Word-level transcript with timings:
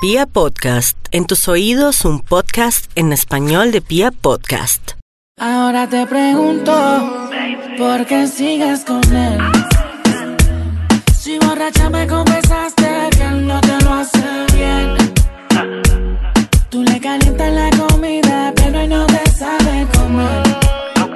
Pia 0.00 0.26
Podcast, 0.26 0.96
en 1.10 1.26
tus 1.26 1.48
oídos 1.48 2.04
un 2.04 2.20
podcast 2.20 2.88
en 2.94 3.12
español 3.12 3.72
de 3.72 3.80
Pia 3.80 4.12
Podcast. 4.12 4.92
Ahora 5.40 5.88
te 5.88 6.06
pregunto, 6.06 6.72
¿por 7.76 8.06
qué 8.06 8.28
sigues 8.28 8.84
con 8.84 9.02
él? 9.12 9.40
Si 11.18 11.36
borracha 11.40 11.90
me 11.90 12.06
confesaste 12.06 13.10
que 13.10 13.24
él 13.24 13.44
no 13.44 13.60
te 13.60 13.76
lo 13.84 13.94
hace 13.94 14.46
bien. 14.54 14.94
Tú 16.70 16.84
le 16.84 17.00
calientas 17.00 17.52
la 17.52 17.70
comida, 17.70 18.52
pero 18.54 18.78
él 18.78 18.90
no 18.90 19.04
te 19.04 19.28
sabe 19.32 19.84
comer. 19.94 20.44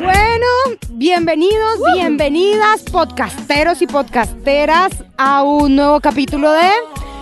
Bueno, 0.03 0.46
bienvenidos, 0.89 1.79
bienvenidas, 1.95 2.83
podcasteros 2.91 3.80
y 3.80 3.87
podcasteras, 3.87 4.91
a 5.17 5.45
un 5.45 5.77
nuevo 5.77 6.01
capítulo 6.01 6.51
de 6.51 6.69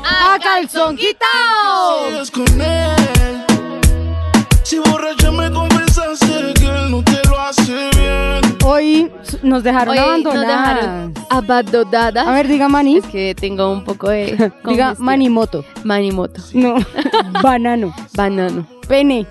A 0.04 0.38
Calzón 0.42 0.96
Quitao. 0.96 2.08
sigues 2.08 2.30
con 2.30 2.60
él. 2.60 3.44
Si 4.62 4.78
borracha 4.78 5.30
me 5.30 5.50
confesaste 5.50 6.54
que 6.54 6.66
él 6.66 6.90
no 6.90 7.02
te 7.02 7.20
lo 7.28 7.38
hace 7.40 7.90
bien. 7.96 8.56
Hoy 8.64 9.10
nos 9.42 9.62
dejaron 9.62 9.96
Hoy 9.98 10.22
nos 10.22 10.34
abandonadas. 10.34 10.74
dejaron 10.76 11.14
abandonadas. 11.30 12.26
A 12.26 12.32
ver, 12.32 12.48
diga 12.48 12.68
Mani. 12.68 12.98
Es 12.98 13.06
que 13.06 13.34
tengo 13.34 13.70
un 13.72 13.84
poco 13.84 14.10
de. 14.10 14.52
Diga. 14.64 14.94
Manimoto. 14.98 15.64
Manimoto. 15.84 16.40
No, 16.52 16.74
banano. 17.42 17.92
Banano. 18.14 18.66
Pene. 18.86 19.26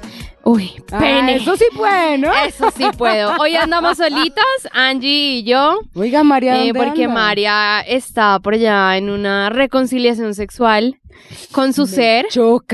Uy, 0.51 0.71
Ah, 0.91 0.97
pene. 0.99 1.35
eso 1.35 1.55
sí 1.55 1.65
puede, 1.75 2.17
¿no? 2.17 2.31
Eso 2.45 2.71
sí 2.75 2.83
puedo. 2.97 3.35
Hoy 3.39 3.55
andamos 3.55 3.97
solitas, 3.97 4.45
Angie 4.71 5.39
y 5.39 5.43
yo. 5.43 5.79
Oiga, 5.93 6.23
María, 6.23 6.55
eh, 6.55 6.67
¿dónde 6.67 6.73
porque 6.73 7.03
anda? 7.03 7.13
María 7.15 7.81
está 7.81 8.39
por 8.39 8.55
allá 8.55 8.97
en 8.97 9.09
una 9.09 9.49
reconciliación 9.49 10.33
sexual 10.33 10.97
con 11.51 11.73
su 11.73 11.85
ser 11.85 12.27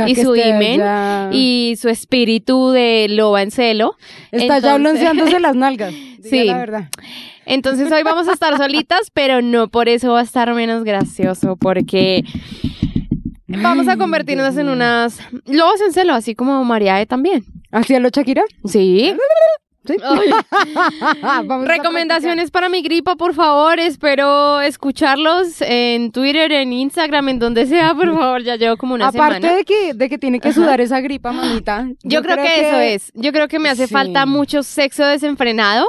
y 0.08 0.16
su 0.16 0.36
imen 0.36 0.82
allá. 0.82 1.30
y 1.34 1.76
su 1.82 1.90
espíritu 1.90 2.70
de 2.72 3.08
loba 3.10 3.42
en 3.42 3.52
celo. 3.52 3.96
Está 4.32 4.60
ya 4.60 4.78
bronceándose 4.78 5.40
las 5.40 5.56
nalgas. 5.56 5.94
Sí. 6.26 6.46
la 6.46 6.58
verdad. 6.58 6.90
Entonces 7.46 7.92
hoy 7.92 8.02
vamos 8.02 8.28
a 8.28 8.34
estar 8.34 8.58
solitas, 8.58 9.12
pero 9.14 9.44
no 9.44 9.68
por 9.68 9.88
eso 9.90 10.14
va 10.14 10.22
a 10.22 10.24
estar 10.24 10.52
menos 10.56 10.84
gracioso, 10.84 11.56
porque 11.56 12.24
vamos 13.48 13.88
a 13.88 13.96
convertirnos 13.98 14.58
en 14.58 14.70
unas 14.70 15.20
lobos 15.46 15.80
en 15.82 15.94
celo, 15.94 16.14
así 16.16 16.34
como 16.34 16.64
Mariae 16.64 17.06
también. 17.06 17.46
¿Hacía 17.76 18.00
lo 18.00 18.10
Shakira? 18.10 18.44
Sí. 18.66 19.14
Sí. 19.86 19.96
Recomendaciones 21.66 22.50
para 22.52 22.70
mi 22.70 22.82
gripa, 22.82 23.16
por 23.16 23.34
favor. 23.34 23.80
Espero 23.80 24.62
escucharlos 24.62 25.62
en 25.62 26.12
Twitter, 26.12 26.52
en 26.54 26.74
Instagram, 26.74 27.30
en 27.30 27.40
donde 27.40 27.66
sea, 27.66 27.94
por 27.94 28.08
favor. 28.18 28.44
Ya 28.44 28.56
llevo 28.56 28.78
como 28.78 28.96
una 28.96 29.10
Aparte 29.10 29.42
semana. 29.42 29.58
de 29.58 29.64
que, 29.66 29.94
de 29.94 30.10
que 30.10 30.18
tiene 30.18 30.40
que 30.40 30.54
sudar 30.54 30.82
esa 30.82 31.02
gripa, 31.02 31.32
mamita. 31.32 31.88
Yo, 32.04 32.22
creo, 32.22 32.38
que, 32.38 32.62
eso 32.68 32.80
es. 32.80 33.12
Yo 33.14 33.32
creo 33.32 33.48
que 33.48 33.60
me 33.60 33.70
hace 33.70 33.88
Sí. 33.88 33.94
falta 33.94 34.26
mucho 34.26 34.64
sexo 34.64 35.06
desenfrenado, 35.06 35.86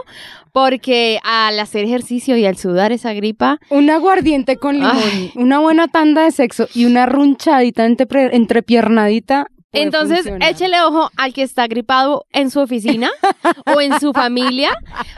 porque 0.53 1.19
al 1.23 1.59
hacer 1.61 1.85
ejercicio 1.85 2.37
y 2.37 2.45
al 2.47 2.57
sudar 2.57 2.93
esa 2.93 3.13
gripa, 3.15 3.59
Un 3.71 3.89
aguardiente 3.91 4.57
con 4.57 4.75
limón, 4.77 4.97
Ay. 4.97 5.33
una 5.37 5.59
buena 5.61 5.89
tanda 5.89 6.25
de 6.25 6.33
sexo 6.33 6.69
y 6.75 6.85
una 6.85 7.07
runchadita 7.07 7.85
entre, 7.87 8.35
entrepiernadita. 8.37 9.47
Entonces, 9.73 10.19
funcionar. 10.19 10.51
échele 10.51 10.81
ojo 10.83 11.11
al 11.17 11.33
que 11.35 11.43
está 11.43 11.67
gripado 11.67 12.25
en 12.33 12.51
su 12.51 12.61
oficina 12.61 13.11
o 13.75 13.81
en 13.81 13.99
su 14.01 14.13
familia 14.13 14.77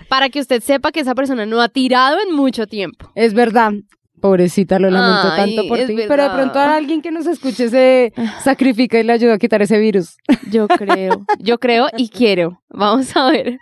para 0.09 0.29
que 0.31 0.41
usted 0.41 0.63
sepa 0.63 0.91
que 0.93 1.01
esa 1.01 1.15
persona 1.15 1.47
no 1.47 1.61
ha 1.61 1.69
tirado 1.69 2.19
en 2.27 2.35
mucho 2.35 2.67
tiempo. 2.67 3.11
Es 3.15 3.35
verdad. 3.35 3.73
Pobrecita, 4.21 4.81
lo 4.81 4.91
lamento 4.91 5.29
Ay, 5.31 5.55
tanto 5.55 5.69
por 5.69 5.79
ti. 5.79 5.95
verdad. 5.95 6.09
Pero 6.09 6.23
de 6.25 6.31
pronto 6.31 6.59
a 6.59 6.75
alguien 6.75 7.03
que 7.03 7.13
nos 7.13 7.25
escuche 7.27 7.69
se 7.69 8.13
sacrifica 8.43 8.99
y 8.99 9.05
le 9.05 9.13
ayuda 9.13 9.35
a 9.35 9.39
quitar 9.39 9.63
ese 9.63 9.79
virus. 9.79 10.17
Yo 10.51 10.67
creo, 10.67 11.25
yo 11.39 11.59
creo 11.59 11.87
y 11.97 12.09
quiero. 12.09 12.61
Vamos 12.69 13.17
a 13.17 13.31
ver. 13.31 13.59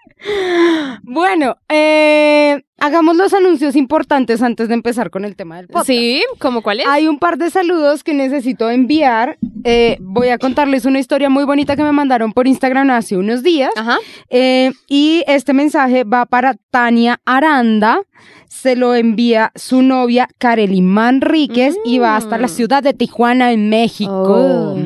Bueno, 1.02 1.56
eh, 1.68 2.62
hagamos 2.78 3.16
los 3.16 3.32
anuncios 3.32 3.76
importantes 3.76 4.42
antes 4.42 4.68
de 4.68 4.74
empezar 4.74 5.10
con 5.10 5.24
el 5.24 5.36
tema 5.36 5.56
del 5.56 5.68
podcast. 5.68 5.86
Sí, 5.86 6.22
¿cómo 6.38 6.62
cuál 6.62 6.80
es? 6.80 6.86
Hay 6.86 7.08
un 7.08 7.18
par 7.18 7.38
de 7.38 7.50
saludos 7.50 8.04
que 8.04 8.14
necesito 8.14 8.70
enviar. 8.70 9.38
Eh, 9.64 9.96
voy 10.00 10.28
a 10.28 10.38
contarles 10.38 10.84
una 10.84 10.98
historia 10.98 11.28
muy 11.30 11.44
bonita 11.44 11.76
que 11.76 11.82
me 11.82 11.92
mandaron 11.92 12.32
por 12.32 12.46
Instagram 12.46 12.90
hace 12.90 13.16
unos 13.16 13.42
días. 13.42 13.70
Ajá. 13.76 13.98
Eh, 14.30 14.72
y 14.88 15.24
este 15.26 15.52
mensaje 15.52 16.04
va 16.04 16.26
para 16.26 16.54
Tania 16.70 17.20
Aranda. 17.24 18.00
Se 18.48 18.76
lo 18.76 18.94
envía 18.94 19.52
su 19.54 19.82
novia 19.82 20.28
Kareli 20.38 20.80
Manríquez 20.80 21.76
y 21.84 21.98
va 21.98 22.16
hasta 22.16 22.38
la 22.38 22.48
ciudad 22.48 22.82
de 22.82 22.94
Tijuana, 22.94 23.52
en 23.52 23.68
México. 23.68 24.12
Oh. 24.14 24.78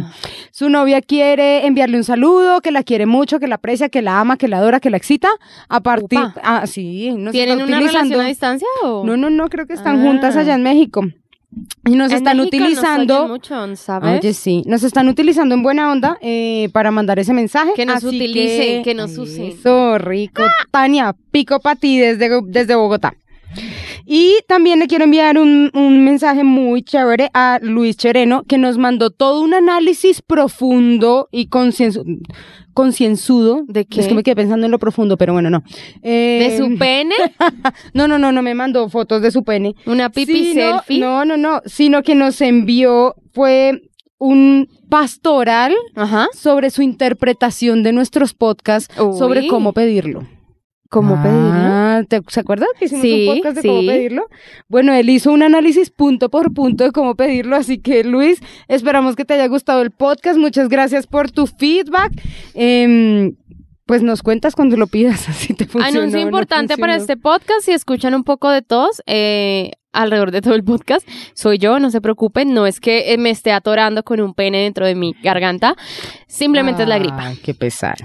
Su 0.61 0.69
novia 0.69 1.01
quiere 1.01 1.65
enviarle 1.67 1.97
un 1.97 2.05
saludo, 2.05 2.61
que 2.61 2.71
la 2.71 2.83
quiere 2.83 3.07
mucho, 3.07 3.41
que 3.41 3.47
la 3.49 3.55
aprecia, 3.55 3.89
que 3.89 4.03
la 4.03 4.21
ama, 4.21 4.37
que 4.37 4.47
la 4.47 4.59
adora, 4.59 4.79
que 4.79 4.91
la 4.91 4.99
excita. 4.99 5.31
A 5.71 5.81
partir. 5.81 6.19
Ah, 6.43 6.67
sí, 6.67 7.15
nos 7.17 7.33
¿Tienen 7.33 7.61
está 7.61 7.65
una 7.79 7.79
relación 7.81 8.21
a 8.21 8.27
distancia 8.27 8.69
o? 8.83 9.03
No, 9.03 9.17
no, 9.17 9.31
no, 9.31 9.49
creo 9.49 9.67
que 9.67 9.73
están 9.73 10.01
Ah. 10.01 10.03
juntas 10.03 10.37
allá 10.37 10.55
en 10.57 10.63
México. 10.63 11.01
Y 11.87 11.97
nos 11.97 12.11
En 12.13 12.19
están 12.19 12.37
México 12.37 12.59
nos 12.59 12.67
utilizando. 12.67 13.29
mucho, 13.29 13.75
¿sabes? 13.77 14.21
Oye, 14.21 14.35
sí, 14.35 14.63
nos 14.67 14.83
están 14.83 15.09
utilizando 15.09 15.55
en 15.55 15.63
buena 15.63 15.91
onda 15.91 16.19
eh, 16.21 16.69
para 16.75 16.91
mandar 16.91 17.19
ese 17.19 17.33
mensaje. 17.33 17.73
Que 17.75 17.87
nos 17.87 17.97
así 17.97 18.09
utilicen, 18.09 18.83
que 18.83 18.93
nos 18.95 19.17
usen. 19.17 19.47
Eso, 19.53 19.97
rico. 19.97 20.43
Tania, 20.71 21.17
pico 21.31 21.59
para 21.61 21.77
ti 21.77 21.99
desde, 21.99 22.29
desde 22.49 22.75
Bogotá. 22.75 23.15
Y 24.07 24.37
también 24.49 24.79
le 24.79 24.87
quiero 24.87 25.05
enviar 25.05 25.39
un, 25.39 25.71
un 25.75 26.05
mensaje 26.05 26.45
muy 26.45 26.83
chévere 26.83 27.31
a 27.35 27.59
Luis 27.63 27.97
Chereno, 27.97 28.43
que 28.45 28.59
nos 28.59 28.79
mandó 28.79 29.11
todo 29.11 29.41
un 29.41 29.55
análisis 29.55 30.23
profundo 30.23 31.29
y 31.31 31.49
concienzu- 31.49 32.21
concienzudo. 32.75 33.65
¿De 33.69 33.85
qué? 33.87 34.01
Es 34.01 34.09
que 34.09 34.15
me 34.15 34.23
quedé 34.23 34.37
pensando 34.37 34.67
en 34.67 34.73
lo 34.73 34.79
profundo, 34.79 35.17
pero 35.17 35.33
bueno, 35.33 35.51
no. 35.51 35.63
¿De 36.03 36.47
Eh, 36.47 36.59
su 36.59 36.77
pene? 36.79 37.15
No, 37.95 38.09
no, 38.09 38.19
no, 38.19 38.33
no 38.33 38.43
me 38.43 38.55
mandó 38.55 38.89
fotos 38.89 39.23
de 39.23 39.31
su 39.31 39.43
pene. 39.45 39.75
¿Una 39.87 40.11
pipi 40.11 40.45
Sino- 40.53 40.79
selfie? 40.79 40.99
No, 41.01 41.25
no, 41.25 41.37
no, 41.37 41.61
sino 41.67 42.03
que 42.03 42.15
nos 42.15 42.41
envió 42.41 43.15
fue 43.33 43.83
un 44.19 44.69
pastoral 44.89 45.75
Ajá. 45.95 46.29
sobre 46.35 46.71
su 46.71 46.83
interpretación 46.83 47.83
de 47.83 47.93
nuestros 47.93 48.35
podcasts 48.35 48.95
Uy. 49.01 49.17
sobre 49.19 49.47
cómo 49.49 49.73
pedirlo. 49.73 50.27
¿Cómo 50.91 51.15
pedirlo? 51.23 51.41
Ah, 51.55 52.03
¿te- 52.09 52.21
¿Se 52.29 52.41
acuerdan 52.41 52.69
que 52.79 52.85
hicimos 52.87 53.03
Sí, 53.03 53.27
un 53.29 53.35
podcast 53.37 53.57
de 53.59 53.69
cómo 53.69 53.81
pedirlo? 53.87 54.27
Bueno, 54.69 54.93
él 54.93 55.09
hizo 55.09 55.31
un 55.33 55.43
análisis 55.45 55.91
punto 55.91 56.29
por 56.31 56.53
punto 56.53 56.83
de 56.85 56.91
cómo 56.91 57.15
pedirlo, 57.15 57.55
así 57.57 57.79
que 57.79 58.03
Luis, 58.05 58.41
esperamos 58.67 59.15
que 59.15 59.25
te 59.25 59.35
haya 59.35 59.47
gustado 59.47 59.83
el 59.83 59.93
podcast. 59.93 60.37
Muchas 60.37 60.69
gracias 60.69 61.07
por 61.07 61.31
tu 61.31 61.47
feedback. 61.47 62.11
Em, 62.55 63.37
pues 63.87 64.03
nos 64.03 64.23
cuentas 64.23 64.55
cuando 64.57 64.77
lo 64.77 64.89
pidas, 64.89 65.29
así 65.29 65.55
te 65.55 65.67
funciona. 65.67 66.01
Anuncio 66.01 66.21
importante 66.21 66.77
para 66.77 66.97
este 66.97 67.17
podcast, 67.17 67.61
si 67.63 67.71
escuchan 67.73 68.15
un 68.15 68.25
poco 68.25 68.51
de 68.51 68.63
todos, 68.63 69.01
eh, 69.07 69.71
alrededor 69.93 70.33
de 70.33 70.41
todo 70.43 70.55
el 70.55 70.65
podcast, 70.65 71.09
soy 71.35 71.59
yo, 71.59 71.79
no 71.79 71.91
se 71.91 72.01
preocupen, 72.01 72.53
no 72.53 72.67
es 72.67 72.81
que 72.81 73.13
eh, 73.13 73.19
me 73.19 73.31
esté 73.31 73.53
atorando 73.53 74.03
con 74.03 74.21
un 74.21 74.35
pene 74.35 74.59
dentro 74.63 74.87
de 74.87 74.95
mi 74.97 75.15
garganta, 75.23 75.77
simplemente 76.27 76.83
es 76.83 76.89
la 76.89 76.99
gripa. 76.99 77.27
Ay, 77.29 77.37
qué 77.43 77.55
pesar. 77.55 77.97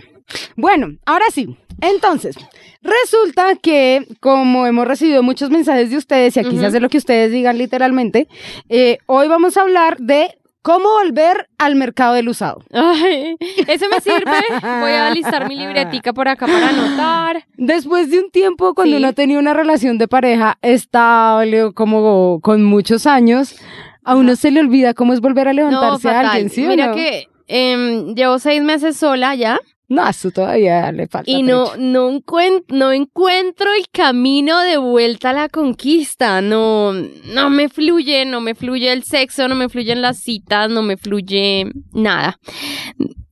Bueno, 0.56 0.88
ahora 1.06 1.26
sí. 1.32 1.58
Entonces, 1.82 2.36
resulta 2.82 3.56
que 3.62 4.08
como 4.22 4.66
hemos 4.66 4.88
recibido 4.88 5.22
muchos 5.24 5.50
mensajes 5.50 5.90
de 5.90 5.98
ustedes, 5.98 6.38
y 6.38 6.40
aquí 6.40 6.52
se 6.52 6.56
Ujú. 6.58 6.66
hace 6.68 6.80
lo 6.80 6.90
que 6.90 6.98
ustedes 6.98 7.32
digan 7.32 7.58
literalmente, 7.58 8.28
eh, 8.70 8.98
hoy 9.08 9.28
vamos 9.28 9.58
a 9.58 9.62
hablar 9.62 9.98
de 9.98 10.38
cómo 10.62 10.90
volver 10.90 11.48
al 11.58 11.76
mercado 11.76 12.14
del 12.16 12.30
usado. 12.30 12.64
Ay, 12.72 13.36
eso 13.68 13.86
me 13.92 14.00
sirve. 14.00 14.32
Voy 14.62 14.92
a 14.92 15.08
alistar 15.08 15.48
mi 15.50 15.56
libretica 15.58 16.14
por 16.14 16.28
acá 16.30 16.48
para 16.48 16.70
anotar. 16.70 17.46
Después 17.58 18.10
de 18.10 18.20
un 18.20 18.32
tiempo, 18.32 18.74
cuando 18.74 18.96
Sí. 18.98 19.04
uno 19.04 19.14
tenía 19.14 19.38
una 19.38 19.54
relación 19.54 19.98
de 19.98 20.08
pareja 20.08 20.58
estable, 20.62 21.72
como 21.74 22.40
con 22.42 22.64
muchos 22.64 23.06
años, 23.06 23.56
a 24.06 24.16
uno 24.16 24.36
se 24.38 24.50
le 24.50 24.62
olvida 24.62 24.94
cómo 24.94 25.14
es 25.14 25.20
volver 25.20 25.50
a 25.50 25.54
No, 25.54 25.58
levantarse 25.70 26.10
a 26.10 26.22
alguien, 26.22 26.50
¿sí 26.50 26.66
o 26.66 26.70
Mira 26.70 26.88
no? 26.88 26.96
que 26.96 27.28
em, 27.48 28.16
llevo 28.16 28.40
seis 28.40 28.64
meses 28.64 28.98
sola 28.98 29.36
ya 29.36 29.60
No, 29.88 30.08
eso 30.10 30.32
todavía 30.32 30.92
le 30.92 31.08
falta. 31.08 31.30
y 31.30 31.44
no, 31.44 31.66
trecho. 31.66 31.78
no, 31.82 32.10
encuent- 32.12 32.66
no 32.70 32.92
encuentro 32.92 33.68
el 33.78 33.88
camino 33.92 34.60
de 34.62 34.78
vuelta 34.78 35.30
a 35.30 35.34
la 35.34 35.48
conquista. 35.50 36.42
No, 36.42 36.92
no 36.94 37.50
me 37.52 37.70
fluye, 37.70 38.26
no 38.26 38.42
me 38.42 38.56
fluye 38.56 38.92
el 38.92 39.04
sexo, 39.04 39.48
no 39.48 39.54
me 39.56 39.70
fluyen 39.70 40.02
las 40.02 40.18
citas, 40.18 40.70
no 40.72 40.82
me 40.82 40.98
fluye 40.98 41.68
nada. 41.94 42.40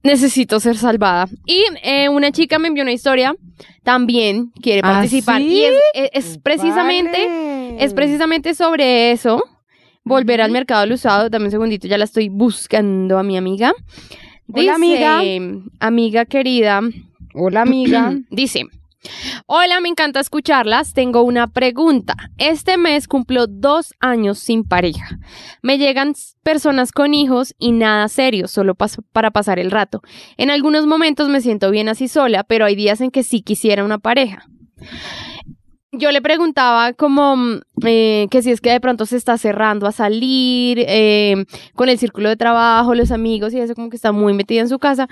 Necesito 0.04 0.60
ser 0.60 0.76
salvada. 0.78 1.28
Y 1.46 1.64
eh, 1.82 2.10
una 2.10 2.32
chica 2.32 2.60
me 2.60 2.68
envió 2.68 2.84
una 2.84 2.92
historia, 2.92 3.34
también 3.84 4.52
quiere 4.62 4.82
¿Ah, 4.84 4.92
participar. 4.94 5.40
sí? 5.42 5.48
Y 5.48 5.64
es, 5.64 5.74
es- 5.94 6.10
es 6.14 6.38
precisamente, 6.38 7.26
Vale. 7.28 7.84
es 7.84 7.94
precisamente 7.94 8.54
sobre 8.54 9.12
eso. 9.12 9.42
Volver 10.04 10.42
al 10.42 10.52
mercado 10.52 10.82
del 10.82 10.92
usado. 10.92 11.30
Dame 11.30 11.46
un 11.46 11.52
segundito, 11.52 11.88
ya 11.88 11.98
la 11.98 12.04
estoy 12.04 12.28
buscando 12.28 13.18
a 13.18 13.24
mi 13.24 13.38
amiga. 13.38 13.74
Hola, 14.54 14.76
amiga. 14.76 15.22
Amiga 15.80 16.26
querida, 16.26 16.82
Hola, 17.34 17.62
amiga. 17.62 18.14
dice, 18.30 18.64
Hola, 19.48 19.82
me 19.82 19.90
encanta 19.90 20.20
escucharlas. 20.22 20.94
Tengo 20.94 21.24
una 21.24 21.48
pregunta. 21.48 22.16
Este 22.38 22.78
mes 22.78 23.08
cumplo 23.08 23.48
dos 23.48 23.94
años 24.00 24.40
sin 24.40 24.64
pareja. 24.64 25.18
Me 25.62 25.78
llegan 25.78 26.14
personas 26.44 26.92
con 26.94 27.14
hijos 27.14 27.54
y 27.60 27.72
nada 27.74 28.08
serio, 28.08 28.48
solo 28.48 28.76
pas- 28.76 29.04
para 29.12 29.32
pasar 29.32 29.60
el 29.60 29.72
rato. 29.72 30.02
En 30.38 30.50
algunos 30.50 30.86
momentos 30.88 31.28
me 31.28 31.42
siento 31.42 31.70
bien 31.72 31.90
así 31.90 32.08
sola, 32.08 32.44
pero 32.44 32.66
hay 32.66 32.76
días 32.76 33.02
en 33.02 33.12
que 33.12 33.24
sí 33.24 33.42
quisiera 33.42 33.84
una 33.84 33.98
pareja. 34.00 34.46
Yo 35.96 36.12
le 36.12 36.24
preguntaba 36.24 36.94
como 36.94 37.36
mm, 37.36 37.62
eh, 37.86 38.28
que 38.32 38.42
si 38.42 38.50
es 38.52 38.62
que 38.62 38.72
de 38.72 38.80
pronto 38.80 39.06
se 39.06 39.16
está 39.16 39.38
cerrando 39.38 39.86
a 39.86 39.92
salir 39.92 40.84
eh, 40.88 41.46
con 41.76 41.88
el 41.88 42.00
círculo 42.00 42.30
de 42.30 42.36
trabajo, 42.36 42.96
los 42.96 43.12
amigos 43.12 43.54
y 43.54 43.60
eso 43.60 43.76
como 43.76 43.92
que 43.92 43.96
está 43.96 44.12
muy 44.12 44.34
metida 44.34 44.62
en 44.62 44.70
su 44.70 44.80
casa. 44.80 45.08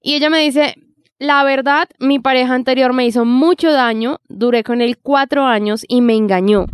Y 0.00 0.14
ella 0.14 0.30
me 0.30 0.38
dice, 0.38 0.76
la 1.18 1.42
verdad, 1.42 1.88
mi 1.98 2.20
pareja 2.20 2.54
anterior 2.54 2.92
me 2.92 3.06
hizo 3.06 3.24
mucho 3.24 3.72
daño, 3.72 4.20
duré 4.28 4.62
con 4.62 4.80
él 4.80 4.98
cuatro 4.98 5.46
años 5.46 5.84
y 5.88 6.00
me 6.00 6.14
engañó. 6.14 6.66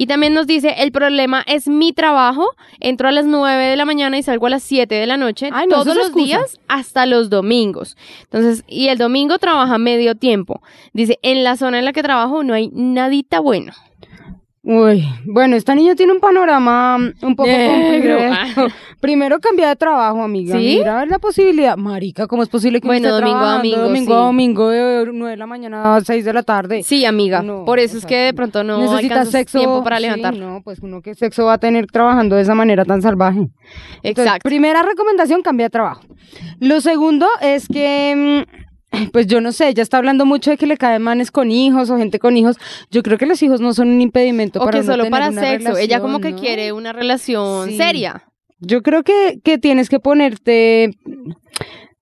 Y 0.00 0.06
también 0.06 0.32
nos 0.32 0.46
dice, 0.46 0.76
el 0.78 0.92
problema 0.92 1.42
es 1.48 1.66
mi 1.66 1.92
trabajo, 1.92 2.54
entro 2.78 3.08
a 3.08 3.12
las 3.12 3.26
nueve 3.26 3.64
de 3.64 3.74
la 3.74 3.84
mañana 3.84 4.16
y 4.16 4.22
salgo 4.22 4.46
a 4.46 4.50
las 4.50 4.62
siete 4.62 4.94
de 4.94 5.08
la 5.08 5.16
noche, 5.16 5.50
Ay, 5.52 5.66
no, 5.66 5.74
eso 5.74 5.84
todos 5.86 5.96
los 5.96 6.06
excusa. 6.06 6.24
días 6.24 6.60
hasta 6.68 7.04
los 7.04 7.30
domingos. 7.30 7.96
Entonces, 8.22 8.62
y 8.68 8.90
el 8.90 8.98
domingo 8.98 9.38
trabaja 9.40 9.76
medio 9.76 10.14
tiempo. 10.14 10.62
Dice, 10.92 11.18
en 11.22 11.42
la 11.42 11.56
zona 11.56 11.80
en 11.80 11.84
la 11.84 11.92
que 11.92 12.04
trabajo 12.04 12.44
no 12.44 12.54
hay 12.54 12.70
nadita 12.72 13.40
bueno. 13.40 13.72
Uy, 14.70 15.02
bueno, 15.24 15.56
esta 15.56 15.74
niña 15.74 15.94
tiene 15.94 16.12
un 16.12 16.20
panorama 16.20 16.96
un 17.22 17.36
poco 17.36 17.48
complejo. 17.48 18.66
Primero 19.00 19.38
cambia 19.40 19.68
de 19.68 19.76
trabajo, 19.76 20.22
amiga. 20.22 20.58
¿Sí? 20.58 20.76
Mira 20.80 21.06
la 21.06 21.18
posibilidad. 21.18 21.78
Marica, 21.78 22.26
¿cómo 22.26 22.42
es 22.42 22.50
posible 22.50 22.78
que 22.82 22.86
Bueno, 22.86 23.08
esté 23.08 23.18
domingo 23.18 23.38
a 23.46 23.54
domingo, 23.56 23.80
domingo 23.80 24.12
a 24.14 24.18
domingo 24.18 24.68
de 24.68 25.06
9 25.10 25.30
de 25.30 25.36
la 25.38 25.46
mañana 25.46 25.96
a 25.96 26.00
6 26.02 26.22
de 26.22 26.32
la 26.34 26.42
tarde? 26.42 26.82
Sí, 26.82 27.06
amiga. 27.06 27.40
No, 27.40 27.64
Por 27.64 27.78
eso 27.78 27.96
es 27.96 28.04
que 28.04 28.16
de 28.16 28.34
pronto 28.34 28.62
no 28.62 28.76
Necesita 28.76 29.14
alcanzas 29.14 29.32
sexo. 29.32 29.58
tiempo 29.58 29.82
para 29.82 29.96
sí, 29.96 30.02
levantar. 30.02 30.36
no, 30.36 30.60
pues 30.62 30.80
uno 30.80 31.00
que 31.00 31.14
sexo 31.14 31.46
va 31.46 31.54
a 31.54 31.58
tener 31.58 31.86
trabajando 31.86 32.36
de 32.36 32.42
esa 32.42 32.54
manera 32.54 32.84
tan 32.84 33.00
salvaje. 33.00 33.38
Entonces, 34.02 34.26
Exacto. 34.26 34.46
primera 34.46 34.82
recomendación, 34.82 35.40
cambia 35.40 35.64
de 35.66 35.70
trabajo. 35.70 36.02
Lo 36.60 36.82
segundo 36.82 37.26
es 37.40 37.68
que, 37.68 38.44
mm, 38.46 38.67
pues 39.12 39.26
yo 39.26 39.40
no 39.40 39.52
sé, 39.52 39.68
ella 39.68 39.82
está 39.82 39.98
hablando 39.98 40.24
mucho 40.26 40.50
de 40.50 40.56
que 40.56 40.66
le 40.66 40.76
caen 40.76 41.02
manes 41.02 41.30
con 41.30 41.50
hijos 41.50 41.90
o 41.90 41.98
gente 41.98 42.18
con 42.18 42.36
hijos. 42.36 42.56
Yo 42.90 43.02
creo 43.02 43.18
que 43.18 43.26
los 43.26 43.42
hijos 43.42 43.60
no 43.60 43.74
son 43.74 43.88
un 43.88 44.00
impedimento 44.00 44.60
O 44.60 44.64
para 44.64 44.80
que 44.80 44.84
solo 44.86 45.04
tener 45.04 45.10
para 45.10 45.28
una 45.30 45.40
sexo. 45.40 45.76
Ella 45.76 46.00
como 46.00 46.18
que 46.20 46.28
relación, 46.28 46.46
quiere 46.46 46.72
una 46.72 46.92
relación 46.92 47.68
Sí. 47.68 47.76
seria. 47.76 48.24
Yo 48.60 48.82
creo 48.82 49.04
que, 49.04 49.40
que 49.44 49.58
tienes 49.58 49.88
que 49.88 50.00
ponerte, 50.00 50.90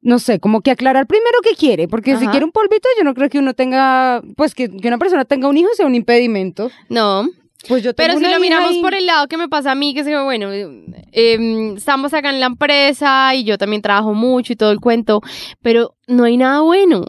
no 0.00 0.18
sé, 0.18 0.40
como 0.40 0.62
que 0.62 0.70
aclarar 0.70 1.06
primero 1.06 1.38
qué 1.42 1.54
quiere, 1.54 1.86
porque 1.86 2.16
si 2.16 2.26
quiere 2.28 2.46
un 2.46 2.52
polvito, 2.52 2.88
yo 2.96 3.04
no 3.04 3.12
creo 3.12 3.28
que 3.28 3.38
uno 3.38 3.52
tenga, 3.52 4.22
pues 4.36 4.54
que, 4.54 4.70
que 4.70 4.88
una 4.88 4.96
persona 4.98 5.26
tenga 5.26 5.48
un 5.48 5.56
hijo 5.58 5.68
sea 5.74 5.84
un 5.86 5.94
impedimento. 5.94 6.70
No. 6.88 7.28
Pues 7.68 7.82
yo 7.82 7.94
tengo 7.94 8.08
Pero 8.08 8.18
si 8.18 8.32
lo 8.32 8.40
miramos 8.40 8.76
por 8.78 8.94
el 8.94 9.06
lado 9.06 9.26
que 9.28 9.36
me 9.36 9.48
pasa 9.48 9.72
a 9.72 9.74
mí, 9.74 9.94
que 9.94 10.00
es 10.00 10.24
bueno, 10.24 10.50
eh, 10.52 11.74
estamos 11.76 12.14
acá 12.14 12.30
en 12.30 12.40
la 12.40 12.46
empresa 12.46 13.34
y 13.34 13.44
yo 13.44 13.58
también 13.58 13.82
trabajo 13.82 14.14
mucho 14.14 14.52
y 14.52 14.56
todo 14.56 14.70
el 14.70 14.80
cuento, 14.80 15.20
pero 15.62 15.94
no 16.06 16.24
hay 16.24 16.36
nada 16.36 16.60
bueno. 16.60 17.04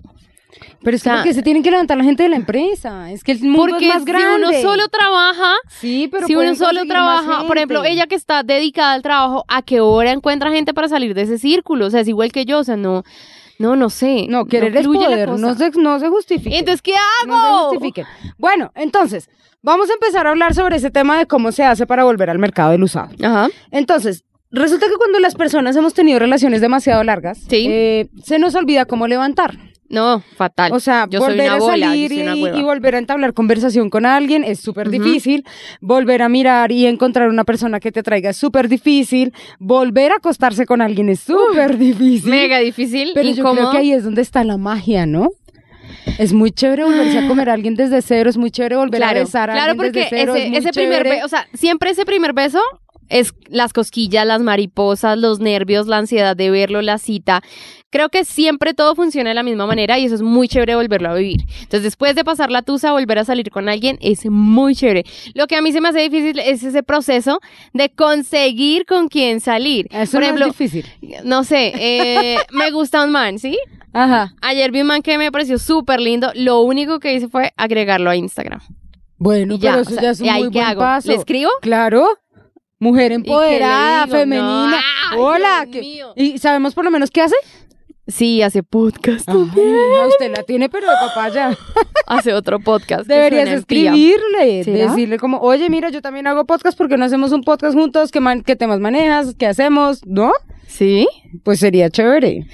Pero 0.81 0.95
es 0.95 1.03
que 1.03 1.09
o 1.09 1.11
sea, 1.11 1.21
porque 1.21 1.33
se 1.33 1.43
tienen 1.43 1.63
que 1.63 1.71
levantar 1.71 1.97
la 1.97 2.03
gente 2.03 2.23
de 2.23 2.29
la 2.29 2.35
empresa. 2.35 3.11
Es 3.11 3.23
que 3.23 3.33
el 3.33 3.41
mundo 3.41 3.67
Porque 3.67 3.87
es 3.87 3.93
más 3.93 4.03
si 4.03 4.11
grande. 4.11 4.47
uno 4.47 4.61
solo 4.61 4.87
trabaja, 4.87 5.53
Sí, 5.69 6.07
pero 6.11 6.25
si 6.27 6.35
uno 6.35 6.55
solo 6.55 6.85
trabaja, 6.85 7.45
por 7.45 7.57
ejemplo, 7.57 7.83
ella 7.83 8.07
que 8.07 8.15
está 8.15 8.43
dedicada 8.43 8.93
al 8.93 9.01
trabajo, 9.01 9.43
¿a 9.47 9.61
qué 9.61 9.81
hora 9.81 10.11
encuentra 10.11 10.51
gente 10.51 10.73
para 10.73 10.87
salir 10.87 11.13
de 11.13 11.23
ese 11.23 11.37
círculo? 11.37 11.87
O 11.87 11.89
sea, 11.89 12.01
es 12.01 12.07
igual 12.07 12.31
que 12.31 12.45
yo, 12.45 12.59
o 12.59 12.63
sea, 12.63 12.77
no, 12.77 13.03
no, 13.59 13.75
no 13.75 13.89
sé. 13.89 14.27
No, 14.29 14.45
querer 14.45 14.75
es 14.75 14.83
fluye 14.83 15.01
la 15.01 15.09
poder, 15.09 15.29
no 15.39 15.55
se, 15.55 15.71
no 15.71 15.99
se 15.99 16.07
justifique. 16.09 16.57
Entonces, 16.57 16.81
¿qué 16.81 16.93
no 17.27 17.33
se 17.41 17.47
hago? 17.47 17.69
justifiquen. 17.69 18.05
Bueno, 18.37 18.71
entonces, 18.75 19.29
vamos 19.61 19.89
a 19.89 19.93
empezar 19.93 20.27
a 20.27 20.31
hablar 20.31 20.53
sobre 20.53 20.77
ese 20.77 20.91
tema 20.91 21.17
de 21.17 21.25
cómo 21.25 21.51
se 21.51 21.63
hace 21.63 21.85
para 21.87 22.03
volver 22.03 22.29
al 22.29 22.39
mercado 22.39 22.71
del 22.71 22.83
usado. 22.83 23.09
Ajá. 23.23 23.47
Entonces, 23.71 24.23
resulta 24.51 24.87
que 24.87 24.95
cuando 24.95 25.19
las 25.19 25.35
personas 25.35 25.75
hemos 25.75 25.93
tenido 25.93 26.19
relaciones 26.19 26.61
demasiado 26.61 27.03
largas, 27.03 27.39
Sí. 27.49 27.67
eh, 27.69 28.09
se 28.23 28.39
nos 28.39 28.55
olvida 28.55 28.85
cómo 28.85 29.07
levantar. 29.07 29.57
No, 29.89 30.21
fatal. 30.35 30.73
O 30.73 30.79
sea, 30.79 31.07
yo 31.09 31.19
volver 31.19 31.49
a 31.49 31.57
bola, 31.57 31.87
salir 31.87 32.11
y, 32.11 32.61
volver 32.61 32.95
a 32.95 32.97
entablar 32.97 33.33
conversación 33.33 33.89
con 33.89 34.05
alguien 34.05 34.43
es 34.43 34.59
súper 34.59 34.89
difícil. 34.89 35.45
Volver 35.79 36.21
a 36.21 36.29
mirar 36.29 36.71
y 36.71 36.85
encontrar 36.85 37.29
una 37.29 37.45
persona 37.45 37.79
que 37.79 37.91
te 37.91 38.03
traiga 38.03 38.31
es 38.31 38.37
súper 38.37 38.67
difícil. 38.67 39.33
Volver 39.59 40.11
a 40.11 40.15
acostarse 40.15 40.65
con 40.65 40.81
alguien 40.81 41.09
es 41.09 41.21
súper 41.21 41.77
difícil. 41.77 42.29
Mega 42.29 42.59
difícil, 42.59 43.11
Pero 43.13 43.29
yo 43.29 43.51
creo 43.53 43.71
que 43.71 43.77
ahí 43.77 43.91
es 43.93 44.03
donde 44.03 44.21
está 44.21 44.43
la 44.43 44.57
magia, 44.57 45.05
¿no? 45.05 45.31
Es 46.17 46.33
muy 46.33 46.51
chévere 46.51 46.83
volverse 46.83 47.19
a 47.19 47.27
comer 47.27 47.49
a 47.49 47.53
alguien 47.53 47.75
desde 47.75 48.01
cero, 48.01 48.29
es 48.29 48.37
muy 48.37 48.51
chévere 48.51 48.75
volver 48.75 49.03
a 49.03 49.07
claro, 49.07 49.25
besar 49.25 49.49
a 49.49 49.53
claro, 49.53 49.71
alguien 49.71 49.85
porque 49.87 49.99
desde 49.99 50.17
cero, 50.17 50.35
ese, 50.35 50.43
es 50.45 50.49
muy 50.49 50.57
ese 50.57 50.69
primer 50.71 51.03
beso, 51.03 51.25
o 51.25 51.29
sea, 51.29 51.47
siempre 51.53 51.89
ese 51.91 52.05
primer 52.05 52.33
beso 52.33 52.59
es 53.09 53.33
las 53.47 53.73
cosquillas, 53.73 54.25
las 54.25 54.41
mariposas, 54.41 55.17
los 55.17 55.39
nervios, 55.39 55.87
la 55.87 55.97
ansiedad 55.97 56.35
de 56.35 56.49
verlo, 56.49 56.81
la 56.81 56.97
cita. 56.97 57.41
Creo 57.89 58.09
que 58.09 58.25
siempre 58.25 58.73
todo 58.73 58.95
funciona 58.95 59.29
de 59.29 59.33
la 59.33 59.43
misma 59.43 59.65
manera 59.65 59.97
y 59.97 60.05
eso 60.05 60.15
es 60.15 60.21
muy 60.21 60.49
chévere 60.49 60.75
volverlo 60.75 61.09
a 61.09 61.13
vivir. 61.13 61.41
Entonces, 61.61 61.83
después 61.83 62.15
de 62.15 62.25
pasar 62.25 62.51
la 62.51 62.61
tusa, 62.61 62.91
volver 62.91 63.17
a 63.19 63.23
salir 63.25 63.49
con 63.49 63.69
alguien 63.69 63.97
es 64.01 64.25
muy 64.29 64.75
chévere. 64.75 65.05
Lo 65.35 65.47
que 65.47 65.55
a 65.55 65.61
mí 65.61 65.71
se 65.71 65.79
me 65.79 65.87
hace 65.89 66.01
difícil 66.09 66.37
es 66.39 66.63
ese 66.63 66.83
proceso 66.83 67.39
de 67.73 67.89
conseguir 67.89 68.85
con 68.85 69.07
quién 69.07 69.39
salir. 69.39 69.87
Eso 69.89 70.11
Por 70.13 70.19
no 70.19 70.25
ejemplo, 70.25 70.45
es 70.47 70.51
difícil. 70.57 70.85
no 71.23 71.45
sé, 71.45 71.71
eh, 71.77 72.37
me 72.51 72.71
gusta 72.71 73.05
un 73.05 73.11
man, 73.11 73.39
¿sí? 73.39 73.57
Ajá. 73.93 74.33
Ayer 74.41 74.69
vi 74.71 74.81
un 74.81 74.87
man 74.87 75.01
que 75.01 75.17
me 75.17 75.31
pareció 75.31 75.57
súper 75.57 76.01
lindo. 76.01 76.29
Lo 76.35 76.59
único 76.61 76.99
que 76.99 77.13
hice 77.13 77.29
fue 77.29 77.53
agregarlo 77.55 78.09
a 78.09 78.15
Instagram. 78.17 78.59
Bueno, 79.17 79.55
ya, 79.55 79.71
pero 79.71 79.77
o 79.77 79.81
eso 79.81 79.91
sea, 79.93 80.01
ya 80.03 80.09
es 80.11 80.19
un 80.19 80.25
¿y 80.25 80.29
ahí 80.29 80.43
muy 80.43 80.51
qué 80.51 80.59
buen 80.59 80.69
hago? 80.69 80.79
paso. 80.81 81.07
¿Le 81.07 81.15
escribo? 81.15 81.49
Claro. 81.61 82.05
Mujer 82.79 83.11
empoderada, 83.11 84.05
digo? 84.05 84.17
femenina. 84.17 84.79
No. 85.11 85.17
Hola. 85.23 85.67
Que- 85.71 85.81
mío. 85.81 86.13
¿Y 86.15 86.37
sabemos 86.37 86.73
por 86.75 86.85
lo 86.85 86.91
menos 86.91 87.09
qué 87.11 87.21
hace? 87.21 87.35
Sí, 88.07 88.41
hace 88.41 88.63
podcast. 88.63 89.27
Ay, 89.27 89.35
a 89.35 90.07
usted 90.07 90.31
la 90.33 90.43
tiene, 90.43 90.69
pero 90.69 90.87
de 90.89 90.95
papaya. 90.95 91.57
Hace 92.07 92.33
otro 92.33 92.61
podcast. 92.61 93.05
Deberías 93.05 93.49
escribirle, 93.49 94.63
decirle 94.63 95.17
como, 95.19 95.39
oye, 95.39 95.69
mira, 95.69 95.89
yo 95.89 96.01
también 96.01 96.25
hago 96.25 96.45
podcast, 96.45 96.77
porque 96.77 96.95
no 96.95 97.03
hacemos 97.03 97.33
un 97.33 97.41
podcast 97.41 97.75
juntos? 97.75 98.11
¿Qué, 98.11 98.21
man- 98.21 98.43
qué 98.43 98.55
temas 98.55 98.79
manejas? 98.79 99.35
¿Qué 99.37 99.45
hacemos? 99.45 100.05
¿No? 100.05 100.31
Sí. 100.67 101.05
Pues 101.43 101.59
sería 101.59 101.89
chévere. 101.89 102.45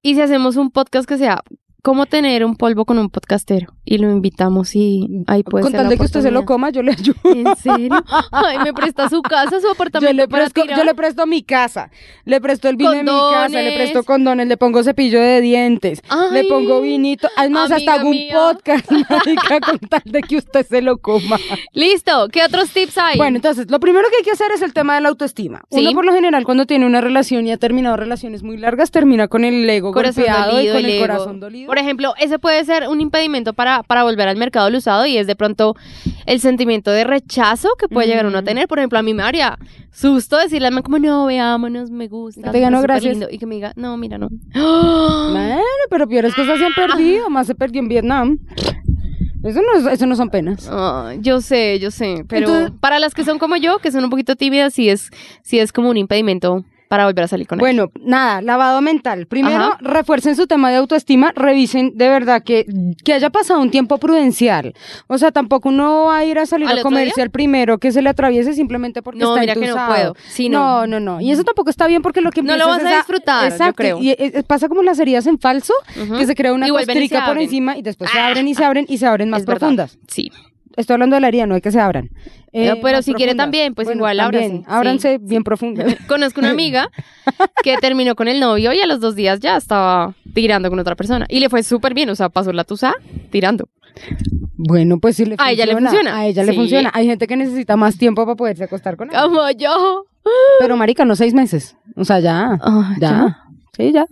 Y 0.00 0.14
si 0.14 0.22
hacemos 0.22 0.56
un 0.56 0.70
podcast 0.70 1.06
que 1.06 1.18
sea 1.18 1.42
cómo 1.84 2.06
tener 2.06 2.46
un 2.46 2.56
polvo 2.56 2.86
con 2.86 2.98
un 2.98 3.10
podcastero 3.10 3.74
y 3.84 3.98
lo 3.98 4.10
invitamos 4.10 4.74
y 4.74 5.06
ahí 5.26 5.42
puede 5.42 5.64
Con 5.64 5.72
ser 5.72 5.80
tal 5.80 5.84
la 5.84 5.90
de 5.90 5.98
que 5.98 6.04
usted 6.04 6.22
se 6.22 6.30
lo 6.30 6.46
coma, 6.46 6.70
yo 6.70 6.82
le 6.82 6.92
ayudo. 6.92 7.14
¿En 7.24 7.54
serio? 7.56 8.02
Ay, 8.32 8.56
me 8.64 8.72
presta 8.72 9.10
su 9.10 9.20
casa, 9.20 9.60
su 9.60 9.68
apartamento 9.68 10.10
Yo 10.10 10.16
le, 10.16 10.26
para 10.26 10.44
presto, 10.44 10.62
tirar? 10.62 10.78
yo 10.78 10.84
le 10.84 10.94
presto 10.94 11.26
mi 11.26 11.42
casa, 11.42 11.90
le 12.24 12.40
presto 12.40 12.70
el 12.70 12.76
vino 12.76 12.92
de 12.92 13.02
mi 13.02 13.10
casa, 13.10 13.60
le 13.60 13.74
presto 13.74 14.02
condones, 14.02 14.48
le 14.48 14.56
pongo 14.56 14.82
cepillo 14.82 15.20
de 15.20 15.42
dientes, 15.42 16.00
le 16.32 16.44
pongo 16.44 16.80
vinito, 16.80 17.28
además 17.36 17.70
hasta 17.70 17.92
hago 17.92 18.08
un 18.08 18.16
mía. 18.16 18.34
podcast, 18.34 18.90
marica, 19.10 19.60
con 19.60 19.78
tal 19.80 20.02
de 20.06 20.22
que 20.22 20.38
usted 20.38 20.66
se 20.66 20.80
lo 20.80 20.96
coma. 20.96 21.38
Listo. 21.74 22.28
¿Qué 22.32 22.42
otros 22.42 22.70
tips 22.70 22.96
hay? 22.96 23.18
Bueno, 23.18 23.36
entonces, 23.36 23.70
lo 23.70 23.78
primero 23.78 24.08
que 24.08 24.16
hay 24.16 24.24
que 24.24 24.30
hacer 24.30 24.50
es 24.52 24.62
el 24.62 24.72
tema 24.72 24.94
de 24.94 25.02
la 25.02 25.10
autoestima. 25.10 25.60
Sí. 25.70 25.80
Uno 25.80 25.92
por 25.92 26.06
lo 26.06 26.14
general 26.14 26.44
cuando 26.44 26.64
tiene 26.64 26.86
una 26.86 27.02
relación 27.02 27.46
y 27.46 27.52
ha 27.52 27.58
terminado 27.58 27.98
relaciones 27.98 28.42
muy 28.42 28.56
largas, 28.56 28.90
termina 28.90 29.28
con 29.28 29.44
el 29.44 29.68
ego 29.68 29.92
corazón 29.92 30.24
golpeado 30.24 30.52
y 30.62 30.68
dolido, 30.68 30.74
con 30.74 30.84
el, 30.86 31.00
corazón 31.00 31.40
dolido. 31.40 31.73
Por 31.74 31.80
ejemplo, 31.80 32.14
ese 32.20 32.38
puede 32.38 32.64
ser 32.64 32.86
un 32.86 33.00
impedimento 33.00 33.52
para, 33.52 33.82
para 33.82 34.04
volver 34.04 34.28
al 34.28 34.36
mercado 34.36 34.66
del 34.66 34.76
usado 34.76 35.06
y 35.06 35.16
es 35.18 35.26
de 35.26 35.34
pronto 35.34 35.74
el 36.24 36.38
sentimiento 36.38 36.92
de 36.92 37.02
rechazo 37.02 37.70
que 37.76 37.88
puede 37.88 38.06
llegar 38.06 38.26
uno 38.26 38.38
a 38.38 38.42
tener. 38.42 38.68
Por 38.68 38.78
ejemplo, 38.78 38.96
a 39.00 39.02
mí 39.02 39.12
me 39.12 39.24
haría 39.24 39.58
susto 39.90 40.36
decirle 40.38 40.68
a 40.68 40.82
como, 40.82 41.00
no, 41.00 41.26
veámonos, 41.26 41.90
me 41.90 42.06
gusta. 42.06 42.52
Te 42.52 42.60
"No, 42.70 42.80
gracias". 42.80 43.14
lindo", 43.14 43.26
Y 43.28 43.38
que 43.38 43.46
me 43.46 43.56
diga, 43.56 43.72
no, 43.74 43.96
mira, 43.96 44.18
no. 44.18 44.28
Bueno, 44.54 45.60
pero 45.90 46.06
peores 46.06 46.32
cosas 46.36 46.60
se 46.60 46.64
han 46.64 46.74
perdido, 46.74 47.28
más 47.28 47.48
se 47.48 47.56
perdió 47.56 47.80
en 47.80 47.88
Vietnam. 47.88 48.38
Eso 49.42 49.60
no, 49.60 49.76
es- 49.88 49.94
eso 49.94 50.06
no 50.06 50.14
son 50.14 50.30
penas. 50.30 50.70
Yo 51.22 51.40
sé, 51.40 51.80
yo 51.80 51.90
sé, 51.90 52.24
pero 52.28 52.46
Entonces- 52.46 52.72
para 52.78 53.00
las 53.00 53.14
que 53.14 53.24
son 53.24 53.40
como 53.40 53.56
yo, 53.56 53.80
que 53.80 53.90
son 53.90 54.04
un 54.04 54.10
poquito 54.10 54.36
tímidas, 54.36 54.74
sí 54.74 54.88
es, 54.90 55.10
sí 55.42 55.58
es 55.58 55.72
como 55.72 55.90
un 55.90 55.96
impedimento 55.96 56.64
para 56.94 57.06
volver 57.06 57.24
a 57.24 57.28
salir 57.28 57.48
con 57.48 57.58
él. 57.58 57.60
Bueno, 57.60 57.90
nada, 58.00 58.40
lavado 58.40 58.80
mental. 58.80 59.26
Primero, 59.26 59.64
Ajá. 59.64 59.78
refuercen 59.80 60.36
su 60.36 60.46
tema 60.46 60.70
de 60.70 60.76
autoestima, 60.76 61.32
revisen 61.34 61.90
de 61.96 62.08
verdad 62.08 62.40
que, 62.44 62.66
que 63.04 63.12
haya 63.14 63.30
pasado 63.30 63.60
un 63.60 63.72
tiempo 63.72 63.98
prudencial. 63.98 64.74
O 65.08 65.18
sea, 65.18 65.32
tampoco 65.32 65.70
uno 65.70 66.04
va 66.04 66.18
a 66.18 66.24
ir 66.24 66.38
a 66.38 66.46
salir 66.46 66.68
¿Al 66.68 66.72
a 66.76 66.80
otro 66.80 66.84
comerse 66.84 67.20
al 67.20 67.30
primero 67.30 67.78
que 67.78 67.90
se 67.90 68.00
le 68.00 68.10
atraviese 68.10 68.54
simplemente 68.54 69.02
porque 69.02 69.18
No, 69.18 69.30
está 69.36 69.40
mira 69.40 69.54
que 69.54 69.66
no 69.66 69.86
puedo. 69.88 70.14
Sí, 70.28 70.48
no. 70.48 70.86
no, 70.86 71.00
no, 71.00 71.00
no. 71.00 71.20
Y 71.20 71.32
eso 71.32 71.42
tampoco 71.42 71.68
está 71.70 71.88
bien 71.88 72.00
porque 72.00 72.20
lo 72.20 72.30
que 72.30 72.42
No 72.42 72.56
lo 72.56 72.68
vas 72.68 72.80
es 72.82 72.86
a 72.86 72.96
disfrutar, 72.98 73.48
yo 73.48 73.54
Exacto, 73.54 73.74
creo. 73.74 73.98
Y 73.98 74.10
eh, 74.10 74.16
eh, 74.20 74.42
pasa 74.46 74.68
como 74.68 74.84
las 74.84 74.98
heridas 75.00 75.26
en 75.26 75.40
falso, 75.40 75.74
que 76.16 76.26
se 76.26 76.34
crea 76.36 76.52
una 76.52 76.68
costrica 76.68 77.20
por 77.22 77.30
abren. 77.30 77.42
encima 77.42 77.76
y 77.76 77.82
después 77.82 78.08
se 78.10 78.18
abren 78.20 78.46
y 78.46 78.54
se 78.54 78.64
abren 78.64 78.86
y 78.88 78.98
se 78.98 79.06
abren 79.06 79.30
más 79.30 79.40
Es 79.40 79.46
verdad. 79.46 79.58
profundas. 79.60 79.98
Sí. 80.06 80.30
Estoy 80.76 80.94
hablando 80.94 81.14
de 81.16 81.20
la 81.20 81.28
herida, 81.28 81.46
no 81.46 81.54
hay 81.54 81.60
que 81.60 81.70
se 81.70 81.80
abran. 81.80 82.10
Eh, 82.52 82.68
No, 82.68 82.74
pero 82.82 82.98
más 82.98 83.04
si 83.04 83.12
quiere 83.14 83.32
profundas. 83.32 83.44
también, 83.44 83.74
pues 83.74 83.86
Bueno, 83.86 83.98
igual 84.00 84.16
también, 84.18 84.42
ábrase, 84.44 84.58
sí. 84.58 84.64
Ábranse 84.68 85.18
bien 85.20 85.42
profundo. 85.44 85.82
Conozco 86.08 86.40
una 86.40 86.50
amiga 86.50 86.88
que 87.62 87.76
terminó 87.78 88.14
con 88.14 88.28
el 88.28 88.38
novio 88.40 88.72
y 88.72 88.80
a 88.80 88.86
los 88.86 89.00
dos 89.00 89.14
días 89.14 89.40
ya 89.40 89.56
estaba 89.56 90.14
tirando 90.34 90.70
con 90.70 90.78
otra 90.78 90.94
persona. 90.96 91.26
Y 91.28 91.40
le 91.40 91.48
fue 91.48 91.62
súper 91.62 91.94
bien, 91.94 92.08
o 92.10 92.14
sea, 92.14 92.28
pasó 92.28 92.52
la 92.52 92.64
tusa 92.64 92.94
tirando. 93.30 93.68
Bueno, 94.56 94.98
pues 94.98 95.16
sí 95.16 95.24
le 95.24 95.36
funciona. 95.36 95.48
A 95.48 95.52
ella 95.52 95.66
le 95.66 95.72
funciona. 95.76 96.16
A 96.18 96.26
ella 96.26 96.42
le 96.44 96.52
Sí. 96.52 96.56
funciona. 96.58 96.90
Hay 96.94 97.06
gente 97.06 97.26
que 97.26 97.36
necesita 97.36 97.76
más 97.76 97.98
tiempo 97.98 98.24
para 98.24 98.36
poderse 98.36 98.64
acostar 98.64 98.96
con 98.96 99.10
él. 99.10 99.16
Como 99.20 99.50
yo. 99.50 100.04
Pero 100.60 100.76
marica, 100.76 101.04
no 101.04 101.16
seis 101.16 101.34
meses. 101.34 101.76
O 101.96 102.04
sea, 102.04 102.18
ya. 102.20 102.58
Ah, 102.62 102.94
ya. 103.00 103.08
ya. 103.10 103.38
Sí, 103.76 103.92
ya. 103.92 104.06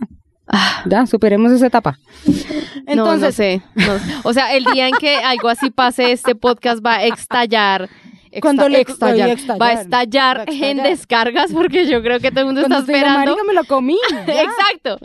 Ah, 0.47 0.83
Ya, 0.85 1.05
superemos 1.05 1.51
esa 1.51 1.67
etapa. 1.67 1.97
no, 2.25 2.33
no 2.33 2.81
Entonces, 2.85 3.35
sé. 3.35 3.61
no. 3.75 3.93
O 4.23 4.33
sea, 4.33 4.53
el 4.55 4.65
día 4.65 4.87
en 4.89 4.95
que 4.95 5.15
algo 5.17 5.49
así 5.49 5.69
pase, 5.71 6.11
este 6.11 6.35
podcast 6.35 6.85
va 6.85 6.95
a 6.95 7.03
estallar. 7.05 7.89
Exta- 8.31 8.41
Cuando 8.41 8.67
le- 8.67 8.81
estallar, 8.81 9.37
va 9.61 9.67
a 9.67 9.73
estallar, 9.73 10.39
Va 10.39 10.43
a 10.51 10.69
en 10.69 10.77
descargas 10.83 11.51
porque 11.53 11.85
yo 11.87 12.01
creo 12.01 12.19
que 12.19 12.31
todo 12.31 12.39
el 12.41 12.45
mundo 12.47 12.61
cuando 12.61 12.79
está 12.79 12.91
diga, 12.91 12.97
esperando. 13.07 13.31
marica, 13.31 13.43
me 13.47 13.53
lo 13.53 13.63
comí. 13.65 13.97
Exacto. 14.27 14.99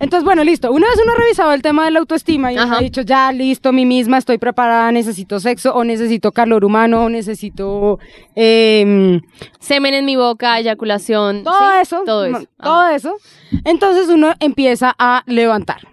Entonces, 0.00 0.24
bueno, 0.24 0.44
listo. 0.44 0.70
Una 0.72 0.86
vez 0.88 0.98
uno 1.02 1.12
ha 1.12 1.16
revisado 1.16 1.52
el 1.52 1.62
tema 1.62 1.84
de 1.84 1.90
la 1.90 1.98
autoestima 1.98 2.52
y 2.52 2.54
uno 2.56 2.64
Ajá. 2.64 2.76
ha 2.78 2.80
dicho, 2.80 3.02
ya, 3.02 3.32
listo, 3.32 3.72
mí 3.72 3.84
misma, 3.84 4.18
estoy 4.18 4.38
preparada, 4.38 4.92
necesito 4.92 5.40
sexo, 5.40 5.74
o 5.74 5.82
necesito 5.84 6.30
calor 6.32 6.64
humano, 6.64 7.04
o 7.04 7.08
necesito 7.08 7.98
em, 8.34 9.20
Semen 9.58 9.94
en 9.94 10.04
mi 10.04 10.16
boca, 10.16 10.58
eyaculación. 10.58 11.42
todo 11.42 11.54
¿sí? 11.58 11.76
eso. 11.82 12.02
Todo 12.06 12.24
eso. 12.24 12.44
todo 12.62 12.80
Ajá. 12.80 12.94
eso. 12.94 13.14
Entonces 13.64 14.08
uno 14.08 14.34
empieza 14.40 14.94
a 14.98 15.22
levantar. 15.26 15.88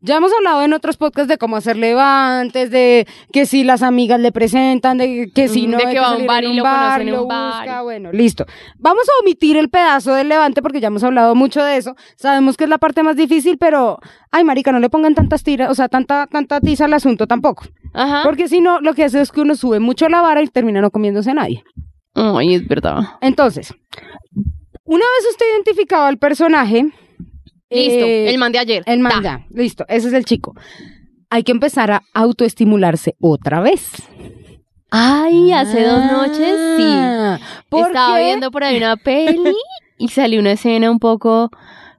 Ya 0.00 0.16
hemos 0.16 0.32
hablado 0.32 0.62
en 0.62 0.72
otros 0.72 0.96
podcasts 0.96 1.28
de 1.28 1.38
cómo 1.38 1.56
hacer 1.56 1.76
levantes, 1.76 2.70
de 2.70 3.06
que 3.32 3.46
si 3.46 3.64
las 3.64 3.82
amigas 3.82 4.20
le 4.20 4.32
presentan, 4.32 4.98
de 4.98 5.30
que 5.34 5.48
si 5.48 5.66
no 5.66 5.78
de 5.78 5.86
hay 5.86 5.94
que 5.94 6.00
va 6.00 6.08
a 6.08 6.16
un 6.16 6.26
bar 6.26 6.44
y 6.44 6.54
lo 6.54 6.62
conocen 6.62 7.08
en 7.08 7.14
lo 7.14 7.22
un 7.22 7.28
bar. 7.28 7.64
busca, 7.64 7.82
bueno, 7.82 8.12
listo. 8.12 8.44
Vamos 8.78 9.04
a 9.08 9.22
omitir 9.22 9.56
el 9.56 9.70
pedazo 9.70 10.14
del 10.14 10.28
levante 10.28 10.62
porque 10.62 10.80
ya 10.80 10.88
hemos 10.88 11.04
hablado 11.04 11.34
mucho 11.34 11.62
de 11.64 11.76
eso. 11.76 11.94
Sabemos 12.16 12.56
que 12.56 12.64
es 12.64 12.70
la 12.70 12.78
parte 12.78 13.02
más 13.02 13.16
difícil, 13.16 13.58
pero 13.58 13.98
ay, 14.30 14.44
marica, 14.44 14.72
no 14.72 14.80
le 14.80 14.90
pongan 14.90 15.14
tantas 15.14 15.42
tiras, 15.42 15.70
o 15.70 15.74
sea, 15.74 15.88
tanta 15.88 16.26
tanta 16.26 16.60
tiza 16.60 16.86
al 16.86 16.94
asunto 16.94 17.26
tampoco. 17.26 17.64
Ajá. 17.94 18.22
Porque 18.24 18.48
si 18.48 18.60
no, 18.60 18.80
lo 18.80 18.94
que 18.94 19.04
hace 19.04 19.20
es 19.20 19.30
que 19.30 19.40
uno 19.40 19.54
sube 19.54 19.78
mucho 19.80 20.08
la 20.08 20.20
vara 20.20 20.42
y 20.42 20.48
termina 20.48 20.80
no 20.80 20.90
comiéndose 20.90 21.30
a 21.30 21.34
nadie. 21.34 21.62
Ay, 22.14 22.54
es 22.54 22.66
verdad. 22.66 23.00
Entonces, 23.20 23.74
una 24.84 25.04
vez 25.04 25.30
usted 25.30 25.46
identificaba 25.54 26.08
al 26.08 26.18
personaje, 26.18 26.92
Listo, 27.72 28.04
eh, 28.04 28.30
el 28.30 28.38
man 28.38 28.52
de 28.52 28.58
ayer. 28.58 28.82
el 28.86 29.00
man 29.00 29.22
ya, 29.22 29.46
listo, 29.50 29.84
ese 29.88 30.08
es 30.08 30.14
el 30.14 30.24
chico. 30.24 30.54
Hay 31.30 31.42
que 31.44 31.52
empezar 31.52 31.90
a 31.90 32.02
autoestimularse 32.12 33.16
otra 33.20 33.60
vez. 33.60 33.90
Ay, 34.90 35.52
hace 35.52 35.82
dos 35.84 36.04
noches 36.04 36.54
sí. 36.76 36.84
Ah, 36.86 37.38
¿por 37.70 37.86
Estaba 37.86 38.18
viendo 38.18 38.50
por 38.50 38.62
ahí 38.62 38.76
una 38.76 38.96
peli 38.96 39.54
y 39.98 40.08
salió 40.08 40.40
una 40.40 40.52
escena 40.52 40.90
un 40.90 40.98
poco 40.98 41.50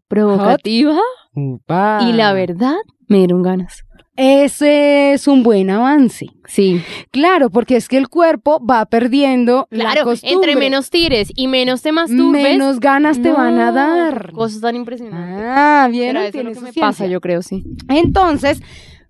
provocativa 0.08 1.00
Upa. 1.34 2.00
y 2.08 2.14
la 2.14 2.34
verdad 2.34 2.76
me 3.08 3.18
dieron 3.18 3.42
ganas. 3.42 3.84
Ese 4.16 5.14
es 5.14 5.28
un 5.28 5.42
buen 5.44 5.70
avance. 5.70 6.28
Sí, 6.46 6.82
Claro, 7.12 7.50
porque 7.50 7.76
es 7.76 7.88
que 7.88 7.98
el 7.98 8.10
cuerpo 8.10 8.64
va 8.66 8.86
perdiendo 8.86 9.68
la 9.72 9.86
claro, 9.92 10.04
costumbre. 10.04 10.52
entre 10.52 10.56
menos 10.56 10.90
tires 10.90 11.30
y 11.36 11.48
menos 11.48 11.82
te 11.82 11.92
masturbes, 11.92 12.44
menos 12.44 12.80
ganas 12.80 13.22
te 13.22 13.30
no, 13.30 13.36
van 13.38 13.58
a 13.58 13.72
dar. 13.72 14.32
Cosas 14.34 14.62
tan 14.62 14.76
impresionantes. 14.76 15.44
Ah, 15.48 15.88
bien, 15.92 16.14
Pero 16.16 16.20
eso 16.28 16.38
es 16.40 16.44
lo 16.46 16.50
que 16.52 16.56
me 16.60 16.62
ciencia. 16.72 16.82
pasa, 16.82 17.08
yo 17.08 17.22
creo, 17.22 17.42
sí. 17.42 17.64
Entonces, 17.90 18.62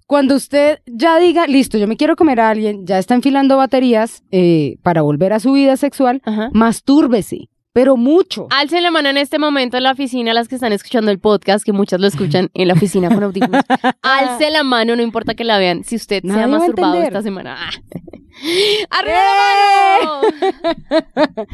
cuando 0.08 0.36
usted 0.36 0.80
ya 0.86 1.18
diga, 1.20 1.48
listo, 1.48 1.78
yo 1.78 1.88
me 1.88 1.98
quiero 1.98 2.16
comer 2.16 2.40
a 2.40 2.50
alguien, 2.50 2.86
ya 2.86 2.98
está 3.00 3.14
enfilando 3.16 3.58
baterías 3.58 4.24
eh, 4.32 4.78
para 4.84 5.02
volver 5.02 5.34
a 5.34 5.40
su 5.40 5.52
vida 5.54 5.76
sexual, 5.76 6.22
Ajá. 6.24 6.50
mastúrbese, 6.54 7.50
pero 7.74 7.98
mucho. 7.98 8.48
Alcen 8.52 8.84
la 8.84 8.92
mano 8.92 9.10
en 9.10 9.18
este 9.18 9.40
momento 9.40 9.78
en 9.78 9.84
la 9.84 9.92
oficina, 9.92 10.34
las 10.34 10.48
que 10.48 10.56
están 10.56 10.72
escuchando 10.72 11.10
el 11.10 11.20
podcast, 11.20 11.66
que 11.66 11.74
muchas 11.74 12.00
lo 12.00 12.08
escuchan 12.08 12.50
en 12.54 12.68
la 12.68 12.76
oficina 12.76 13.10
con 13.10 13.24
audífonos. 13.24 13.64
Alce 14.04 14.52
la 14.52 14.64
mano, 14.64 14.96
no 14.96 15.02
importa 15.02 15.34
que 15.34 15.44
la 15.44 15.58
vean, 15.58 15.84
si 15.84 15.96
usted 15.96 16.22
se 16.22 16.28
Nadie 16.28 16.44
ha 16.44 16.48
va 16.48 16.56
a 16.56 16.60
masturbado 16.60 17.02
esta 17.02 17.24
semana. 17.24 17.58
¡Arriba 18.90 19.18
la 19.18 20.06
mano! 20.06 20.22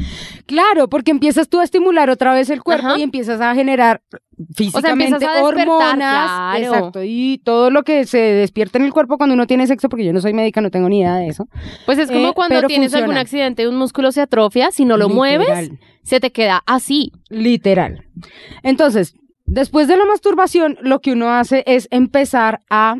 Claro, 0.46 0.88
porque 0.88 1.10
empiezas 1.10 1.48
tú 1.48 1.60
a 1.60 1.64
estimular 1.64 2.10
otra 2.10 2.34
vez 2.34 2.50
el 2.50 2.62
cuerpo 2.62 2.88
Ajá. 2.88 2.98
y 2.98 3.02
empiezas 3.02 3.40
a 3.40 3.54
generar 3.54 4.02
físicamente 4.54 5.14
empiezas 5.14 5.22
a 5.36 5.38
despertar, 5.42 5.68
hormonas, 5.68 5.96
claro. 5.98 6.58
exacto, 6.64 7.00
y 7.04 7.40
todo 7.44 7.70
lo 7.70 7.82
que 7.82 8.04
se 8.06 8.18
despierta 8.18 8.78
en 8.78 8.84
el 8.84 8.92
cuerpo 8.92 9.16
cuando 9.18 9.34
uno 9.34 9.46
tiene 9.46 9.66
sexo, 9.66 9.88
porque 9.88 10.04
yo 10.04 10.12
no 10.12 10.20
soy 10.20 10.32
médica, 10.34 10.60
no 10.60 10.70
tengo 10.70 10.88
ni 10.88 11.00
idea 11.00 11.16
de 11.16 11.28
eso. 11.28 11.46
Pues 11.86 11.98
es 11.98 12.08
como 12.10 12.28
Eh, 12.28 12.32
cuando 12.34 12.62
tienes 12.62 12.94
algún 12.94 13.16
accidente 13.16 13.68
un 13.68 13.76
músculo 13.76 14.12
se 14.12 14.20
atrofia, 14.20 14.70
si 14.70 14.84
no 14.84 14.96
lo 14.96 15.08
mueves, 15.08 15.70
se 16.02 16.20
te 16.20 16.30
queda 16.32 16.62
así. 16.66 17.12
Literal. 17.28 18.04
Entonces, 18.62 19.14
después 19.46 19.88
de 19.88 19.96
la 19.96 20.04
masturbación, 20.04 20.78
lo 20.82 21.00
que 21.00 21.12
uno 21.12 21.30
hace 21.30 21.62
es 21.66 21.88
empezar 21.90 22.60
a 22.70 22.96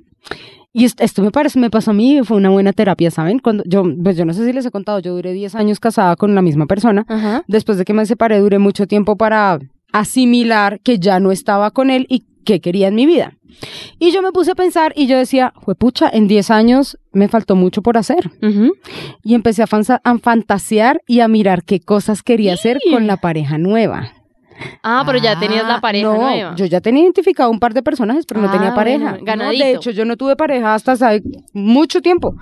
y 0.73 0.85
est- 0.85 1.01
esto 1.01 1.23
me 1.23 1.33
parece, 1.33 1.59
me 1.59 1.69
pasó 1.69 1.91
a 1.91 1.95
mí, 1.95 2.21
fue 2.23 2.37
una 2.37 2.49
buena 2.51 2.73
terapia, 2.73 3.11
¿saben? 3.11 3.41
Cuando 3.41 3.65
yo, 3.67 3.83
pues 4.05 4.17
yo 4.17 4.25
no 4.25 4.33
sé 4.33 4.47
si 4.47 4.53
les 4.53 4.65
he 4.65 4.71
contado, 4.71 5.01
yo 5.01 5.13
duré 5.15 5.33
10 5.33 5.57
años 5.57 5.81
casada 5.81 6.15
con 6.15 6.33
la 6.37 6.43
misma 6.43 6.67
persona. 6.67 7.05
Ajá. 7.09 7.43
Después 7.49 7.77
de 7.77 7.85
que 7.85 7.93
me 7.93 8.07
separé, 8.07 8.39
duré 8.39 8.61
mucho 8.61 8.87
tiempo 8.87 9.17
para 9.17 9.59
asimilar 9.93 10.81
que 10.81 10.99
ya 10.99 11.21
no 11.21 11.33
estaba 11.33 11.71
con 11.71 11.91
él 11.91 12.07
y 12.09 12.25
que 12.45 12.61
quería 12.61 12.89
en 12.89 12.95
mi 12.95 13.07
vida. 13.07 13.37
Y 13.99 14.13
yo 14.13 14.23
me 14.23 14.33
puse 14.33 14.53
a 14.53 14.55
pensar 14.55 14.93
y 14.97 15.07
yo 15.07 15.19
decía, 15.19 15.53
pucha, 15.79 16.09
en 16.11 16.29
10 16.29 16.51
años 16.51 16.99
me 17.13 17.29
faltó 17.29 17.57
mucho 17.57 17.83
por 17.83 17.99
hacer. 17.99 18.31
Y 19.23 19.35
empecé 19.35 19.63
a 19.63 20.19
fantasear 20.19 21.03
y 21.07 21.21
a 21.21 21.29
mirar 21.29 21.65
qué 21.65 21.81
cosas 21.81 22.23
quería 22.23 22.55
hacer 22.55 22.79
con 22.91 23.07
la 23.07 23.19
pareja 23.19 23.59
nueva. 23.59 24.13
Ah, 24.83 25.03
pero 25.07 25.19
ya 25.19 25.39
tenías 25.39 25.67
la 25.67 25.77
Ah, 25.77 25.81
pareja 25.81 26.07
no, 26.07 26.17
nueva. 26.17 26.55
Yo 26.57 26.65
ya 26.67 26.81
tenía 26.81 27.03
identificado 27.03 27.51
un 27.51 27.59
par 27.61 27.75
de 27.75 27.83
personajes, 27.83 28.25
pero 28.27 28.41
no 28.41 28.49
Ah, 28.49 28.53
tenía 28.53 28.75
pareja. 28.75 29.19
bueno, 29.21 29.45
No, 29.45 29.51
de 29.51 29.73
hecho, 29.73 29.91
yo 29.91 30.05
no 30.05 30.17
tuve 30.17 30.37
pareja 30.37 30.75
hasta 30.75 30.93
hace 30.93 31.23
mucho 31.53 32.01
tiempo. 32.01 32.35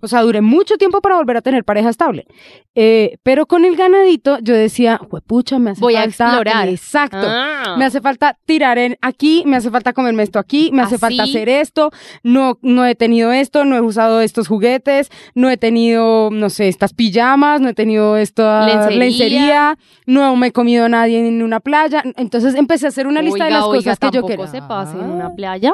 O 0.00 0.08
sea, 0.08 0.22
duré 0.22 0.40
mucho 0.40 0.76
tiempo 0.76 1.00
para 1.00 1.16
volver 1.16 1.36
a 1.36 1.42
tener 1.42 1.64
pareja 1.64 1.88
estable. 1.88 2.26
Eh, 2.74 3.18
pero 3.24 3.46
con 3.46 3.64
el 3.64 3.74
ganadito, 3.76 4.38
yo 4.40 4.54
decía, 4.54 5.00
pucha, 5.26 5.58
me 5.58 5.70
hace 5.70 5.80
Voy 5.80 5.96
a 5.96 6.02
falta. 6.02 6.24
explorar. 6.26 6.68
Exacto. 6.68 7.18
Ah. 7.20 7.74
Me 7.76 7.84
hace 7.84 8.00
falta 8.00 8.38
tirar 8.46 8.78
en 8.78 8.96
aquí, 9.00 9.42
me 9.46 9.56
hace 9.56 9.70
falta 9.70 9.92
comerme 9.92 10.22
esto 10.22 10.38
aquí, 10.38 10.70
me 10.72 10.82
hace 10.82 10.94
Así. 10.94 11.00
falta 11.00 11.24
hacer 11.24 11.48
esto, 11.48 11.90
no, 12.22 12.58
no 12.62 12.86
he 12.86 12.94
tenido 12.94 13.32
esto, 13.32 13.64
no 13.64 13.74
he 13.76 13.80
usado 13.80 14.20
estos 14.20 14.46
juguetes, 14.46 15.10
no 15.34 15.50
he 15.50 15.56
tenido, 15.56 16.30
no 16.30 16.50
sé, 16.50 16.68
estas 16.68 16.92
pijamas, 16.94 17.60
no 17.60 17.68
he 17.68 17.74
tenido 17.74 18.16
esta 18.16 18.66
Lencería. 18.66 18.98
lencería, 18.98 19.78
no 20.06 20.36
me 20.36 20.48
he 20.48 20.52
comido 20.52 20.84
a 20.84 20.88
nadie 20.88 21.26
en 21.26 21.42
una 21.42 21.57
playa. 21.60 22.02
Entonces 22.16 22.54
empecé 22.54 22.86
a 22.86 22.88
hacer 22.90 23.06
una 23.06 23.22
lista 23.22 23.44
de 23.44 23.50
las 23.50 23.64
oiga, 23.64 23.78
cosas 23.92 23.98
que 23.98 24.10
yo 24.16 24.26
quería. 24.26 24.46
se 24.46 24.60
pase 24.62 24.96
en 24.96 25.04
Ah, 25.04 25.14
una 25.14 25.34
playa. 25.34 25.72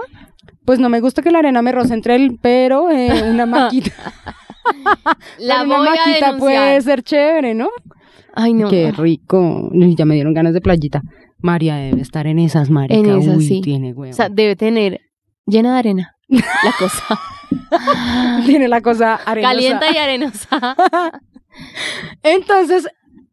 Pues 0.64 0.78
no 0.78 0.88
me 0.88 1.00
gusta 1.00 1.20
que 1.22 1.30
la 1.30 1.40
arena 1.40 1.60
me 1.62 1.72
roce 1.72 1.94
entre 1.94 2.16
el, 2.16 2.38
pero 2.40 2.90
eh, 2.90 3.22
una 3.30 3.44
maquita, 3.46 3.92
La 5.38 5.62
pero 5.62 5.80
una 5.80 5.90
maquita 5.90 6.36
puede 6.38 6.80
ser 6.82 7.02
chévere, 7.02 7.54
¿no? 7.54 7.68
Ay, 8.34 8.52
no. 8.54 8.68
Qué 8.68 8.90
rico. 8.92 9.70
Ya 9.72 10.04
me 10.04 10.14
dieron 10.14 10.34
ganas 10.34 10.54
de 10.54 10.60
playita. 10.60 11.02
María 11.38 11.76
debe 11.76 12.00
estar 12.00 12.26
en 12.26 12.38
esas, 12.38 12.70
marica. 12.70 12.98
En 12.98 13.20
esas, 13.20 13.36
Uy, 13.36 13.46
sí. 13.46 13.60
tiene 13.60 13.92
huevo. 13.92 14.10
O 14.10 14.14
sea, 14.14 14.28
debe 14.30 14.56
tener 14.56 15.00
llena 15.46 15.74
de 15.74 15.78
arena 15.78 16.16
la 16.28 16.72
cosa. 16.78 17.20
tiene 18.46 18.66
la 18.68 18.80
cosa 18.80 19.14
arenosa. 19.26 19.54
Caliente 19.54 19.86
y 19.92 19.96
arenosa. 19.98 20.76
Entonces, 22.22 22.88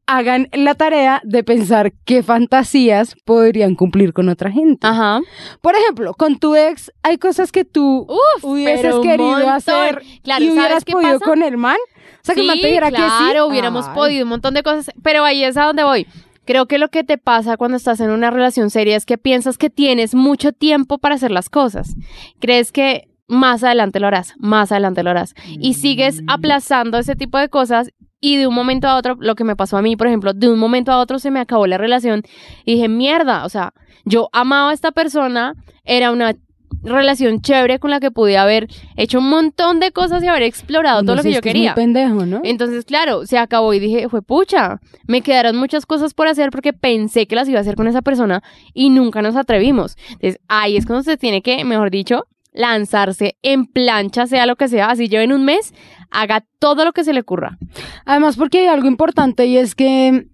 hagan 0.05 0.49
la 0.51 0.75
tarea 0.75 1.21
de 1.23 1.43
pensar 1.43 1.93
qué 2.05 2.23
fantasías 2.23 3.15
podrían 3.25 3.75
cumplir 3.75 4.13
con 4.13 4.29
otra 4.29 4.51
gente. 4.51 4.85
Ajá. 4.85 5.21
Por 5.61 5.75
ejemplo, 5.75 6.13
con 6.13 6.37
tu 6.37 6.55
ex 6.55 6.91
hay 7.03 7.17
cosas 7.17 7.51
que 7.51 7.65
tú 7.65 8.07
Uf, 8.09 8.43
hubieses 8.43 8.95
querido 9.01 9.49
hacer 9.49 10.01
Claro, 10.23 10.43
y 10.43 10.47
¿sabes 10.47 10.59
hubieras 10.59 10.85
podido 10.85 11.19
con 11.19 11.43
el 11.43 11.57
man. 11.57 11.77
O 11.97 12.23
sea, 12.23 12.35
que 12.35 12.41
el 12.41 12.47
man 12.47 12.59
te 12.59 12.67
dijera 12.67 12.89
que 12.89 12.97
sí. 12.97 13.01
claro, 13.01 13.47
hubiéramos 13.47 13.87
Ay. 13.87 13.95
podido 13.95 14.23
un 14.23 14.29
montón 14.29 14.53
de 14.53 14.63
cosas, 14.63 14.91
pero 15.01 15.23
ahí 15.23 15.43
es 15.43 15.57
a 15.57 15.63
donde 15.63 15.83
voy. 15.83 16.05
Creo 16.45 16.65
que 16.65 16.77
lo 16.77 16.89
que 16.89 17.03
te 17.03 17.17
pasa 17.17 17.55
cuando 17.55 17.77
estás 17.77 17.99
en 17.99 18.09
una 18.09 18.31
relación 18.31 18.69
seria 18.69 18.97
es 18.97 19.05
que 19.05 19.17
piensas 19.17 19.57
que 19.57 19.69
tienes 19.69 20.13
mucho 20.15 20.51
tiempo 20.51 20.97
para 20.97 21.15
hacer 21.15 21.31
las 21.31 21.49
cosas. 21.49 21.95
Crees 22.39 22.71
que 22.71 23.07
más 23.27 23.63
adelante 23.63 23.99
lo 23.99 24.07
harás, 24.07 24.33
más 24.37 24.71
adelante 24.71 25.03
lo 25.03 25.11
harás. 25.11 25.33
Y 25.47 25.75
sigues 25.75 26.21
aplazando 26.27 26.97
ese 26.97 27.15
tipo 27.15 27.37
de 27.37 27.47
cosas 27.49 27.91
y 28.21 28.37
de 28.37 28.47
un 28.47 28.53
momento 28.53 28.87
a 28.87 28.95
otro, 28.95 29.17
lo 29.19 29.35
que 29.35 29.43
me 29.43 29.55
pasó 29.55 29.77
a 29.77 29.81
mí, 29.81 29.97
por 29.97 30.07
ejemplo, 30.07 30.33
de 30.33 30.49
un 30.49 30.59
momento 30.59 30.91
a 30.91 30.99
otro 30.99 31.19
se 31.19 31.31
me 31.31 31.39
acabó 31.39 31.67
la 31.67 31.77
relación 31.77 32.21
y 32.65 32.75
dije, 32.75 32.87
mierda, 32.87 33.43
o 33.43 33.49
sea, 33.49 33.73
yo 34.05 34.29
amaba 34.31 34.69
a 34.69 34.73
esta 34.73 34.91
persona, 34.91 35.55
era 35.83 36.11
una 36.11 36.35
relación 36.83 37.41
chévere 37.41 37.79
con 37.79 37.91
la 37.91 37.99
que 37.99 38.11
pude 38.11 38.37
haber 38.37 38.67
hecho 38.95 39.19
un 39.19 39.29
montón 39.29 39.79
de 39.79 39.91
cosas 39.91 40.23
y 40.23 40.27
haber 40.27 40.43
explorado 40.43 41.03
todo 41.03 41.15
lo 41.15 41.23
que 41.23 41.31
yo 41.31 41.41
que 41.41 41.49
es 41.49 41.53
quería. 41.53 41.71
muy 41.71 41.75
pendejo, 41.75 42.25
¿no? 42.25 42.41
Entonces, 42.43 42.85
claro, 42.85 43.25
se 43.25 43.37
acabó 43.37 43.73
y 43.73 43.79
dije, 43.79 44.07
fue 44.09 44.21
pucha, 44.21 44.79
me 45.07 45.21
quedaron 45.21 45.57
muchas 45.57 45.85
cosas 45.85 46.13
por 46.13 46.27
hacer 46.27 46.49
porque 46.51 46.73
pensé 46.73 47.27
que 47.27 47.35
las 47.35 47.47
iba 47.49 47.57
a 47.57 47.61
hacer 47.61 47.75
con 47.75 47.87
esa 47.87 48.01
persona 48.01 48.41
y 48.73 48.89
nunca 48.89 49.21
nos 49.21 49.35
atrevimos. 49.35 49.95
Entonces, 50.13 50.39
ahí 50.47 50.77
es 50.77 50.85
cuando 50.85 51.03
se 51.03 51.17
tiene 51.17 51.41
que, 51.41 51.63
mejor 51.65 51.91
dicho, 51.91 52.25
lanzarse 52.51 53.37
en 53.41 53.65
plancha, 53.65 54.27
sea 54.27 54.45
lo 54.45 54.55
que 54.55 54.67
sea, 54.67 54.89
así 54.89 55.07
lleven 55.07 55.31
un 55.31 55.45
mes, 55.45 55.73
haga 56.09 56.45
todo 56.59 56.85
lo 56.85 56.91
que 56.91 57.03
se 57.03 57.13
le 57.13 57.21
ocurra. 57.21 57.57
Además, 58.05 58.35
porque 58.37 58.59
hay 58.59 58.67
algo 58.67 58.87
importante 58.87 59.45
y 59.45 59.57
es 59.57 59.75
que 59.75 60.27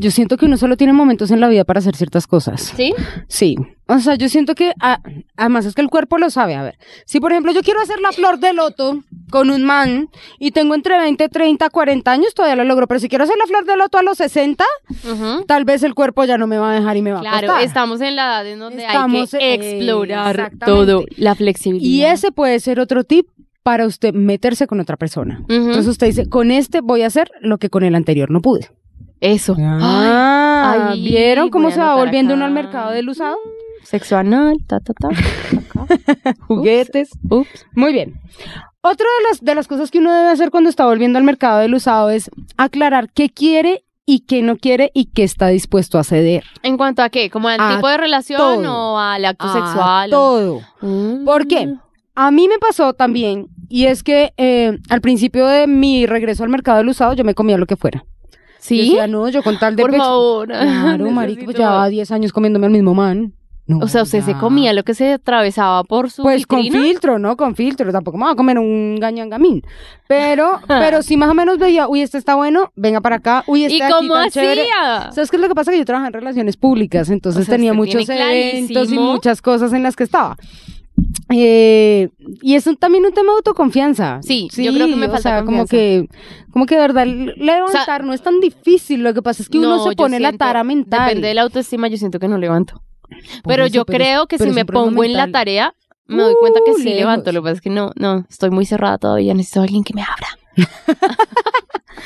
yo 0.00 0.10
siento 0.10 0.36
que 0.36 0.46
uno 0.46 0.56
solo 0.56 0.76
tiene 0.76 0.92
momentos 0.92 1.30
en 1.30 1.40
la 1.40 1.48
vida 1.48 1.64
para 1.64 1.78
hacer 1.78 1.96
ciertas 1.96 2.26
cosas. 2.26 2.72
¿Sí? 2.76 2.94
Sí. 3.28 3.56
O 3.86 3.98
sea, 3.98 4.14
yo 4.14 4.28
siento 4.28 4.54
que, 4.54 4.72
ah, 4.80 5.00
además 5.36 5.64
es 5.66 5.74
que 5.74 5.82
el 5.82 5.88
cuerpo 5.88 6.16
lo 6.18 6.30
sabe. 6.30 6.54
A 6.54 6.62
ver, 6.62 6.78
si 7.06 7.18
por 7.18 7.32
ejemplo 7.32 7.50
yo 7.52 7.62
quiero 7.62 7.80
hacer 7.80 7.98
la 8.00 8.12
flor 8.12 8.38
de 8.38 8.52
loto 8.52 9.02
con 9.30 9.50
un 9.50 9.64
man 9.64 10.08
y 10.38 10.52
tengo 10.52 10.74
entre 10.74 10.96
20, 10.98 11.28
30, 11.28 11.70
40 11.70 12.12
años, 12.12 12.34
todavía 12.34 12.56
lo 12.56 12.64
logro. 12.64 12.86
Pero 12.86 13.00
si 13.00 13.08
quiero 13.08 13.24
hacer 13.24 13.36
la 13.36 13.46
flor 13.46 13.64
de 13.64 13.76
loto 13.76 13.98
a 13.98 14.02
los 14.02 14.18
60, 14.18 14.64
Ujú. 15.10 15.44
tal 15.46 15.64
vez 15.64 15.82
el 15.82 15.94
cuerpo 15.94 16.24
ya 16.24 16.38
no 16.38 16.46
me 16.46 16.58
va 16.58 16.70
a 16.70 16.74
dejar 16.74 16.96
y 16.96 17.02
me 17.02 17.12
va 17.12 17.18
a 17.18 17.22
Claro, 17.22 17.58
estamos 17.58 18.00
en 18.00 18.16
la 18.16 18.26
edad 18.26 18.46
en 18.46 18.58
donde 18.60 18.84
Estamos, 18.84 19.34
hay 19.34 19.40
que 19.58 19.76
explorar 19.76 20.52
todo, 20.64 21.04
la 21.16 21.34
flexibilidad. 21.34 21.84
Y 21.90 22.04
ese 22.04 22.30
puede 22.32 22.60
ser 22.60 22.78
otro 22.80 23.02
tip 23.04 23.26
para 23.62 23.86
usted 23.86 24.14
meterse 24.14 24.66
con 24.66 24.78
otra 24.80 24.96
persona. 24.96 25.42
Entonces 25.48 25.86
usted 25.86 26.06
dice, 26.06 26.28
con 26.28 26.50
este 26.50 26.80
voy 26.80 27.02
a 27.02 27.08
hacer 27.08 27.30
lo 27.40 27.58
que 27.58 27.70
con 27.70 27.82
el 27.82 27.94
anterior 27.94 28.30
no 28.30 28.40
pude. 28.40 28.70
Eso. 29.20 29.56
Ah, 29.58 30.88
Ay, 30.92 31.02
¿vieron 31.04 31.50
cómo 31.50 31.70
se 31.70 31.80
va 31.80 31.94
volviendo 31.94 32.34
uno 32.34 32.44
al 32.44 32.52
mercado 32.52 32.90
del 32.92 33.08
usado? 33.08 33.36
Sexo 33.82 34.16
anal, 34.16 34.56
ta, 34.66 34.80
ta, 34.80 34.92
ta. 34.94 35.08
Juguetes. 36.46 37.10
Ups. 37.28 37.66
Muy 37.74 37.92
bien. 37.92 38.20
Otra 38.82 39.06
de 39.18 39.28
las, 39.28 39.40
de 39.42 39.54
las 39.54 39.66
cosas 39.68 39.90
que 39.90 39.98
uno 39.98 40.12
debe 40.12 40.28
hacer 40.28 40.50
cuando 40.50 40.70
está 40.70 40.86
volviendo 40.86 41.18
al 41.18 41.24
mercado 41.24 41.58
del 41.60 41.74
usado 41.74 42.10
es 42.10 42.30
aclarar 42.56 43.10
qué 43.12 43.28
quiere 43.28 43.84
y 44.06 44.20
qué 44.20 44.42
no 44.42 44.56
quiere 44.56 44.90
y 44.94 45.06
qué 45.06 45.22
está 45.22 45.48
dispuesto 45.48 45.98
a 45.98 46.04
ceder. 46.04 46.44
¿En 46.62 46.76
cuanto 46.76 47.02
a 47.02 47.10
qué? 47.10 47.30
¿Como 47.30 47.48
al 47.48 47.60
A 47.60 47.76
tipo 47.76 47.88
de 47.88 47.96
relación 47.98 48.38
todo. 48.38 48.92
o 48.94 48.98
al 48.98 49.24
acto 49.24 49.46
A 49.46 49.52
sexual? 49.52 50.10
Todo. 50.10 50.60
Mm. 50.80 51.24
¿Por 51.24 51.46
qué? 51.46 51.74
A 52.14 52.30
mí 52.30 52.48
me 52.48 52.58
pasó 52.58 52.92
también, 52.92 53.46
y 53.68 53.86
es 53.86 54.02
que 54.02 54.32
eh, 54.36 54.78
al 54.88 55.00
principio 55.00 55.46
de 55.46 55.66
mi 55.66 56.06
regreso 56.06 56.42
al 56.42 56.50
mercado 56.50 56.78
del 56.78 56.88
usado, 56.88 57.12
yo 57.14 57.24
me 57.24 57.34
comía 57.34 57.56
lo 57.56 57.66
que 57.66 57.76
fuera. 57.76 58.04
Yo 58.60 58.66
¿Sí? 58.66 58.78
decía, 58.78 59.06
no, 59.06 59.28
yo 59.28 59.42
con 59.42 59.58
tal 59.58 59.74
de... 59.74 59.82
Por 59.82 59.90
pex- 59.92 59.98
favor. 59.98 60.48
Claro, 60.48 61.10
marico, 61.10 61.44
pues 61.46 61.56
llevaba 61.56 61.88
10 61.88 62.10
años 62.12 62.32
comiéndome 62.32 62.66
al 62.66 62.72
mismo 62.72 62.94
man. 62.94 63.32
No, 63.66 63.78
O 63.78 63.88
sea, 63.88 64.02
usted 64.02 64.22
se 64.22 64.32
ya. 64.32 64.38
comía 64.38 64.72
lo 64.72 64.82
que 64.82 64.94
se 64.94 65.12
atravesaba 65.12 65.84
por 65.84 66.10
su 66.10 66.22
Pues 66.24 66.44
con 66.44 66.60
filtro, 66.60 67.20
¿no? 67.20 67.36
Con 67.36 67.54
filtro. 67.54 67.92
Tampoco 67.92 68.18
me 68.18 68.24
voy 68.24 68.32
a 68.32 68.34
comer 68.36 68.58
un 68.58 68.96
gañangamín. 69.00 69.62
Pero, 70.08 70.58
pero 70.66 71.02
sí 71.02 71.16
más 71.16 71.30
o 71.30 71.34
menos 71.34 71.56
veía, 71.58 71.86
uy, 71.86 72.00
este 72.02 72.18
está 72.18 72.34
bueno, 72.34 72.72
venga 72.74 73.00
para 73.00 73.16
acá. 73.16 73.44
Uy, 73.46 73.64
este 73.66 73.76
¿Y 73.78 73.82
aquí 73.82 73.92
cómo 73.92 74.14
tan 74.14 74.30
chévere. 74.30 74.62
hacía? 74.62 75.12
¿Sabes 75.12 75.30
qué 75.30 75.36
es 75.36 75.42
lo 75.42 75.48
que 75.48 75.54
pasa? 75.54 75.70
Que 75.70 75.78
yo 75.78 75.84
trabajaba 75.84 76.08
en 76.08 76.14
relaciones 76.14 76.56
públicas, 76.56 77.10
entonces 77.10 77.42
O 77.42 77.44
sea, 77.44 77.54
tenía 77.54 77.72
muchos 77.72 78.08
eventos 78.08 78.90
y 78.92 78.98
muchas 78.98 79.40
cosas 79.40 79.72
en 79.72 79.84
las 79.84 79.94
que 79.94 80.02
estaba. 80.04 80.36
Eh, 81.30 82.08
y 82.42 82.54
es 82.54 82.66
un- 82.66 82.76
también 82.76 83.04
un 83.04 83.12
tema 83.12 83.32
de 83.32 83.36
autoconfianza. 83.36 84.20
Sí, 84.22 84.48
yo 84.56 84.72
creo 84.72 84.86
que 84.88 84.96
me 84.96 85.06
o 85.06 85.10
falta 85.10 85.22
sea, 85.22 85.44
como 85.44 85.66
que, 85.66 86.08
como 86.52 86.66
que 86.66 86.74
de 86.76 86.80
verdad 86.80 87.06
levantar 87.06 88.04
no 88.04 88.12
es 88.12 88.22
tan 88.22 88.40
difícil. 88.40 89.02
Lo 89.02 89.14
que 89.14 89.22
pasa 89.22 89.42
es 89.42 89.48
que 89.48 89.58
uno 89.58 89.76
No, 89.76 89.84
se 89.88 89.96
pone 89.96 90.18
la 90.20 90.30
siento- 90.30 90.44
tara 90.44 90.64
mental. 90.64 91.08
Depende 91.08 91.28
de 91.28 91.34
la 91.34 91.42
autoestima, 91.42 91.88
yo 91.88 91.96
siento 91.96 92.18
que 92.18 92.28
no 92.28 92.38
levanto. 92.38 92.82
Pero 93.44 93.64
eso, 93.64 93.74
yo 93.74 93.84
pero 93.84 93.96
creo 93.98 94.26
que 94.26 94.38
si 94.38 94.50
me 94.50 94.64
pongo 94.64 95.02
en 95.04 95.12
la 95.14 95.30
tarea, 95.30 95.74
me 96.06 96.22
doy 96.22 96.34
cuenta 96.40 96.60
que 96.64 96.72
Uh, 96.72 96.76
sí 96.76 96.84
lejos. 96.84 96.98
levanto. 97.00 97.32
Lo 97.32 97.40
que 97.40 97.44
pasa 97.44 97.54
es 97.54 97.60
que 97.60 97.70
no, 97.70 97.92
no, 97.96 98.24
estoy 98.28 98.50
muy 98.50 98.66
cerrada 98.66 98.98
todavía. 98.98 99.34
Necesito 99.34 99.60
a 99.60 99.64
alguien 99.64 99.84
que 99.84 99.94
me 99.94 100.02
abra. 100.02 100.28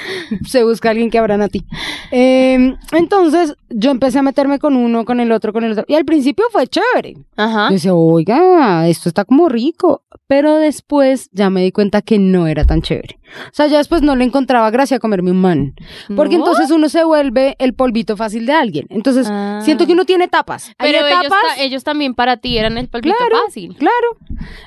se 0.46 0.64
busca 0.64 0.90
alguien 0.90 1.10
que 1.10 1.18
abran 1.18 1.42
a 1.42 1.48
ti. 1.48 1.64
Eh, 2.10 2.74
entonces, 2.92 3.54
yo 3.70 3.90
empecé 3.90 4.18
a 4.18 4.22
meterme 4.22 4.58
con 4.58 4.76
uno, 4.76 5.04
con 5.04 5.20
el 5.20 5.32
otro, 5.32 5.52
con 5.52 5.64
el 5.64 5.72
otro. 5.72 5.84
Y 5.88 5.94
al 5.94 6.04
principio 6.04 6.44
fue 6.50 6.66
chévere. 6.66 7.14
Ajá. 7.36 7.68
Yo 7.68 7.74
decía, 7.74 7.94
oiga, 7.94 8.88
esto 8.88 9.08
está 9.08 9.24
como 9.24 9.48
rico. 9.48 10.02
Pero 10.26 10.56
después 10.56 11.28
ya 11.32 11.50
me 11.50 11.62
di 11.62 11.70
cuenta 11.70 12.00
que 12.00 12.18
no 12.18 12.46
era 12.46 12.64
tan 12.64 12.80
chévere. 12.80 13.18
O 13.46 13.52
sea, 13.52 13.66
ya 13.66 13.76
después 13.78 14.00
no 14.00 14.16
le 14.16 14.24
encontraba 14.24 14.70
gracia 14.70 14.96
a 14.96 15.00
comerme 15.00 15.30
un 15.32 15.40
man. 15.40 15.74
Porque 16.16 16.38
¿No? 16.38 16.44
entonces 16.46 16.70
uno 16.70 16.88
se 16.88 17.04
vuelve 17.04 17.56
el 17.58 17.74
polvito 17.74 18.16
fácil 18.16 18.46
de 18.46 18.52
alguien. 18.52 18.86
Entonces, 18.88 19.26
Ah. 19.30 19.60
siento 19.62 19.86
que 19.86 19.92
uno 19.92 20.04
tiene 20.06 20.24
etapas. 20.24 20.68
Hay 20.78 20.92
Pero 20.92 21.06
ellos, 21.06 21.20
etapas. 21.20 21.40
ta- 21.56 21.62
ellos 21.62 21.84
también 21.84 22.14
para 22.14 22.38
ti 22.38 22.56
eran 22.56 22.78
el 22.78 22.88
Claro. 22.88 23.36
fácil. 23.44 23.76
Claro. 23.76 23.92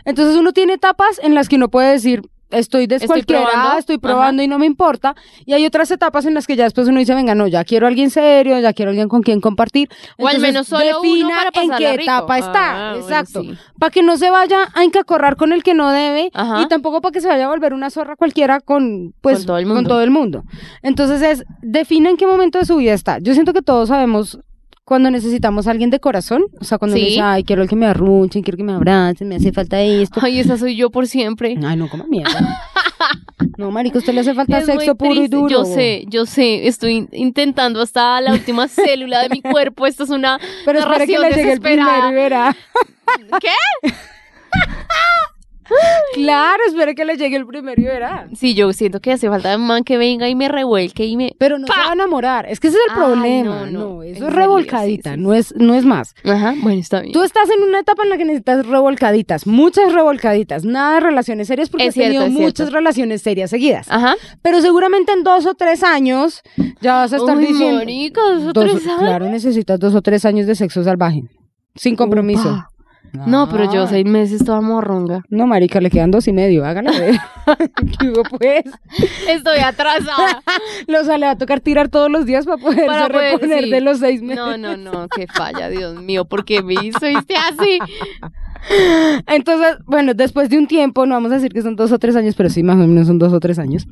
Entonces 0.05 0.35
uno 0.37 0.53
tiene 0.53 0.73
etapas 0.73 1.19
en 1.23 1.33
las 1.33 1.49
que 1.49 1.55
uno 1.55 1.69
puede 1.69 1.91
decir, 1.91 2.21
estoy 2.49 2.87
descualquierada, 2.87 3.49
probando. 3.51 3.79
estoy 3.79 3.97
probando 3.97 4.43
y 4.43 4.47
no 4.47 4.57
me 4.59 4.65
importa. 4.65 5.15
Y 5.45 5.53
hay 5.53 5.65
otras 5.65 5.91
etapas 5.91 6.25
en 6.25 6.33
las 6.33 6.47
que 6.47 6.55
ya 6.55 6.63
después 6.63 6.87
uno 6.87 6.99
dice, 6.99 7.13
venga, 7.15 7.35
no, 7.35 7.47
ya 7.47 7.63
quiero 7.63 7.85
a 7.85 7.89
alguien 7.89 8.09
serio, 8.09 8.57
ya 8.59 8.73
quiero 8.73 8.89
a 8.89 8.91
alguien 8.91 9.09
con 9.09 9.21
quien 9.21 9.41
compartir. 9.41 9.89
O 10.17 10.27
al 10.27 10.35
Entonces, 10.35 10.41
menos 10.41 10.67
solo 10.67 10.85
uno 10.85 11.01
defina 11.01 11.35
para 11.53 11.63
en 11.63 11.71
qué 11.77 11.91
rico. 11.97 12.03
etapa 12.03 12.37
está. 12.39 12.53
Ah, 12.89 12.91
bueno, 12.93 13.05
Exacto. 13.07 13.41
sí. 13.41 13.53
Para 13.79 13.91
que 13.91 14.03
no 14.03 14.17
se 14.17 14.29
vaya 14.29 14.69
a 14.73 14.83
encacorrar 14.83 15.35
con 15.35 15.51
el 15.53 15.63
que 15.63 15.73
no 15.73 15.91
debe 15.91 16.29
Ajá. 16.33 16.61
y 16.61 16.67
tampoco 16.67 17.01
para 17.01 17.11
que 17.11 17.21
se 17.21 17.27
vaya 17.27 17.45
a 17.45 17.49
volver 17.49 17.73
una 17.73 17.89
zorra 17.89 18.15
cualquiera 18.15 18.59
con, 18.59 19.13
pues, 19.21 19.39
Con 19.39 19.45
todo 19.47 19.57
el 19.57 19.65
mundo. 19.65 19.77
con 19.81 19.87
todo 19.87 20.01
el 20.01 20.11
mundo. 20.11 20.43
Entonces 20.81 21.21
es, 21.21 21.43
defina 21.61 22.09
en 22.09 22.17
qué 22.17 22.25
momento 22.27 22.59
de 22.59 22.65
su 22.65 22.77
vida 22.77 22.93
está. 22.93 23.19
Yo 23.19 23.33
siento 23.33 23.53
que 23.53 23.61
todos 23.61 23.89
sabemos 23.89 24.39
cuando 24.87 25.11
necesitamos 25.11 25.67
a 25.67 25.71
alguien 25.71 25.89
de 25.89 25.99
corazón, 25.99 26.45
o 26.61 26.63
sea, 26.63 26.77
cuando 26.77 26.95
Sí. 26.95 27.03
dice, 27.03 27.19
ay, 27.21 27.43
quiero 27.43 27.61
el 27.61 27.67
que 27.67 27.75
me 27.75 27.87
arrunchen, 27.87 28.41
quiero 28.41 28.55
que 28.55 28.63
me 28.63 28.71
abracen, 28.71 29.27
me 29.27 29.35
hace 29.35 29.51
falta 29.51 29.81
esto. 29.81 30.21
Ay, 30.23 30.39
esa 30.39 30.57
soy 30.57 30.77
yo 30.77 30.89
por 30.89 31.07
siempre. 31.07 31.57
Ay, 31.61 31.75
no, 31.75 31.89
como 31.89 32.05
mierda. 32.05 32.61
No, 33.57 33.69
marico, 33.69 33.97
usted 33.97 34.13
le 34.13 34.21
hace 34.21 34.33
falta 34.33 34.59
Es 34.59 34.65
sexo 34.65 34.95
puro 34.95 35.13
y 35.13 35.27
duro. 35.27 35.49
Yo 35.49 35.65
sé, 35.65 36.05
yo 36.07 36.25
sé. 36.25 36.67
Estoy 36.69 36.93
in- 36.93 37.09
intentando 37.11 37.81
hasta 37.81 38.21
la 38.21 38.31
última 38.31 38.69
célula 38.69 39.21
de 39.23 39.29
mi 39.29 39.41
cuerpo. 39.41 39.85
Esto 39.87 40.05
es 40.05 40.09
una 40.09 40.39
Pero 40.63 40.79
espere 40.79 41.05
que 41.05 41.13
narración 41.13 41.21
le 41.21 41.27
el 41.27 41.35
desesperada. 41.35 42.11
verá. 42.11 42.55
¿Qué? 43.41 43.49
Claro, 46.13 46.61
espere 46.67 46.95
que 46.95 47.05
le 47.05 47.17
llegue 47.17 47.35
el 47.37 47.45
primero 47.45 47.79
y 47.81 47.85
verá. 47.85 48.27
Sí, 48.35 48.53
yo 48.55 48.71
siento 48.73 48.99
que 48.99 49.11
hace 49.11 49.29
falta 49.29 49.55
un 49.55 49.67
man 49.67 49.83
que 49.83 49.97
venga 49.97 50.27
y 50.29 50.35
me 50.35 50.47
revuelque 50.47 51.05
y 51.05 51.17
me... 51.17 51.35
Pero 51.37 51.59
no 51.59 51.67
se 51.67 51.73
va 51.73 51.89
a 51.89 51.93
enamorar. 51.93 52.45
Es 52.49 52.59
que 52.59 52.67
ese 52.69 52.77
es 52.77 52.83
el 52.85 52.91
Ay, 52.91 52.97
problema. 53.05 53.65
no, 53.65 53.65
No, 53.65 53.79
no. 53.95 54.03
eso 54.03 54.27
es 54.27 54.33
revolcadita, 54.33 55.11
sí, 55.11 55.15
sí, 55.17 55.21
no 55.21 55.33
es, 55.33 55.53
no 55.55 55.75
es 55.75 55.85
más. 55.85 56.15
Ajá, 56.23 56.55
bueno, 56.61 56.79
está 56.79 57.01
bien. 57.01 57.13
Tú 57.13 57.23
estás 57.23 57.49
en 57.49 57.61
una 57.63 57.79
etapa 57.79 58.03
en 58.03 58.09
la 58.09 58.17
que 58.17 58.25
necesitas 58.25 58.65
revolcaditas, 58.65 59.45
muchas 59.47 59.93
revolcaditas, 59.93 60.65
nada 60.65 60.95
de 60.95 60.99
relaciones 61.01 61.47
serias 61.47 61.69
porque 61.69 61.85
Es 61.85 61.89
has 61.89 61.93
cierto, 61.95 62.19
tenido 62.23 62.39
muchas 62.41 62.55
cierto. 62.57 62.73
relaciones 62.75 63.21
serias 63.21 63.49
seguidas. 63.49 63.87
Ajá. 63.89 64.15
Pero 64.41 64.61
seguramente 64.61 65.11
en 65.11 65.23
dos 65.23 65.45
o 65.45 65.53
tres 65.55 65.83
años 65.83 66.41
ya 66.81 66.93
vas 66.95 67.13
a 67.13 67.17
estar 67.17 67.37
Uy, 67.37 67.45
diciendo. 67.45 67.79
marica, 67.79 68.21
dos 68.33 68.43
o 68.47 68.53
tres 68.53 68.85
años. 68.87 68.99
Claro, 68.99 69.29
necesitas 69.29 69.79
dos 69.79 69.93
o 69.95 70.01
tres 70.01 70.25
años 70.25 70.47
de 70.47 70.55
sexo 70.55 70.83
salvaje. 70.83 71.23
Sin 71.75 71.95
compromiso. 71.95 72.65
No, 73.25 73.49
pero 73.49 73.71
yo 73.71 73.87
seis 73.87 74.05
meses 74.05 74.43
toda 74.43 74.61
morronga. 74.61 75.23
No, 75.29 75.47
marica, 75.47 75.81
le 75.81 75.89
quedan 75.89 76.11
dos 76.11 76.27
y 76.27 76.33
medio, 76.33 76.65
hágale 76.65 76.91
ver. 76.99 77.15
¿Qué 77.99 78.09
hubo, 78.09 78.23
pues? 78.23 78.63
Estoy 79.27 79.59
atrasada. 79.59 80.41
Los 80.87 81.07
le 81.07 81.25
va 81.25 81.31
a 81.31 81.37
tocar 81.37 81.59
tirar 81.59 81.89
todos 81.89 82.11
los 82.11 82.25
días 82.25 82.45
para 82.45 82.57
poder 82.57 82.85
Para 82.85 83.07
poder, 83.07 83.33
reponer 83.33 83.63
sí. 83.63 83.69
de 83.69 83.81
los 83.81 83.99
seis 83.99 84.21
meses. 84.21 84.37
No, 84.37 84.57
no, 84.57 84.77
no, 84.77 85.07
qué 85.07 85.27
falla, 85.27 85.69
Dios 85.69 86.01
mío, 86.01 86.25
¿por 86.25 86.45
qué 86.45 86.61
me 86.61 86.73
hiciste 86.73 87.35
así? 87.35 87.79
Entonces, 89.27 89.77
bueno, 89.85 90.13
después 90.13 90.49
de 90.49 90.57
un 90.57 90.67
tiempo, 90.67 91.05
no 91.05 91.15
vamos 91.15 91.31
a 91.31 91.35
decir 91.35 91.51
que 91.51 91.61
son 91.61 91.75
dos 91.75 91.91
o 91.91 91.99
tres 91.99 92.15
años, 92.15 92.35
pero 92.35 92.49
sí, 92.49 92.63
más 92.63 92.75
o 92.75 92.87
menos 92.87 93.07
son 93.07 93.19
dos 93.19 93.33
o 93.33 93.39
tres 93.39 93.59
años, 93.59 93.87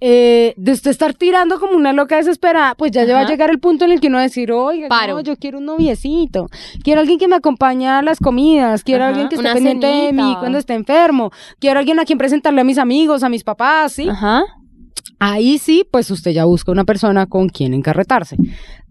eh, 0.00 0.54
de 0.56 0.72
usted 0.72 0.90
estar 0.90 1.14
tirando 1.14 1.58
como 1.60 1.76
una 1.76 1.92
loca 1.92 2.16
desesperada, 2.16 2.74
pues 2.74 2.90
ya 2.90 3.06
va 3.06 3.20
a 3.20 3.26
llegar 3.26 3.50
el 3.50 3.58
punto 3.58 3.84
en 3.84 3.92
el 3.92 4.00
que 4.00 4.08
uno 4.08 4.16
va 4.16 4.22
a 4.22 4.24
decir, 4.24 4.52
oiga, 4.52 4.88
Paro. 4.88 5.14
no, 5.14 5.20
yo 5.20 5.36
quiero 5.36 5.58
un 5.58 5.64
noviecito, 5.66 6.48
quiero 6.82 7.00
alguien 7.00 7.18
que 7.18 7.28
me 7.28 7.36
acompañe 7.36 7.88
a 7.88 8.02
las 8.02 8.18
comidas, 8.18 8.82
quiero 8.84 9.04
Ajá, 9.04 9.10
alguien 9.10 9.28
que 9.28 9.36
esté 9.36 9.52
pendiente 9.52 9.86
de 9.86 10.12
mí 10.12 10.22
cenita. 10.22 10.40
cuando 10.40 10.58
esté 10.58 10.74
enfermo, 10.74 11.30
quiero 11.58 11.78
alguien 11.78 12.00
a 12.00 12.04
quien 12.04 12.18
presentarle 12.18 12.60
a 12.60 12.64
mis 12.64 12.78
amigos, 12.78 13.22
a 13.22 13.28
mis 13.28 13.44
papás, 13.44 13.92
¿sí? 13.92 14.08
Ajá. 14.08 14.42
Ahí 15.18 15.58
sí, 15.58 15.86
pues 15.90 16.10
usted 16.10 16.32
ya 16.32 16.44
busca 16.44 16.72
una 16.72 16.84
persona 16.84 17.26
con 17.26 17.48
quien 17.48 17.72
encarretarse. 17.72 18.36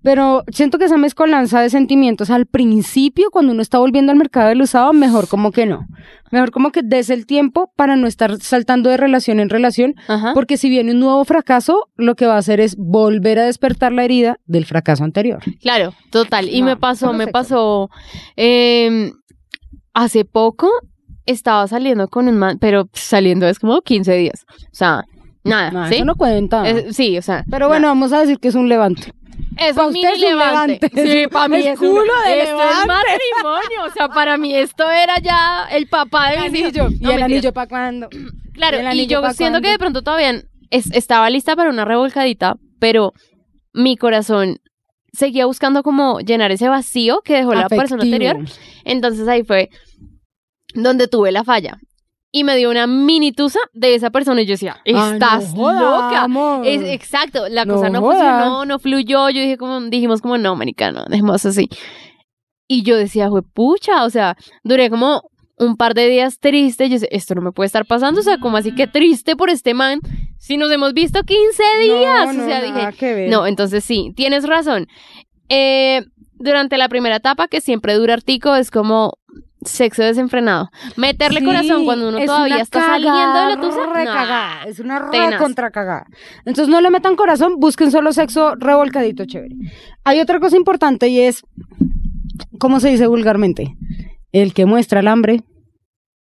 Pero 0.01 0.43
siento 0.51 0.77
que 0.79 0.85
esa 0.85 0.97
mezcolanza 0.97 1.61
de 1.61 1.69
sentimientos 1.69 2.29
al 2.29 2.45
principio, 2.45 3.29
cuando 3.31 3.53
uno 3.53 3.61
está 3.61 3.77
volviendo 3.77 4.11
al 4.11 4.17
mercado 4.17 4.49
del 4.49 4.61
usado, 4.61 4.91
mejor 4.93 5.27
como 5.29 5.51
que 5.51 5.65
no. 5.65 5.85
Mejor 6.31 6.51
como 6.51 6.71
que 6.71 6.81
des 6.83 7.09
el 7.09 7.25
tiempo 7.25 7.71
para 7.77 7.95
no 7.95 8.07
estar 8.07 8.37
saltando 8.41 8.89
de 8.89 8.97
relación 8.97 9.39
en 9.39 9.49
relación, 9.49 9.95
Ajá. 10.07 10.33
porque 10.33 10.57
si 10.57 10.69
viene 10.69 10.91
un 10.91 10.99
nuevo 10.99 11.23
fracaso, 11.23 11.87
lo 11.95 12.15
que 12.15 12.25
va 12.25 12.35
a 12.35 12.39
hacer 12.39 12.59
es 12.59 12.75
volver 12.77 13.39
a 13.39 13.45
despertar 13.45 13.93
la 13.93 14.03
herida 14.03 14.37
del 14.45 14.65
fracaso 14.65 15.03
anterior. 15.05 15.39
Claro, 15.61 15.93
total. 16.09 16.49
Y 16.49 16.59
No, 16.61 16.65
me 16.67 16.77
pasó, 16.77 17.13
me 17.13 17.25
sexo. 17.25 17.31
pasó. 17.31 17.89
eh, 18.35 19.11
hace 19.93 20.25
poco 20.25 20.69
estaba 21.25 21.65
saliendo 21.67 22.07
con 22.09 22.27
un 22.27 22.37
man, 22.37 22.57
pero 22.59 22.89
saliendo 22.93 23.47
es 23.47 23.59
como 23.59 23.79
15 23.81 24.13
días. 24.15 24.43
O 24.49 24.75
sea, 24.75 25.03
nada. 25.43 25.71
No, 25.71 25.88
¿sí? 25.89 25.95
eso 25.95 26.06
no 26.06 26.15
cuenta. 26.15 26.67
Es- 26.67 26.95
sí, 26.95 27.17
o 27.17 27.21
sea. 27.21 27.43
Pero 27.49 27.67
bueno, 27.67 27.88
vamos 27.88 28.12
a 28.13 28.19
decir 28.21 28.39
que 28.39 28.47
es 28.49 28.56
un 28.56 28.69
levante. 28.69 29.13
Es 29.58 29.75
pa' 29.75 29.88
un 29.88 29.95
usted 29.95 30.13
mini 30.13 30.25
es 30.25 30.32
un 30.34 30.39
levante. 30.39 30.89
levante. 30.93 31.21
Sí, 31.23 31.27
para 31.27 31.47
mí 31.47 31.58
Es 31.60 31.65
es, 31.67 31.79
un- 31.82 31.88
culo 31.89 32.13
de 32.25 32.41
esto 32.43 32.62
es 32.63 32.88
matrimonio. 32.88 33.84
O 33.88 33.91
sea, 33.93 34.08
para 34.10 34.38
mí 34.38 34.56
esto 34.56 34.89
era 34.89 35.19
ya 35.19 35.67
el 35.71 35.88
papá 35.88 36.32
de 36.32 36.49
mis 36.49 36.60
hijos. 36.60 36.71
Anillo. 36.77 36.89
No, 37.01 37.12
¿Y 37.12 37.13
el 37.15 37.23
anillo 37.23 37.53
para 37.53 37.67
cuándo? 37.67 38.10
Claro, 38.53 38.77
¿El 38.77 38.99
y 38.99 39.08
yo 39.08 39.21
siento 39.34 39.62
que 39.62 39.69
de 39.69 39.79
pronto 39.79 40.03
todavía 40.03 40.43
es- 40.69 40.91
estaba 40.91 41.27
lista 41.32 41.56
para 41.56 41.71
una 41.71 41.86
revolcadita, 41.86 42.56
pero 42.79 43.12
mi 43.73 43.97
corazón 43.97 44.58
seguía 45.12 45.47
buscando 45.47 45.82
como 45.82 46.19
llenar 46.19 46.51
ese 46.51 46.69
vacío 46.69 47.21
que 47.25 47.34
dejó 47.36 47.56
la 47.56 47.67
persona 47.67 48.03
anterior. 48.03 48.38
Entonces 48.86 49.27
ahí 49.27 49.43
fue, 49.43 49.69
donde 50.75 51.08
tuve 51.08 51.32
la 51.32 51.43
falla. 51.43 51.79
Y 52.36 52.43
me 52.43 52.58
dio 52.58 52.72
una 52.72 52.88
mini 52.88 53.32
tusa 53.32 53.60
de 53.74 53.93
esa 53.93 54.10
persona 54.10 54.41
y 54.41 54.48
yo 54.48 54.54
decía, 54.54 54.78
estás 54.86 55.54
no 55.54 55.62
joda, 55.62 55.80
loca. 55.82 56.24
amor. 56.24 56.65
Es, 56.65 56.82
exacto, 56.82 57.48
la 57.48 57.63
No 57.63 57.76
cosa 57.76 57.89
no 57.91 58.02
joda. 58.02 58.13
funcionó, 58.15 58.65
no 58.65 58.80
fluyó. 58.80 59.30
Yo 59.30 59.39
dije 59.39 59.56
como, 59.56 59.80
dijimos 59.82 60.19
como, 60.19 60.39
no, 60.39 60.56
marica, 60.56 60.91
no, 60.91 61.06
dejemos 61.06 61.46
así. 61.46 61.69
Y 62.67 62.82
yo 62.82 62.98
decía, 62.98 63.30
fue 63.30 63.43
pucha, 63.43 64.04
o 64.04 64.10
sea, 64.10 64.36
duré 64.63 64.89
como 64.89 65.22
un 65.60 65.78
par 65.78 65.93
de 65.93 66.08
días 66.10 66.39
triste. 66.39 66.89
Yo 66.89 66.93
decía, 66.96 67.10
esto 67.12 67.36
no 67.36 67.41
me 67.43 67.52
puede 67.52 67.67
estar 67.67 67.86
pasando, 67.86 68.22
o 68.22 68.24
sea, 68.24 68.39
como 68.39 68.58
así 68.58 68.74
que 68.74 68.88
triste 68.88 69.36
por 69.36 69.52
este 69.52 69.76
man. 69.76 70.00
Si 70.39 70.58
nos 70.58 70.72
hemos 70.72 70.93
visto 70.96 71.22
15 71.22 71.63
días, 71.84 72.36
No, 72.36 72.43
o 72.43 72.48
sea, 72.48 72.62
dije, 72.63 73.28
no, 73.30 73.46
entonces 73.46 73.84
sí, 73.84 74.12
tienes 74.15 74.48
razón. 74.48 74.88
Eh, 75.50 76.02
durante 76.34 76.78
la 76.78 76.89
primera 76.89 77.17
etapa, 77.17 77.48
que 77.48 77.62
siempre 77.62 77.93
dura 77.93 78.15
artico, 78.15 78.56
es 78.56 78.72
como 78.72 79.19
sexo 79.65 80.04
desenfrenado. 80.04 80.69
Meterle 80.95 81.39
Sí, 81.39 81.45
corazón 81.45 81.86
cuando 81.86 82.10
uno 82.10 82.17
es 82.17 82.26
todavía 82.26 82.62
está 82.62 82.86
saliendo 82.86 83.39
de 83.39 83.56
la 83.56 83.62
tusa. 83.62 83.86
recagada, 83.93 84.63
es 84.65 84.80
una 84.80 84.99
re 84.99 85.38
contra 85.38 85.71
cagada. 85.71 86.06
Entonces 86.45 86.67
no 86.67 86.82
le 86.82 86.89
metan 86.89 87.15
corazón, 87.15 87.60
busquen 87.60 87.91
solo 87.91 88.13
sexo 88.13 88.56
revolcadito 88.56 89.26
chévere. 89.26 89.56
Hay 90.04 90.19
otra 90.19 90.39
cosa 90.39 90.56
importante 90.58 91.08
y 91.08 91.21
es, 91.21 91.43
¿cómo 92.60 92.80
se 92.80 92.89
dice 92.89 93.08
vulgarmente? 93.08 93.76
El 94.32 94.54
que 94.54 94.65
muestra 94.65 94.99
el 95.02 95.08
hambre 95.08 95.43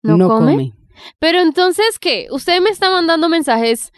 ¿No 0.04 0.17
no, 0.17 0.28
come? 0.28 0.52
come. 0.52 0.74
Pero 1.19 1.39
entonces, 1.39 2.00
¿qué? 2.00 2.28
Usted 2.32 2.62
me 2.62 2.69
está 2.69 2.89
mandando 2.89 3.28
mensajes 3.28 3.91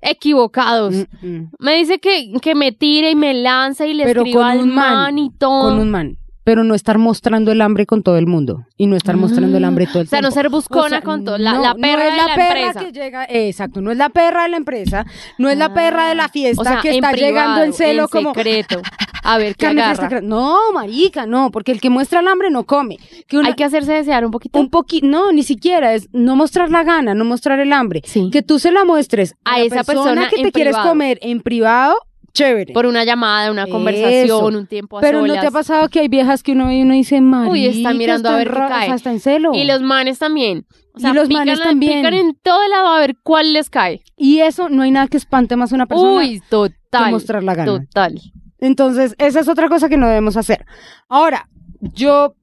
equivocados. 0.00 0.94
Mm, 1.20 1.26
mm. 1.26 1.50
Me 1.58 1.74
dice 1.76 1.98
que, 1.98 2.32
que 2.40 2.54
me 2.54 2.72
tire 2.72 3.10
y 3.10 3.14
me 3.16 3.34
lanza 3.34 3.86
y 3.86 3.94
le 3.94 4.04
Pero 4.04 4.20
escriba 4.20 4.42
con 4.42 4.50
al 4.50 4.58
un 4.60 4.74
man, 4.74 4.94
man 4.94 5.18
y 5.18 5.30
todo. 5.30 5.70
Con 5.70 5.80
un 5.80 5.90
man. 5.90 6.18
Pero 6.48 6.64
no 6.64 6.74
estar 6.74 6.96
mostrando 6.96 7.52
el 7.52 7.60
hambre 7.60 7.84
con 7.84 8.02
todo 8.02 8.16
el 8.16 8.26
mundo. 8.26 8.64
Y 8.78 8.86
no 8.86 8.96
estar 8.96 9.18
mostrando 9.18 9.58
el 9.58 9.64
hambre 9.66 9.86
todo 9.86 10.00
el 10.00 10.06
O 10.06 10.08
sea, 10.08 10.22
no 10.22 10.28
tiempo. 10.30 10.40
ser 10.40 10.48
buscona 10.48 10.86
O 10.86 10.88
sea, 10.88 11.00
con 11.02 11.22
todo. 11.22 11.36
La, 11.36 11.52
no, 11.52 11.60
la 11.62 11.74
no 11.74 11.80
perra 11.82 12.06
es 12.06 12.10
de 12.12 12.16
la, 12.16 12.26
la, 12.26 12.34
perra 12.34 12.60
empresa. 12.68 12.80
que 12.80 12.92
llega, 12.92 13.24
eh, 13.26 13.48
exacto, 13.48 13.82
no 13.82 13.90
es 13.90 13.98
la 13.98 14.08
perra 14.08 14.44
de 14.44 14.48
la 14.48 14.56
empresa, 14.56 15.04
no 15.36 15.50
es 15.50 15.58
la 15.58 15.74
perra 15.74 16.08
de 16.08 16.14
la 16.14 16.30
fiesta 16.30 16.62
O 16.62 16.64
sea, 16.64 16.80
que 16.80 16.88
está 16.92 17.12
llegando 17.12 17.62
en 17.62 17.74
celo 17.74 18.04
en 18.04 18.08
como 18.08 18.32
secreto. 18.34 18.80
A 19.24 19.36
ver, 19.36 19.56
¿qué 19.56 19.66
agarra? 19.66 20.22
No, 20.22 20.56
marica, 20.72 21.26
no, 21.26 21.50
porque 21.50 21.70
el 21.72 21.82
que 21.82 21.90
muestra 21.90 22.20
el 22.20 22.28
hambre 22.28 22.50
no 22.50 22.64
come. 22.64 22.96
Que 23.26 23.36
una- 23.36 23.48
Hay 23.48 23.54
que 23.54 23.64
hacerse 23.64 23.92
desear 23.92 24.24
un 24.24 24.30
poquito. 24.30 24.58
un 24.58 24.70
poquito, 24.70 25.06
no, 25.06 25.32
ni 25.32 25.42
siquiera 25.42 25.92
es 25.92 26.08
no 26.14 26.34
mostrar 26.34 26.70
la 26.70 26.82
gana, 26.82 27.12
no 27.14 27.26
mostrar 27.26 27.60
el 27.60 27.74
hambre. 27.74 28.00
Sí. 28.06 28.30
Que 28.32 28.40
tú 28.40 28.58
se 28.58 28.72
la 28.72 28.86
muestres 28.86 29.34
a, 29.44 29.56
A 29.56 29.58
la 29.58 29.64
esa 29.66 29.84
persona 29.84 30.28
que 30.30 30.36
en 30.36 30.42
te 30.44 30.52
quieres 30.52 30.78
comer 30.78 31.18
en 31.20 31.42
privado, 31.42 31.94
chévere. 32.32 32.72
Por 32.72 32.86
una 32.86 33.04
llamada, 33.04 33.50
una 33.50 33.64
Eso. 33.64 33.72
conversación, 33.72 34.56
un 34.56 34.66
tiempo 34.66 34.98
a 34.98 35.00
Pero 35.00 35.20
no 35.20 35.26
solas. 35.26 35.40
te 35.42 35.46
ha 35.48 35.50
pasado 35.50 35.88
que 35.88 36.00
hay 36.00 36.08
viejas 36.08 36.42
que 36.42 36.52
uno 36.52 36.66
ve 36.66 36.78
y 36.78 36.82
uno 36.82 36.94
dice, 36.94 37.20
marica, 37.20 37.52
Uy, 37.52 37.66
está 37.66 37.92
mirando 37.94 38.28
a 38.28 38.36
ver 38.36 38.48
qué 38.48 38.54
cae. 38.54 38.82
O 38.84 38.86
sea, 38.86 38.94
está 38.94 39.10
en 39.12 39.20
celo. 39.20 39.52
Y 39.54 39.64
los 39.64 39.80
manes 39.82 40.18
también. 40.18 40.66
O 40.94 40.98
Y 40.98 41.02
sea, 41.02 41.12
los 41.14 41.28
pican, 41.28 41.46
manes 41.46 41.62
también. 41.62 42.00
pican 42.00 42.14
en 42.14 42.34
todo 42.42 42.66
lado 42.68 42.88
a 42.88 43.00
ver 43.00 43.16
cuál 43.22 43.52
les 43.52 43.70
cae. 43.70 44.02
Y 44.16 44.40
eso 44.40 44.68
no 44.68 44.82
hay 44.82 44.90
nada 44.90 45.06
que 45.08 45.16
espante 45.16 45.56
más 45.56 45.72
a 45.72 45.74
una 45.76 45.86
persona 45.86 46.14
Uy, 46.14 46.42
total. 46.48 47.04
que 47.06 47.10
mostrar 47.10 47.42
la 47.42 47.54
gana. 47.54 47.66
Total. 47.78 48.20
Entonces, 48.60 49.14
esa 49.18 49.40
es 49.40 49.48
otra 49.48 49.68
cosa 49.68 49.88
que 49.88 49.96
no 49.96 50.08
debemos 50.08 50.36
hacer. 50.36 50.64
Ahora, 51.08 51.48
yo 51.80 52.34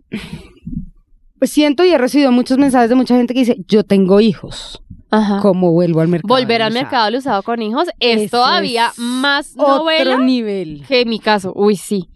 siento 1.42 1.84
y 1.86 1.90
he 1.92 1.98
recibido 1.98 2.32
muchos 2.32 2.58
mensajes 2.58 2.90
de 2.90 2.96
mucha 2.96 3.16
gente 3.16 3.34
que 3.34 3.42
dice, 3.42 3.58
yo 3.68 3.84
tengo 3.84 4.20
hijos, 4.22 4.82
Ajá. 5.18 5.40
¿cómo 5.42 5.72
vuelvo 5.72 6.02
al 6.02 6.08
mercado? 6.08 6.34
Volver 6.34 6.62
al 6.62 6.74
mercado 6.74 7.06
del 7.06 7.16
usado 7.16 7.42
con 7.44 7.62
hijos 7.62 7.88
es 8.00 8.30
todavía 8.32 8.88
es 8.94 9.00
más 9.00 9.54
Otro 9.58 9.78
novela 9.78 10.18
nivel. 10.18 10.84
que 10.88 11.02
en 11.02 11.10
mi 11.10 11.20
caso. 11.20 11.52
Uy, 11.56 11.76
sí. 11.76 12.10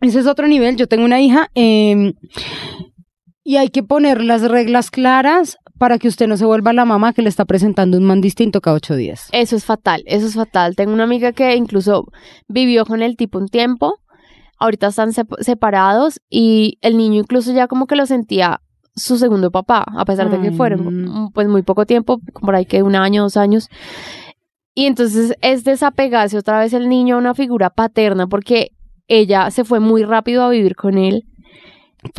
Ese 0.00 0.18
es 0.20 0.26
otro 0.26 0.48
nivel. 0.48 0.76
Yo 0.76 0.86
tengo 0.88 1.04
una 1.04 1.20
hija 1.20 1.48
eh, 1.54 2.12
y 3.44 3.56
hay 3.56 3.68
que 3.68 3.82
poner 3.82 4.22
las 4.22 4.42
reglas 4.42 4.90
claras 4.90 5.56
para 5.78 5.98
que 5.98 6.06
usted 6.08 6.28
no 6.28 6.36
se 6.36 6.44
vuelva 6.44 6.72
la 6.72 6.84
mamá 6.84 7.12
que 7.12 7.22
le 7.22 7.28
está 7.28 7.44
presentando 7.44 7.98
un 7.98 8.04
man 8.04 8.20
distinto 8.20 8.60
cada 8.60 8.76
ocho 8.76 8.94
días. 8.94 9.28
Eso 9.32 9.56
es 9.56 9.64
fatal, 9.64 10.02
eso 10.06 10.26
es 10.26 10.34
fatal. 10.34 10.76
Tengo 10.76 10.92
una 10.92 11.04
amiga 11.04 11.32
que 11.32 11.56
incluso 11.56 12.06
vivió 12.46 12.84
con 12.86 13.02
el 13.02 13.16
tipo 13.16 13.38
un 13.38 13.48
tiempo. 13.48 13.98
Ahorita 14.58 14.88
están 14.88 15.10
sep- 15.12 15.40
separados 15.40 16.20
y 16.30 16.78
el 16.82 16.96
niño 16.96 17.20
incluso 17.20 17.52
ya 17.52 17.66
como 17.66 17.86
que 17.88 17.96
lo 17.96 18.06
sentía 18.06 18.60
su 18.94 19.16
segundo 19.18 19.50
papá, 19.50 19.84
a 19.96 20.04
pesar 20.04 20.30
de 20.30 20.40
que 20.40 20.52
fueron 20.52 21.04
no. 21.04 21.30
pues 21.32 21.48
muy 21.48 21.62
poco 21.62 21.86
tiempo, 21.86 22.20
por 22.40 22.54
ahí 22.54 22.66
que 22.66 22.82
un 22.82 22.94
año, 22.94 23.22
dos 23.22 23.36
años. 23.36 23.68
Y 24.74 24.86
entonces 24.86 25.34
es 25.40 25.64
desapegarse 25.64 26.38
otra 26.38 26.58
vez 26.60 26.72
el 26.72 26.88
niño 26.88 27.16
a 27.16 27.18
una 27.18 27.34
figura 27.34 27.70
paterna 27.70 28.26
porque 28.26 28.72
ella 29.08 29.50
se 29.50 29.64
fue 29.64 29.80
muy 29.80 30.04
rápido 30.04 30.42
a 30.42 30.50
vivir 30.50 30.76
con 30.76 30.96
él, 30.96 31.24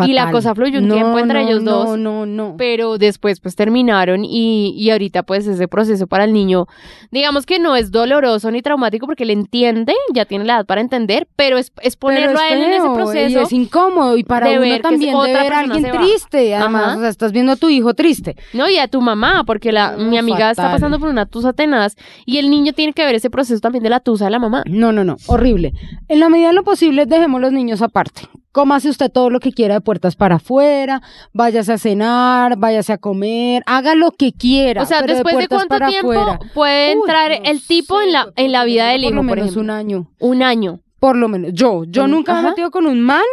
Y 0.06 0.14
la 0.14 0.32
cosa 0.32 0.56
fluyó 0.56 0.80
un 0.80 0.88
No, 0.88 0.96
tiempo 0.96 1.20
entre 1.20 1.44
no, 1.44 1.50
ellos 1.50 1.64
no, 1.64 1.72
dos. 1.72 1.98
No, 1.98 2.26
no, 2.26 2.56
pero 2.58 2.98
después 2.98 3.40
pues 3.42 3.56
terminaron 3.56 4.24
y, 4.24 4.74
y 4.78 4.90
ahorita 4.92 5.24
pues 5.24 5.46
ese 5.46 5.68
proceso 5.68 6.08
para 6.08 6.24
el 6.24 6.32
niño, 6.32 6.68
digamos 7.12 7.46
que 7.46 7.60
no 7.60 7.76
es 7.76 7.92
doloroso 7.92 8.50
ni 8.50 8.62
traumático 8.62 9.06
porque 9.06 9.24
él 9.24 9.32
entiende, 9.32 9.94
ya 10.14 10.26
tiene 10.26 10.46
la 10.46 10.56
edad 10.56 10.66
para 10.66 10.82
entender, 10.82 11.28
pero 11.36 11.58
es, 11.58 11.74
es 11.82 11.98
ponerlo 11.98 12.28
Pero 12.28 12.40
es 12.40 12.52
a 12.52 12.54
él 12.54 12.64
en 12.64 12.74
ese 12.74 12.90
proceso. 12.94 13.40
Y 13.40 13.44
es 13.44 13.52
incómodo. 13.52 14.18
Y 14.18 14.24
para 14.24 14.50
uno 14.52 14.80
también 14.80 15.18
de 15.22 15.34
ver 15.34 15.54
a 15.54 15.60
alguien 15.60 15.92
triste. 15.92 16.56
Además, 16.56 16.84
Ajá. 16.86 16.98
o 16.98 17.00
sea, 17.02 17.10
estás 17.10 17.32
viendo 17.32 17.52
a 17.52 17.56
tu 17.56 17.70
hijo 17.70 17.94
triste. 17.94 18.36
No, 18.54 18.70
y 18.70 18.78
a 18.78 18.88
tu 18.88 19.02
mamá, 19.02 19.44
porque 19.46 19.72
la, 19.72 19.98
No, 19.98 20.06
mi 20.06 20.18
amiga 20.18 20.52
está 20.52 20.72
pasando 20.72 21.00
por 21.00 21.10
una 21.10 21.26
tusa 21.26 21.54
tenaz 21.54 21.96
y 22.26 22.38
el 22.38 22.50
niño 22.50 22.74
tiene 22.74 22.94
que 22.94 23.06
ver 23.06 23.16
ese 23.16 23.30
proceso 23.30 23.60
también 23.60 23.84
de 23.84 23.90
la 23.90 24.00
tusa 24.00 24.26
de 24.26 24.32
la 24.32 24.40
mamá. 24.40 24.64
No, 24.66 24.92
no, 24.92 25.04
no. 25.04 25.18
Horrible. 25.28 25.74
En 26.08 26.20
la 26.20 26.30
medida 26.30 26.48
de 26.48 26.54
lo 26.54 26.64
posible, 26.64 27.06
dejemos 27.06 27.42
los 27.42 27.52
niños 27.52 27.82
aparte. 27.82 28.22
Cómase 28.54 28.88
usted 28.88 29.12
todo 29.12 29.32
lo 29.32 29.40
que 29.40 29.52
quiera 29.52 29.74
de 29.74 29.82
puertas 29.82 30.16
para 30.16 30.36
afuera, 30.36 31.02
váyase 31.34 31.74
a 31.74 31.78
cenar, 31.80 32.56
váyase 32.56 32.94
a 32.94 33.00
comer, 33.00 33.64
haga 33.66 33.96
lo 33.96 34.12
que 34.12 34.32
quiera. 34.32 34.84
O 34.84 34.86
sea, 34.86 35.02
pero 35.02 35.16
después 35.16 35.36
de, 35.38 35.48
cuánto 35.48 35.78
tiempo 35.88 36.12
afuera. 36.12 36.40
puede 36.54 36.90
Uy, 36.90 37.02
entrar 37.02 37.32
no 37.32 37.50
el 37.50 37.66
tipo 37.66 37.98
sé, 37.98 38.06
en 38.06 38.14
la, 38.14 38.28
en 38.36 38.52
la 38.52 38.64
vida 38.64 38.90
del 38.90 39.02
por 39.02 39.12
hijo, 39.12 39.16
lo 39.16 39.28
por 39.28 39.38
menos 39.38 39.52
ejemplo. 39.52 39.62
un 39.62 39.70
año. 39.72 40.08
Un 40.20 40.44
año. 40.44 40.80
Por 41.00 41.18
lo 41.18 41.28
menos. 41.28 41.52
Yo, 41.54 41.84
yo 41.86 42.08
nunca 42.08 42.36
me 42.36 42.40
he 42.42 42.44
metido 42.52 42.70
con 42.70 42.86
un 42.86 43.02
man 43.02 43.24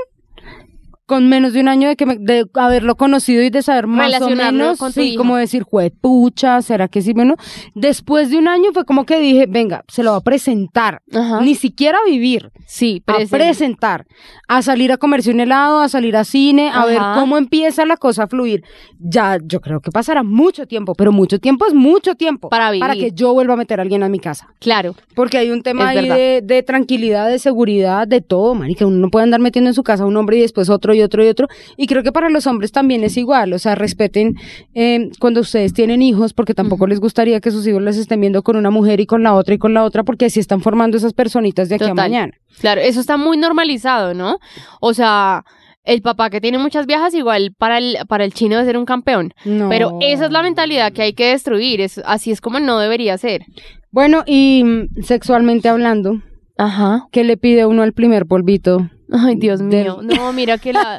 con 1.11 1.29
menos 1.29 1.53
de 1.55 1.61
un 1.61 1.66
año 1.66 1.88
de 1.88 1.96
que 1.96 2.07
me- 2.07 2.18
de 2.18 2.46
haberlo 2.55 2.94
conocido 2.94 3.42
y 3.42 3.51
de 3.51 3.62
saber 3.62 3.88
más 3.88 4.23
o 4.23 4.31
menos, 4.31 4.79
con 4.79 4.92
sí, 4.92 5.16
como 5.16 5.35
decir, 5.37 5.64
pucha, 6.01 6.62
¿será 6.62 6.87
que 6.87 7.03
sí? 7.03 7.12
Bueno, 7.14 7.35
después 7.75 8.31
de 8.31 8.38
un 8.38 8.46
año 8.46 8.70
fue 8.73 8.85
como 8.85 9.05
que 9.05 9.18
dije, 9.18 9.46
venga, 9.49 9.83
se 9.88 10.05
lo 10.05 10.12
va 10.12 10.18
a 10.18 10.20
presentar, 10.20 11.03
Ajá. 11.12 11.40
ni 11.40 11.57
siquiera 11.57 11.99
a 11.99 12.09
vivir, 12.09 12.53
Sí, 12.66 13.03
a 13.07 13.14
presente. 13.14 13.37
presentar, 13.44 14.07
a 14.46 14.62
salir 14.62 14.92
a 14.92 14.99
comerse 14.99 15.33
un 15.33 15.40
helado, 15.40 15.81
a 15.81 15.88
salir 15.88 16.16
a 16.16 16.23
cine, 16.23 16.68
a 16.68 16.79
Ajá. 16.83 16.87
ver 16.87 17.01
cómo 17.16 17.38
empieza 17.38 17.85
la 17.87 17.96
cosa 17.96 18.23
a 18.23 18.27
fluir. 18.29 18.62
Ya, 19.01 19.38
yo 19.44 19.61
creo 19.61 19.81
que 19.81 19.90
pasará 19.90 20.23
mucho 20.23 20.66
tiempo, 20.66 20.94
pero 20.94 21.11
mucho 21.11 21.40
tiempo 21.40 21.66
es 21.66 21.75
mucho 21.75 22.14
tiempo 22.14 22.51
Para 22.51 22.70
vivir. 22.70 22.88
que 23.01 23.11
yo 23.12 23.33
vuelva 23.33 23.55
a 23.55 23.57
meter 23.57 23.81
a 23.81 23.83
alguien 23.83 24.05
a 24.05 24.09
mi 24.09 24.20
casa. 24.20 24.46
Claro. 24.61 24.94
Porque 25.16 25.38
hay 25.38 25.51
un 25.51 25.62
tema 25.62 25.88
ahí 25.88 26.09
de, 26.09 26.40
de 26.44 26.62
tranquilidad, 26.62 27.29
de 27.29 27.40
seguridad, 27.40 28.07
de 28.07 28.20
todo, 28.20 28.55
marica. 28.55 28.87
Uno 28.87 28.99
no 28.99 29.09
puede 29.11 29.25
andar 29.25 29.40
metiendo 29.40 29.70
en 29.70 29.75
su 29.75 29.83
casa 29.83 30.05
a 30.05 30.07
un 30.07 30.16
hombre 30.16 30.37
y 30.37 30.40
después 30.42 30.70
otro 30.70 30.94
y 30.94 31.00
otro 31.03 31.25
y 31.25 31.29
otro. 31.29 31.49
Y 31.77 31.87
creo 31.87 32.03
que 32.03 32.13
para 32.13 32.31
los 32.31 32.47
hombres 32.47 32.73
también 32.73 33.05
es 33.05 33.17
igual. 33.17 33.53
O 33.53 33.59
sea, 33.59 33.75
respeten 33.75 34.37
eh, 34.75 35.11
cuando 35.19 35.41
ustedes 35.41 35.73
tienen 35.73 36.03
hijos, 36.03 36.33
porque 36.33 36.55
tampoco 36.55 36.87
les 36.87 37.01
gustaría 37.01 37.41
que 37.41 37.51
sus 37.51 37.67
hijos 37.67 37.83
les 37.83 37.97
estén 37.97 38.21
viendo 38.21 38.43
con 38.43 38.57
una 38.57 38.71
mujer 38.71 39.01
y 39.01 39.07
con 39.07 39.23
la 39.23 39.35
otra 39.35 39.55
y 39.55 39.59
con 39.59 39.75
la 39.75 39.85
otra, 39.85 40.03
porque 40.05 40.27
así 40.27 40.41
están 40.41 40.61
formando 40.61 40.97
esas 40.97 41.13
personitas 41.13 41.69
de 41.69 41.77
aquí 41.77 41.85
a 41.85 41.95
mañana. 41.95 42.33
Claro, 42.61 42.81
eso 42.81 43.01
está 43.01 43.17
muy 43.17 43.37
normalizado, 43.37 44.15
¿no? 44.15 44.39
O 44.81 44.95
sea, 44.95 45.45
el 45.85 46.03
papá 46.03 46.31
que 46.31 46.41
tiene 46.41 46.59
muchas 46.59 46.87
viejas, 46.87 47.15
igual 47.15 47.55
para 47.57 47.79
el, 47.79 47.99
para 48.09 48.25
el 48.25 48.33
chino 48.33 48.57
debe 48.57 48.67
ser 48.67 48.79
un 48.79 48.85
campeón. 48.85 49.33
No. 49.45 49.69
Pero 49.69 49.99
esa 50.01 50.27
es 50.27 50.31
la 50.31 50.43
mentalidad 50.43 50.93
que 50.93 51.03
hay 51.03 51.13
que 51.15 51.31
destruir. 51.31 51.81
Es, 51.81 52.01
así 52.05 52.31
es 52.31 52.41
como 52.41 52.61
no 52.61 52.79
debería 52.79 53.17
ser. 53.19 53.43
Bueno, 53.91 54.23
y 54.27 54.63
mm, 54.65 55.03
sexualmente 55.03 55.69
hablando, 55.69 56.23
Ajá. 56.61 57.09
¿qué 57.11 57.25
le 57.25 57.37
pide 57.38 57.64
uno 57.64 57.83
al 57.83 57.94
primer 57.94 58.27
polvito? 58.27 58.90
Ay, 59.11 59.37
Dios 59.37 59.61
mío. 59.62 60.01
No, 60.03 60.33
mira 60.33 60.59
que 60.59 60.73
la, 60.73 60.99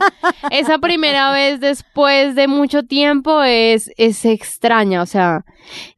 esa 0.49 0.79
primera 0.79 1.31
vez 1.33 1.59
después 1.59 2.35
de 2.35 2.47
mucho 2.47 2.83
tiempo 2.83 3.43
es, 3.43 3.91
es 3.95 4.25
extraña. 4.25 5.01
O 5.01 5.05
sea, 5.05 5.45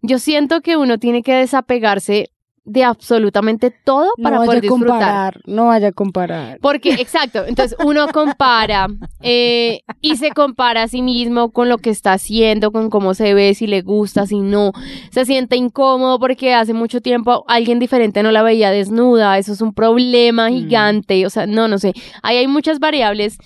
yo 0.01 0.19
siento 0.19 0.61
que 0.61 0.77
uno 0.77 0.99
tiene 0.99 1.23
que 1.23 1.33
desapegarse 1.33 2.29
de 2.65 2.83
absolutamente 2.83 3.71
todo 3.71 4.07
para 4.21 4.37
no 4.39 4.45
poder 4.45 4.61
disfrutar. 4.61 4.87
comparar, 4.87 5.41
no 5.45 5.67
vaya 5.67 5.89
a 5.89 5.91
comparar. 5.91 6.59
Porque, 6.61 6.93
exacto, 6.99 7.45
entonces 7.45 7.77
uno 7.83 8.07
compara 8.07 8.87
eh, 9.21 9.81
y 10.01 10.15
se 10.15 10.31
compara 10.31 10.83
a 10.83 10.87
sí 10.87 11.01
mismo 11.01 11.51
con 11.51 11.67
lo 11.67 11.77
que 11.77 11.89
está 11.89 12.13
haciendo, 12.13 12.71
con 12.71 12.89
cómo 12.89 13.13
se 13.13 13.33
ve, 13.33 13.53
si 13.53 13.67
le 13.67 13.81
gusta, 13.81 14.25
si 14.25 14.39
no. 14.39 14.71
Se 15.11 15.25
siente 15.25 15.55
incómodo 15.57 16.19
porque 16.19 16.53
hace 16.53 16.73
mucho 16.73 17.01
tiempo 17.01 17.43
alguien 17.47 17.79
diferente 17.79 18.23
no 18.23 18.31
la 18.31 18.43
veía 18.43 18.71
desnuda. 18.71 19.37
Eso 19.37 19.51
es 19.53 19.61
un 19.61 19.73
problema 19.73 20.49
Mm. 20.49 20.53
gigante. 20.53 21.25
O 21.25 21.29
sea, 21.29 21.45
no, 21.45 21.67
no 21.67 21.77
sé. 21.79 21.93
Ahí 22.21 22.37
hay 22.37 22.47
muchas 22.47 22.79
variables 22.79 23.37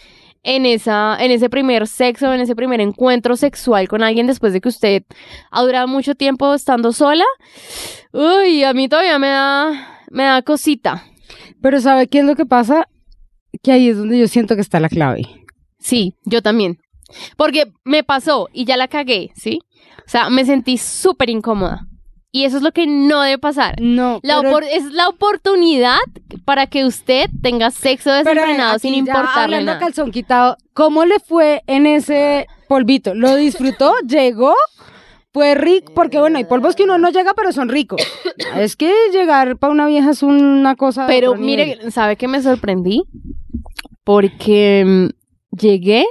en 0.44 0.66
esa, 0.66 1.18
en 1.20 1.32
ese 1.32 1.50
primer 1.50 1.88
sexo, 1.88 2.34
en 2.34 2.42
ese 2.42 2.56
primer 2.56 2.82
encuentro 2.82 3.36
sexual 3.36 3.88
con 3.88 4.04
alguien 4.04 4.28
después 4.28 4.54
de 4.54 4.62
que 4.62 4.70
usted 4.70 5.04
ha 5.52 5.62
durado 5.62 5.88
mucho 5.88 6.16
tiempo 6.16 6.54
estando 6.54 6.92
sola. 6.94 7.26
Uy, 8.14 8.64
a 8.64 8.74
mí 8.74 8.88
todavía 8.88 9.20
me 9.20 9.28
da, 9.28 10.04
me 10.10 10.24
da 10.24 10.42
cosita. 10.42 11.04
Pero 11.62 11.80
¿sabe 11.82 12.08
qué 12.08 12.20
es 12.20 12.26
lo 12.26 12.36
que 12.36 12.46
pasa? 12.46 12.88
Que 13.62 13.72
ahí 13.72 13.90
es 13.90 13.98
donde 13.98 14.20
yo 14.20 14.28
siento 14.28 14.56
que 14.56 14.62
está 14.62 14.80
la 14.80 14.90
clave. 14.90 15.24
Sí, 15.80 16.16
yo 16.26 16.42
también. 16.42 16.78
Porque 17.38 17.72
me 17.84 18.04
pasó 18.04 18.50
y 18.54 18.66
ya 18.66 18.78
la 18.78 18.88
cagué, 18.88 19.32
¿sí? 19.36 19.60
O 20.00 20.10
sea, 20.10 20.30
me 20.30 20.46
sentí 20.46 20.78
súper 20.78 21.30
incómoda. 21.30 21.88
Y 22.32 22.44
eso 22.44 22.58
es 22.58 22.64
lo 22.64 22.72
que 22.72 22.86
no 22.88 23.22
debe 23.22 23.38
pasar. 23.38 23.76
No, 23.82 24.20
La 24.22 24.42
pero- 24.42 24.60
es 24.60 24.92
la 24.92 25.08
oportunidad 25.08 26.00
para 26.46 26.68
que 26.68 26.86
usted 26.86 27.30
tenga 27.42 27.72
sexo 27.72 28.10
pero 28.24 28.42
desenfrenado 28.42 28.80
sin 28.80 28.94
importarle 28.94 29.42
hablando 29.56 29.66
nada. 29.74 29.80
calzón 29.80 30.12
quitado, 30.12 30.58
¿cómo 30.74 31.06
le 31.06 31.20
fue 31.20 31.64
en 31.68 31.86
ese 31.88 32.46
polvito? 32.68 33.16
¿Lo 33.16 33.36
disfrutó? 33.36 33.94
¿Llegó? 34.08 34.54
Fue 35.34 35.56
rico, 35.56 35.94
porque 35.94 36.20
bueno, 36.20 36.38
hay 36.38 36.46
polvos 36.46 36.76
que 36.76 36.84
uno 36.84 36.98
no 36.98 37.10
llega, 37.12 37.34
pero 37.34 37.52
son 37.52 37.70
ricos. 37.70 38.02
Es 38.56 38.76
que 38.76 38.92
llegar 39.12 39.58
para 39.58 39.72
una 39.74 39.86
vieja 39.88 40.12
es 40.12 40.22
una 40.24 40.76
cosa. 40.76 41.06
Pero 41.08 41.36
mire, 41.36 41.92
¿sabe 41.92 42.16
qué 42.18 42.28
me 42.28 42.42
sorprendí? 42.42 43.04
Porque 44.04 44.84
mm, 44.86 45.56
llegué, 45.58 46.06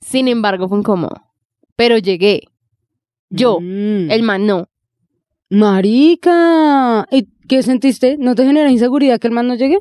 sin 0.00 0.28
embargo 0.28 0.68
fue 0.68 0.78
incómodo. 0.78 1.20
Pero 1.76 1.98
llegué. 1.98 2.42
Yo, 3.28 3.58
Mm. 3.60 4.10
el 4.10 4.22
man 4.22 4.46
no. 4.46 4.68
Marica. 5.50 7.06
¿Y 7.10 7.28
qué 7.48 7.62
sentiste? 7.62 8.16
¿No 8.18 8.34
te 8.34 8.44
genera 8.44 8.70
inseguridad 8.70 9.18
que 9.18 9.28
el 9.28 9.32
man 9.34 9.46
no 9.46 9.54
llegue? 9.54 9.78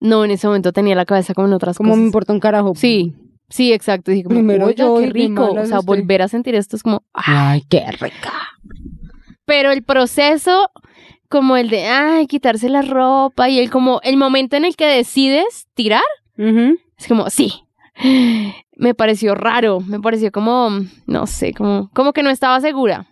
No, 0.00 0.24
en 0.24 0.30
ese 0.30 0.46
momento 0.46 0.72
tenía 0.72 0.94
la 0.94 1.04
cabeza 1.04 1.34
como 1.34 1.46
en 1.48 1.54
otras 1.54 1.76
Como 1.76 1.90
me 1.90 1.94
cosas. 1.96 2.06
importa 2.06 2.32
un 2.32 2.40
carajo. 2.40 2.72
Sí, 2.74 3.14
sí, 3.48 3.72
exacto. 3.72 4.10
Dije 4.10 4.24
como, 4.24 4.36
Primero 4.36 4.66
"Oiga, 4.66 4.84
yo 4.84 4.96
qué 4.96 5.06
rico. 5.10 5.50
O 5.52 5.66
sea, 5.66 5.80
volver 5.80 6.22
a 6.22 6.28
sentir 6.28 6.54
esto 6.54 6.76
es 6.76 6.82
como... 6.82 7.02
Ay, 7.12 7.62
qué 7.68 7.84
rica. 7.92 8.32
Pero 9.44 9.72
el 9.72 9.82
proceso, 9.82 10.70
como 11.28 11.56
el 11.56 11.68
de, 11.70 11.86
ay, 11.86 12.26
quitarse 12.26 12.68
la 12.68 12.82
ropa 12.82 13.48
y 13.50 13.58
el 13.58 13.70
como, 13.70 14.00
el 14.02 14.16
momento 14.16 14.56
en 14.56 14.64
el 14.64 14.76
que 14.76 14.86
decides 14.86 15.66
tirar, 15.74 16.02
es 16.36 17.06
como, 17.08 17.28
sí. 17.30 17.52
Me 18.76 18.94
pareció 18.94 19.34
raro, 19.34 19.80
me 19.80 20.00
pareció 20.00 20.32
como, 20.32 20.70
no 21.06 21.26
sé, 21.26 21.52
como, 21.52 21.90
como 21.92 22.14
que 22.14 22.22
no 22.22 22.30
estaba 22.30 22.58
segura. 22.62 23.08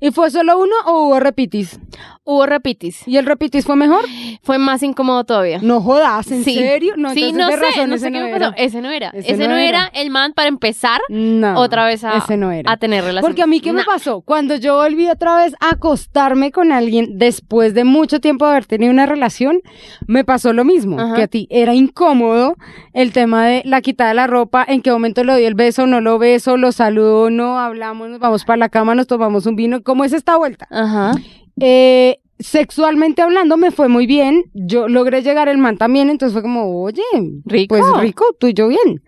¿Y 0.00 0.10
fue 0.10 0.30
solo 0.30 0.58
uno 0.58 0.74
o 0.86 1.06
hubo 1.06 1.20
repitis? 1.20 1.78
Hubo 2.24 2.46
repitis. 2.46 3.06
¿Y 3.06 3.16
el 3.16 3.26
repitis 3.26 3.64
fue 3.64 3.76
mejor? 3.76 4.04
Fue 4.42 4.58
más 4.58 4.82
incómodo 4.82 5.24
todavía. 5.24 5.58
No 5.62 5.80
jodas, 5.80 6.30
¿en 6.30 6.44
Sí. 6.44 6.54
serio? 6.54 6.94
No, 6.96 7.12
sí, 7.14 7.32
no 7.32 7.48
sé, 7.48 7.56
razón, 7.56 7.90
no 7.90 7.98
sé 7.98 8.10
qué 8.12 8.18
no 8.20 8.26
me 8.26 8.38
pasó. 8.38 8.52
Ese 8.56 8.80
no 8.80 8.90
era. 8.90 9.08
Ese 9.10 9.32
Ese, 9.32 9.42
no 9.48 9.50
no 9.54 9.56
era. 9.56 9.90
el 9.94 10.10
man 10.10 10.32
para 10.32 10.48
empezar 10.48 11.00
No, 11.08 11.58
otra 11.60 11.84
vez 11.86 12.04
a, 12.04 12.16
ese 12.18 12.36
no 12.36 12.50
era. 12.52 12.70
a 12.70 12.76
tener 12.76 13.02
relaciones. 13.04 13.22
Porque 13.28 13.42
a 13.42 13.46
mí, 13.46 13.60
¿qué 13.60 13.72
me 13.72 13.80
No. 13.80 13.86
pasó? 13.86 14.20
Cuando 14.20 14.56
yo 14.56 14.76
volví 14.76 15.08
otra 15.08 15.36
vez 15.36 15.54
a 15.60 15.70
acostarme 15.70 16.52
con 16.52 16.70
alguien 16.72 17.18
después 17.18 17.74
de 17.74 17.84
mucho 17.84 18.20
tiempo 18.20 18.44
de 18.44 18.52
haber 18.52 18.66
tenido 18.66 18.92
una 18.92 19.06
relación, 19.06 19.60
me 20.06 20.24
pasó 20.24 20.52
lo 20.52 20.64
mismo 20.64 21.00
Ajá. 21.00 21.14
que 21.14 21.22
a 21.22 21.28
ti. 21.28 21.46
Era 21.50 21.74
incómodo 21.74 22.56
el 22.92 23.12
tema 23.12 23.46
de 23.46 23.62
la 23.64 23.80
quitada 23.80 24.10
de 24.10 24.14
la 24.14 24.26
ropa, 24.26 24.64
en 24.66 24.80
qué 24.82 24.92
momento 24.92 25.24
le 25.24 25.32
doy 25.32 25.44
el 25.44 25.54
beso, 25.54 25.86
no 25.86 26.00
lo 26.00 26.18
beso, 26.18 26.56
lo 26.56 26.70
saludo, 26.72 27.30
no 27.30 27.58
hablamos, 27.58 28.08
nos 28.10 28.20
vamos 28.20 28.44
para 28.44 28.56
la 28.58 28.68
cama, 28.68 28.94
nos 28.94 29.06
tomamos 29.06 29.46
un 29.46 29.56
vino. 29.62 29.82
¿Cómo 29.82 30.04
es 30.04 30.12
esta 30.12 30.36
vuelta? 30.36 30.66
Ajá. 30.70 31.12
Eh, 31.60 32.18
sexualmente 32.38 33.22
hablando, 33.22 33.56
me 33.56 33.70
fue 33.70 33.88
muy 33.88 34.06
bien. 34.06 34.44
Yo 34.52 34.88
logré 34.88 35.22
llegar 35.22 35.48
el 35.48 35.58
man 35.58 35.78
también, 35.78 36.10
entonces 36.10 36.32
fue 36.32 36.42
como, 36.42 36.82
oye, 36.82 37.02
Rico. 37.44 37.74
pues 37.74 37.84
rico, 38.00 38.24
tú 38.38 38.48
y 38.48 38.54
yo 38.54 38.68
bien. 38.68 39.02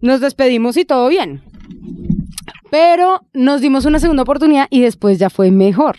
Nos 0.00 0.20
despedimos 0.20 0.76
y 0.76 0.84
todo 0.84 1.08
bien. 1.08 1.42
Pero 2.70 3.20
nos 3.32 3.60
dimos 3.60 3.84
una 3.84 3.98
segunda 3.98 4.22
oportunidad 4.22 4.66
y 4.70 4.80
después 4.80 5.18
ya 5.18 5.30
fue 5.30 5.50
mejor. 5.50 5.96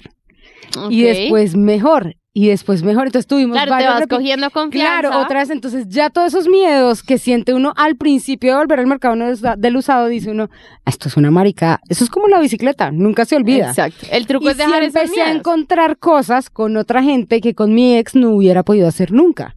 Y 0.90 1.04
después 1.04 1.56
mejor. 1.56 2.16
Y 2.38 2.50
después 2.50 2.84
mejor. 2.84 3.06
Entonces 3.06 3.28
tuvimos 3.28 3.56
Claro, 3.56 3.67
te 3.69 3.71
varios 3.71 3.93
vas 3.93 4.04
repi- 4.04 4.10
cogiendo 4.17 4.50
confianza. 4.52 5.00
Claro, 5.00 5.19
otra 5.21 5.39
vez, 5.39 5.50
entonces 5.52 5.88
ya 5.88 6.10
todos 6.10 6.28
esos 6.34 6.50
miedos 6.50 7.02
que 7.02 7.17
siente 7.17 7.54
uno 7.54 7.71
al 7.78 7.95
principio 7.95 8.52
de 8.52 8.58
volver 8.58 8.82
al 8.82 8.88
mercado 8.88 9.15
del 9.15 9.32
usa- 9.36 9.56
del 9.56 9.78
usado, 9.78 10.08
dice 10.08 10.32
uno, 10.32 10.50
esto 10.86 11.08
es 11.08 11.15
una 11.15 11.32
marica, 11.32 11.80
eso 11.88 12.04
es 12.04 12.10
como 12.10 12.28
la 12.28 12.41
bicicleta, 12.41 12.91
nunca 12.91 13.24
se 13.24 13.38
olvida. 13.38 13.69
Exacto. 13.69 14.06
El 14.12 14.28
truco 14.28 14.48
Y 14.48 14.50
es 14.50 14.58
dejar 14.58 14.84
esos 14.84 14.95
empecé 14.98 15.21
a 15.21 15.26
miedos. 15.28 15.39
encontrar 15.39 15.98
cosas 15.98 16.50
con 16.50 16.76
otra 16.76 17.02
gente 17.02 17.39
que 17.39 17.54
con 17.56 17.74
mi 17.74 17.95
ex 17.98 18.15
no 18.15 18.32
hubiera 18.32 18.63
podido 18.63 18.89
hacer 18.89 19.13
nunca. 19.13 19.56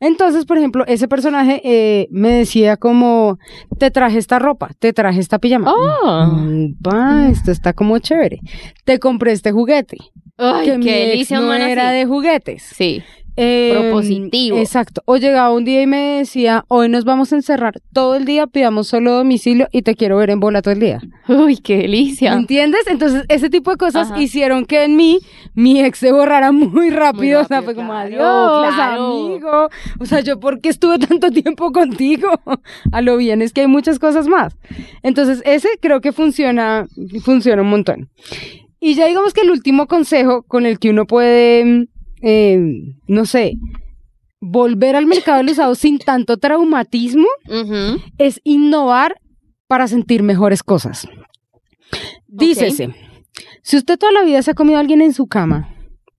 Entonces, 0.00 0.44
por 0.44 0.58
ejemplo, 0.58 0.84
ese 0.86 1.08
personaje 1.08 1.60
eh, 1.64 2.08
me 2.10 2.30
decía 2.30 2.76
como, 2.76 3.38
te 3.78 3.90
traje 3.90 4.18
esta 4.18 4.38
ropa, 4.38 4.70
te 4.78 4.92
traje 4.92 5.20
esta 5.20 5.38
pijama. 5.38 5.72
Oh. 5.72 6.26
Mm, 6.26 6.76
va, 6.86 7.28
esto 7.28 7.50
está 7.50 7.72
como 7.72 7.98
chévere. 7.98 8.40
Te 8.84 8.98
compré 8.98 9.32
este 9.32 9.52
juguete. 9.52 9.98
Ay, 10.36 10.66
que 10.66 10.78
mi 10.78 10.84
qué 10.84 11.02
ex 11.02 11.10
delicia, 11.12 11.40
no 11.40 11.52
era 11.54 11.90
así. 11.90 11.98
de 11.98 12.06
juguetes. 12.06 12.62
Sí. 12.62 13.02
Eh, 13.36 13.76
Propositivo. 13.78 14.58
Exacto. 14.58 15.02
O 15.06 15.16
llegaba 15.16 15.50
un 15.50 15.64
día 15.64 15.82
y 15.82 15.86
me 15.86 16.18
decía, 16.18 16.64
hoy 16.68 16.88
nos 16.88 17.04
vamos 17.04 17.32
a 17.32 17.36
encerrar 17.36 17.80
todo 17.92 18.14
el 18.14 18.24
día, 18.24 18.46
pidamos 18.46 18.86
solo 18.86 19.12
domicilio 19.12 19.68
y 19.72 19.82
te 19.82 19.96
quiero 19.96 20.16
ver 20.18 20.30
en 20.30 20.40
bola 20.40 20.62
todo 20.62 20.72
el 20.72 20.80
día. 20.80 21.00
Uy, 21.28 21.56
qué 21.56 21.78
delicia. 21.78 22.32
¿Entiendes? 22.32 22.86
Entonces, 22.86 23.24
ese 23.28 23.50
tipo 23.50 23.70
de 23.72 23.76
cosas 23.76 24.10
Ajá. 24.10 24.20
hicieron 24.20 24.66
que 24.66 24.84
en 24.84 24.96
mí 24.96 25.18
mi 25.54 25.82
ex 25.82 25.98
se 25.98 26.12
borrara 26.12 26.52
muy 26.52 26.90
rápido. 26.90 27.40
o 27.42 27.44
sea, 27.44 27.62
fue 27.62 27.74
como, 27.74 27.92
claro, 27.92 28.24
adiós, 28.24 28.74
claro. 28.74 29.26
amigo. 29.26 29.68
O 29.98 30.06
sea, 30.06 30.20
yo, 30.20 30.38
¿por 30.38 30.60
qué 30.60 30.68
estuve 30.68 30.98
tanto 30.98 31.30
tiempo 31.30 31.72
contigo? 31.72 32.28
A 32.92 33.00
lo 33.00 33.16
bien 33.16 33.42
es 33.42 33.52
que 33.52 33.62
hay 33.62 33.66
muchas 33.66 33.98
cosas 33.98 34.28
más. 34.28 34.56
Entonces, 35.02 35.42
ese 35.44 35.68
creo 35.80 36.00
que 36.00 36.12
funciona, 36.12 36.86
funciona 37.24 37.62
un 37.62 37.70
montón. 37.70 38.10
Y 38.80 38.96
ya 38.96 39.06
digamos 39.06 39.32
que 39.32 39.40
el 39.40 39.50
último 39.50 39.86
consejo 39.86 40.42
con 40.42 40.66
el 40.66 40.78
que 40.78 40.90
uno 40.90 41.06
puede, 41.06 41.88
eh, 42.22 42.60
no 43.06 43.26
sé, 43.26 43.58
volver 44.40 44.96
al 44.96 45.06
mercado 45.06 45.38
del 45.38 45.50
usado 45.50 45.74
sin 45.74 45.98
tanto 45.98 46.36
traumatismo 46.36 47.26
es 48.18 48.40
innovar 48.44 49.20
para 49.66 49.88
sentir 49.88 50.22
mejores 50.22 50.62
cosas. 50.62 51.08
Dícese, 52.26 52.94
si 53.62 53.76
usted 53.76 53.98
toda 53.98 54.12
la 54.12 54.24
vida 54.24 54.42
se 54.42 54.50
ha 54.50 54.54
comido 54.54 54.76
a 54.76 54.80
alguien 54.80 55.00
en 55.00 55.14
su 55.14 55.26
cama, 55.26 55.74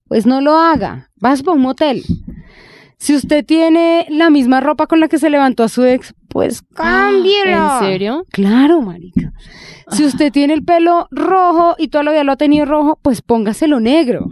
pues 0.07 0.25
no 0.25 0.41
lo 0.41 0.57
haga, 0.57 1.11
vas 1.15 1.43
para 1.43 1.55
un 1.55 1.61
motel. 1.61 2.03
Si 2.97 3.13
usted 3.13 3.45
tiene 3.45 4.07
la 4.09 4.29
misma 4.29 4.61
ropa 4.61 4.87
con 4.87 4.99
la 4.99 5.07
que 5.07 5.19
se 5.19 5.29
levantó 5.29 5.63
a 5.63 5.69
su 5.69 5.83
ex, 5.83 6.13
pues 6.29 6.61
cámbiela. 6.61 7.79
¿En 7.81 7.87
serio? 7.87 8.25
Claro, 8.31 8.81
marica. 8.81 9.33
Si 9.91 10.03
usted 10.03 10.31
tiene 10.31 10.53
el 10.53 10.63
pelo 10.63 11.07
rojo 11.11 11.75
y 11.77 11.89
toda 11.89 12.03
la 12.03 12.11
vida 12.11 12.23
lo 12.23 12.31
ha 12.31 12.37
tenido 12.37 12.65
rojo, 12.65 12.97
pues 13.01 13.21
póngaselo 13.21 13.79
negro. 13.79 14.29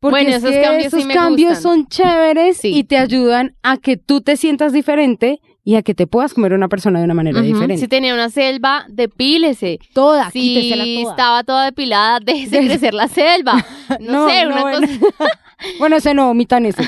Porque 0.00 0.12
Bueno, 0.24 0.30
es 0.30 0.36
esos 0.36 0.50
que 0.50 0.62
cambios 0.62 0.82
sí 0.92 0.96
esos 0.96 1.06
me 1.06 1.14
cambios 1.14 1.50
gustan. 1.54 1.62
son 1.62 1.86
chéveres 1.88 2.56
Sí. 2.58 2.72
y 2.74 2.84
te 2.84 2.98
ayudan 2.98 3.56
a 3.62 3.76
que 3.78 3.96
tú 3.96 4.20
te 4.20 4.36
sientas 4.36 4.72
diferente 4.72 5.40
y 5.64 5.74
a 5.74 5.82
que 5.82 5.94
te 5.94 6.06
puedas 6.06 6.32
comer 6.34 6.52
a 6.52 6.56
una 6.56 6.68
persona 6.68 6.98
de 7.00 7.06
una 7.06 7.14
manera 7.14 7.40
diferente. 7.40 7.78
Si 7.78 7.88
tenía 7.88 8.14
una 8.14 8.30
selva, 8.30 8.84
depílese. 8.88 9.78
toda, 9.94 10.30
Si 10.30 10.38
quítesela 10.40 10.84
toda. 10.84 11.10
estaba 11.10 11.44
toda 11.44 11.64
depilada, 11.64 12.20
déjese 12.24 12.60
crecer 12.66 12.94
la 12.94 13.08
selva. 13.08 13.64
No, 14.00 14.24
No, 14.24 14.28
sé, 14.28 14.42
no, 14.44 14.52
una 14.52 14.60
bueno. 14.62 14.86
cosa. 14.86 15.30
Bueno, 15.78 15.96
ese 15.96 16.12
no, 16.12 16.30
omitan 16.30 16.66
ese. 16.66 16.86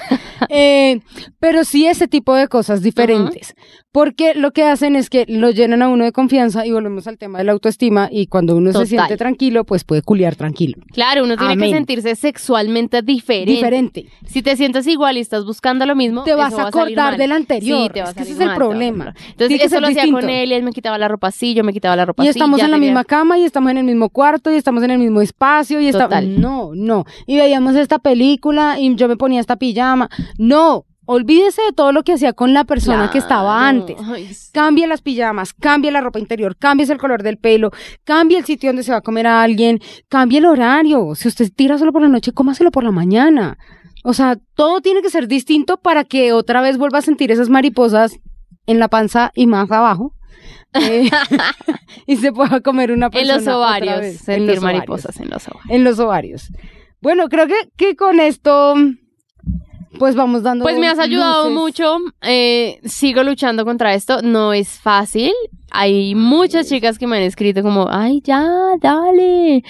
Eh, 0.51 1.01
pero 1.41 1.65
sí 1.65 1.87
ese 1.87 2.07
tipo 2.07 2.35
de 2.35 2.49
cosas 2.49 2.83
diferentes. 2.83 3.55
Porque 3.91 4.35
lo 4.35 4.51
que 4.53 4.65
hacen 4.65 4.97
es 4.97 5.09
que 5.09 5.25
lo 5.29 5.51
llenan 5.51 5.81
a 5.81 5.89
uno 5.89 6.05
de 6.05 6.13
confianza 6.13 6.67
y 6.67 6.73
volvemos 6.73 7.07
al 7.07 7.17
tema 7.17 7.39
de 7.39 7.45
la 7.45 7.53
autoestima 7.53 8.09
y 8.13 8.27
cuando 8.27 8.55
uno 8.55 8.71
Total. 8.71 8.87
se 8.87 8.91
siente 8.97 9.17
tranquilo, 9.17 9.65
pues 9.65 9.85
puede 9.85 10.03
culiar 10.03 10.37
tranquilo. 10.37 10.77
Claro, 10.93 11.25
uno 11.25 11.37
tiene 11.39 11.55
Amén. 11.55 11.71
que 11.71 11.75
sentirse 11.77 12.15
sexualmente 12.15 13.01
diferente. 13.01 13.51
Diferente. 13.53 14.07
Si 14.27 14.43
te 14.43 14.57
sientes 14.57 14.87
igual 14.87 15.17
y 15.17 15.21
estás 15.21 15.47
buscando 15.47 15.87
lo 15.87 15.97
mismo, 15.97 16.23
Te 16.25 16.35
vas 16.35 16.53
a 16.53 16.71
mal. 16.71 17.17
del 17.17 17.33
anterior. 17.33 17.85
Sí, 17.85 17.91
te 17.95 18.01
va 18.03 18.11
Es 18.11 18.13
a 18.13 18.15
que 18.15 18.23
ese 18.25 18.33
es 18.33 18.41
el 18.41 18.55
problema. 18.55 19.15
Entonces, 19.31 19.63
eso 19.63 19.81
lo 19.81 19.87
hacía 19.87 20.11
con 20.11 20.29
él 20.29 20.53
y 20.53 20.55
él 20.55 20.63
me 20.65 20.73
quitaba 20.73 20.99
la 20.99 21.09
ropa 21.09 21.29
así, 21.29 21.55
yo 21.55 21.65
me 21.65 21.73
quitaba 21.73 21.97
la 21.97 22.05
ropa 22.05 22.23
Y 22.25 22.29
así. 22.29 22.39
estamos 22.39 22.59
ya 22.61 22.67
en 22.67 22.73
la 22.73 22.77
tenía- 22.77 22.91
misma 22.91 23.05
cama 23.05 23.39
y 23.39 23.45
estamos 23.45 23.71
en 23.71 23.79
el 23.79 23.85
mismo 23.85 24.11
cuarto 24.11 24.53
y 24.53 24.57
estamos 24.57 24.83
en 24.85 24.91
el 24.91 24.99
mismo 24.99 25.23
espacio 25.23 25.81
y 25.81 25.89
estamos... 25.89 26.23
No, 26.25 26.73
no. 26.75 27.07
Y 27.27 27.37
veíamos 27.39 27.75
esta 27.75 27.99
película 27.99 28.77
y 28.79 28.95
yo 28.97 29.09
me 29.09 29.17
ponía 29.17 29.41
esta 29.41 29.57
pijama. 29.57 30.11
No, 30.37 30.85
olvídese 31.11 31.63
de 31.63 31.73
todo 31.73 31.91
lo 31.93 32.03
que 32.03 32.13
hacía 32.13 32.35
con 32.35 32.53
la 32.53 32.65
persona 32.65 33.11
que 33.11 33.17
estaba 33.17 33.67
antes. 33.67 33.97
Ay, 34.05 34.35
sí. 34.35 34.51
Cambie 34.53 34.87
las 34.87 35.01
pijamas, 35.01 35.55
cambie 35.55 35.91
la 35.91 36.03
ropa 36.03 36.19
interior, 36.19 36.55
cambie 36.55 36.85
el 36.87 36.99
color 36.99 37.23
del 37.23 37.39
pelo, 37.39 37.71
cambie 38.05 38.37
el 38.37 38.45
sitio 38.45 38.69
donde 38.69 38.83
se 38.83 38.93
va 38.93 38.99
a 38.99 39.01
comer 39.01 39.27
a 39.27 39.43
alguien, 39.43 39.81
cambie 40.11 40.39
el 40.39 40.45
horario. 40.45 41.15
Si 41.15 41.27
usted 41.27 41.51
tira 41.55 41.79
solo 41.79 41.93
por 41.93 42.03
la 42.03 42.09
noche, 42.09 42.33
cómaselo 42.33 42.71
por 42.71 42.85
la 42.85 42.91
mañana. 42.91 43.57
O 44.05 44.13
sea, 44.13 44.37
todo 44.55 44.83
tiene 44.83 45.01
que 45.01 45.09
ser 45.09 45.29
distinto 45.29 45.79
para 45.79 46.05
que 46.05 46.35
otra 46.35 46.61
vez 46.61 46.77
vuelva 46.77 46.99
a 46.99 47.03
sentir 47.03 47.33
esas 47.33 47.49
mariposas 47.49 48.19
en 48.67 48.79
la 48.79 48.89
panza 48.89 49.33
y 49.35 49.47
más 49.47 49.71
abajo. 49.71 50.13
Eh, 50.75 51.09
y 52.07 52.17
se 52.19 52.33
pueda 52.33 52.61
comer 52.61 52.93
una 52.93 53.07
En 53.07 53.13
persona. 53.13 53.57
otra. 53.57 54.07
En 54.07 54.13
sentir 54.19 54.47
los 54.57 54.59
ovarios. 54.59 54.63
mariposas 54.63 55.21
en 55.21 55.31
los 55.31 55.49
ovarios. 55.49 55.71
En 55.71 55.85
los 55.85 55.99
ovarios. 55.99 56.49
Bueno, 57.01 57.29
creo 57.31 57.47
que, 57.47 57.55
que 57.79 57.97
con 57.97 58.21
esto, 58.21 58.75
pues 59.99 60.15
vamos 60.15 60.43
dando. 60.43 60.65
Pues 60.65 60.79
me 60.79 60.89
has 60.89 60.99
ayudado 60.99 61.49
luces. 61.49 61.59
mucho. 61.59 61.97
eh, 62.23 62.81
sigo 62.85 63.23
luchando 63.23 63.65
contra 63.65 63.95
esto. 63.95 64.23
No 64.23 64.53
es 64.53 64.69
fácil. 64.81 65.33
hay 65.71 66.15
muchas 66.15 66.67
chicas 66.67 66.99
que 66.99 67.07
me 67.07 67.19
han 67.19 67.23
escrito 67.25 67.63
como, 67.63 67.89
ay, 67.91 68.23
ya, 68.25 68.43
dale. 68.81 69.63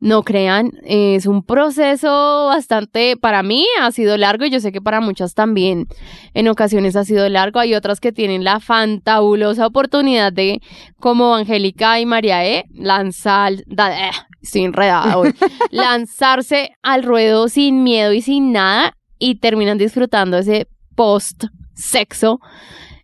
No 0.00 0.22
crean, 0.22 0.70
es 0.82 1.26
un 1.26 1.42
proceso 1.42 2.46
bastante, 2.46 3.18
para 3.18 3.42
mí 3.42 3.66
ha 3.80 3.90
sido 3.92 4.16
largo 4.16 4.46
y 4.46 4.50
yo 4.50 4.60
sé 4.60 4.72
que 4.72 4.80
para 4.80 5.02
muchas 5.02 5.34
también 5.34 5.88
en 6.32 6.48
ocasiones 6.48 6.96
ha 6.96 7.04
sido 7.04 7.28
largo. 7.28 7.60
Hay 7.60 7.74
otras 7.74 8.00
que 8.00 8.12
tienen 8.12 8.44
la 8.44 8.60
fantabulosa 8.60 9.66
oportunidad 9.66 10.32
de, 10.32 10.62
como 10.98 11.34
Angélica 11.34 12.00
y 12.00 12.06
María 12.06 12.46
E, 12.46 12.64
lanzar, 12.72 13.52
da- 13.66 14.08
eh, 14.08 14.12
estoy 14.40 14.62
enredada 14.64 15.18
hoy, 15.18 15.34
lanzarse 15.70 16.70
al 16.82 17.02
ruedo 17.02 17.48
sin 17.48 17.82
miedo 17.82 18.12
y 18.14 18.22
sin 18.22 18.52
nada 18.52 18.96
y 19.22 19.36
terminan 19.36 19.78
disfrutando 19.78 20.36
ese 20.36 20.66
post 20.96 21.44
sexo 21.74 22.40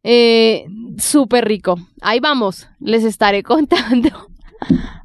eh, 0.02 0.66
súper 0.96 1.46
rico. 1.46 1.76
Ahí 2.00 2.18
vamos, 2.18 2.68
les 2.80 3.04
estaré 3.04 3.42
contando. 3.44 4.08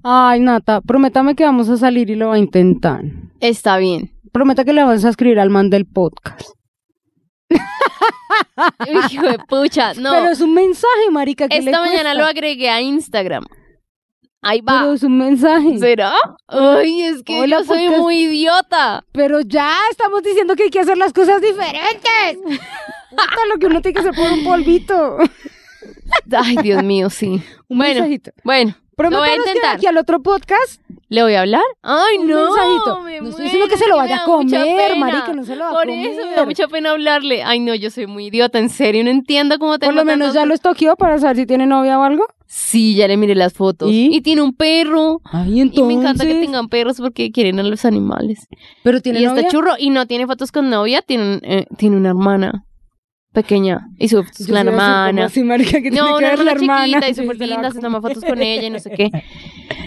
Ay, 0.02 0.40
Nata, 0.40 0.82
prométame 0.82 1.36
que 1.36 1.46
vamos 1.46 1.70
a 1.70 1.78
salir 1.78 2.10
y 2.10 2.16
lo 2.16 2.30
va 2.30 2.36
a 2.36 2.40
intentar. 2.40 3.04
Está 3.40 3.78
bien. 3.78 4.12
Prometa 4.32 4.66
que 4.66 4.74
le 4.74 4.84
vas 4.84 5.06
a 5.06 5.10
escribir 5.10 5.40
al 5.40 5.52
man 5.52 5.70
del 5.70 5.86
podcast. 5.86 6.50
Hijo 9.12 9.28
de 9.28 9.38
pucha, 9.48 9.94
no. 9.94 10.14
Pero 10.14 10.32
es 10.32 10.42
un 10.42 10.56
mensaje, 10.56 11.12
marica, 11.12 11.48
que 11.48 11.58
Esta 11.58 11.80
mañana 11.80 12.16
lo 12.16 12.26
agregué 12.26 12.72
a 12.72 12.82
Instagram. 12.82 13.46
Ahí 14.44 14.62
va. 14.62 14.82
Pero 14.82 14.94
es 14.94 15.04
un 15.04 15.18
mensaje. 15.18 15.78
¿Será? 15.80 16.14
Ay, 16.48 17.02
es 17.04 17.24
que 17.24 17.40
Hola, 17.40 17.60
yo 17.60 17.66
soy 17.66 17.84
podcast. 17.86 18.02
muy 18.02 18.20
idiota. 18.22 19.04
Pero 19.12 19.42
ya 19.42 19.76
estamos 19.90 20.22
diciendo 20.24 20.56
que 20.56 20.64
hay 20.64 20.70
que 20.70 20.80
hacer 20.82 20.98
las 20.98 21.14
cosas 21.14 21.42
diferentes. 21.42 22.38
Nata, 23.12 23.46
lo 23.52 23.60
que 23.60 23.68
uno 23.68 23.82
tiene 23.82 23.94
que 23.94 24.00
hacer 24.02 24.14
por 24.14 24.32
un 24.32 24.44
polvito. 24.44 25.18
Ay, 26.32 26.58
Dios 26.62 26.84
mío, 26.84 27.10
sí. 27.10 27.42
Un 27.68 27.78
bueno, 27.78 28.02
mensajito. 28.02 28.32
bueno, 28.44 28.76
que 28.96 29.36
intentar. 29.36 29.76
aquí 29.76 29.86
al 29.88 29.98
otro 29.98 30.22
podcast 30.22 30.82
¿Le 31.10 31.22
voy 31.22 31.36
a 31.36 31.42
hablar? 31.42 31.62
Ay, 31.84 32.18
Un 32.18 32.28
no. 32.28 32.46
mensajito. 32.46 33.02
me 33.02 33.22
No 33.22 33.30
estoy 33.30 33.44
diciendo 33.46 33.68
que 33.70 33.78
se 33.78 33.88
lo 33.88 33.98
vaya 33.98 34.24
a 34.24 34.26
comer, 34.26 34.96
marica, 34.98 35.32
no 35.34 35.44
se 35.44 35.56
lo 35.56 35.66
va 35.66 35.70
a 35.70 35.74
Por 35.74 35.88
eso 35.90 36.16
me 36.22 36.24
da 36.26 36.30
comer. 36.38 36.46
mucha 36.48 36.68
pena 36.68 36.90
hablarle. 36.92 37.44
Ay, 37.44 37.60
no, 37.60 37.76
yo 37.76 37.92
soy 37.92 38.08
muy 38.08 38.28
idiota, 38.28 38.58
en 38.58 38.70
serio, 38.70 39.04
no 39.04 39.12
entiendo 39.12 39.60
cómo 39.60 39.78
tengo 39.78 39.92
Por 39.92 39.96
lo 39.96 40.06
menos 40.06 40.34
ya 40.34 40.46
lo 40.48 40.56
estoqueó 40.56 40.96
para 40.96 41.20
saber 41.20 41.36
si 41.38 41.46
tiene 41.46 41.68
novia 41.68 42.00
o 42.00 42.04
algo. 42.04 42.26
Sí, 42.48 42.96
ya 42.96 43.08
le 43.08 43.18
miré 43.18 43.36
las 43.36 43.54
fotos. 43.54 43.92
¿Y? 43.92 44.16
¿Y? 44.16 44.22
tiene 44.22 44.42
un 44.42 44.54
perro. 44.56 45.22
Ay, 45.26 45.62
entonces. 45.62 45.84
Y 45.84 45.88
me 45.88 45.94
encanta 45.94 46.26
que 46.26 46.34
tengan 46.36 46.68
perros 46.68 46.98
porque 46.98 47.32
quieren 47.32 47.60
a 47.60 47.64
los 47.64 47.86
animales. 47.86 48.48
Pero 48.84 49.00
tiene 49.02 49.22
Y 49.22 49.26
novia. 49.26 49.42
está 49.42 49.52
churro 49.52 49.74
y 49.78 49.90
no 49.92 50.08
tiene 50.08 50.26
fotos 50.26 50.52
con 50.52 50.70
novia, 50.72 51.02
tiene, 51.04 51.40
eh, 51.44 51.66
tiene 51.78 51.96
una 51.98 52.10
hermana 52.10 52.66
pequeña 53.34 53.90
y 53.98 54.08
su 54.08 54.24
la 54.48 54.62
hermana. 54.62 55.12
¿cómo 55.12 55.26
así, 55.26 55.44
marica, 55.44 55.82
que 55.82 55.92
No, 55.92 56.18
una 56.18 56.36
la 56.36 56.52
hermana 56.52 56.86
chiquita 56.86 57.10
y 57.10 57.16
súper 57.16 57.38
linda, 57.50 57.72
se 57.72 57.80
toma 57.82 58.02
fotos 58.02 58.24
con 58.24 58.42
ella 58.42 58.68
y 58.68 58.70
no 58.70 58.80
sé 58.80 58.92
qué. 58.92 59.10